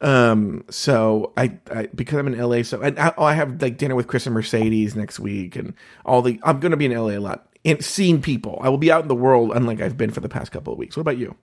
Um, 0.00 0.64
so 0.70 1.32
I, 1.36 1.58
I 1.72 1.88
because 1.94 2.18
I'm 2.18 2.28
in 2.28 2.38
LA, 2.38 2.62
so 2.62 2.80
and 2.80 2.98
I, 2.98 3.12
oh, 3.16 3.24
I 3.24 3.34
have 3.34 3.60
like 3.60 3.78
dinner 3.78 3.94
with 3.94 4.06
Chris 4.06 4.26
and 4.26 4.34
Mercedes 4.34 4.94
next 4.94 5.18
week, 5.18 5.56
and 5.56 5.74
all 6.04 6.22
the 6.22 6.40
I'm 6.42 6.60
gonna 6.60 6.76
be 6.76 6.86
in 6.86 6.92
LA 6.92 7.10
a 7.10 7.18
lot, 7.18 7.48
and 7.64 7.84
seeing 7.84 8.22
people. 8.22 8.58
I 8.62 8.68
will 8.68 8.78
be 8.78 8.92
out 8.92 9.02
in 9.02 9.08
the 9.08 9.14
world, 9.14 9.52
unlike 9.54 9.80
I've 9.80 9.96
been 9.96 10.10
for 10.10 10.20
the 10.20 10.28
past 10.28 10.52
couple 10.52 10.72
of 10.72 10.78
weeks. 10.78 10.96
What 10.96 11.02
about 11.02 11.18
you? 11.18 11.36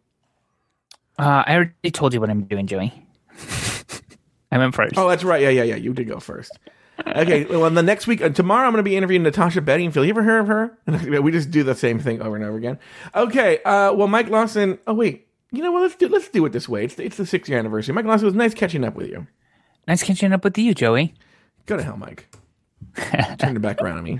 Uh, 1.18 1.44
I 1.46 1.56
already 1.56 1.92
told 1.92 2.14
you 2.14 2.20
what 2.20 2.30
I'm 2.30 2.44
doing, 2.44 2.68
Joey. 2.68 2.94
I 4.52 4.58
went 4.58 4.76
first. 4.76 4.98
Oh, 4.98 5.10
that's 5.10 5.24
right. 5.24 5.42
Yeah, 5.42 5.50
yeah, 5.50 5.64
yeah. 5.64 5.76
You 5.76 5.94
did 5.94 6.08
go 6.08 6.20
first. 6.20 6.58
Okay. 7.08 7.46
Well, 7.46 7.66
and 7.66 7.78
the 7.78 7.84
next 7.84 8.08
week, 8.08 8.22
uh, 8.22 8.30
tomorrow, 8.30 8.66
I'm 8.66 8.72
going 8.72 8.84
to 8.84 8.90
be 8.90 8.96
interviewing 8.96 9.24
Natasha 9.24 9.62
Bedingfield. 9.62 10.06
You 10.06 10.12
ever 10.12 10.24
heard 10.24 10.40
of 10.40 10.48
her? 10.48 10.78
we 11.22 11.32
just 11.32 11.52
do 11.52 11.64
the 11.64 11.76
same 11.76 12.00
thing 12.00 12.22
over 12.22 12.36
and 12.36 12.46
over 12.46 12.58
again. 12.58 12.80
Okay. 13.14 13.62
Uh, 13.64 13.94
well, 13.94 14.08
Mike 14.08 14.30
Lawson. 14.30 14.80
Oh 14.88 14.94
wait. 14.94 15.28
You 15.52 15.64
know 15.64 15.72
what? 15.72 15.82
Let's 15.82 15.96
do 15.96 16.08
let's 16.08 16.30
do 16.30 16.46
it 16.46 16.52
this 16.52 16.68
way. 16.68 16.86
It's 16.86 16.98
it's 17.00 17.18
the 17.18 17.26
sixth 17.26 17.50
year 17.50 17.60
anniversary. 17.60 17.94
Mike 17.94 18.06
Lawson 18.06 18.26
it 18.26 18.28
was 18.28 18.36
nice 18.36 18.54
catching 18.54 18.84
up 18.84 18.96
with 18.96 19.08
you. 19.10 19.28
Nice 19.88 20.04
catching 20.04 20.34
up 20.34 20.44
with 20.44 20.58
you, 20.58 20.74
Joey. 20.74 21.14
Go 21.66 21.78
to 21.78 21.84
hell, 21.84 21.98
Mike. 21.98 22.28
Turn 23.38 23.56
it 23.56 23.62
back 23.62 23.82
around 23.82 23.98
on 24.00 24.04
me. 24.04 24.20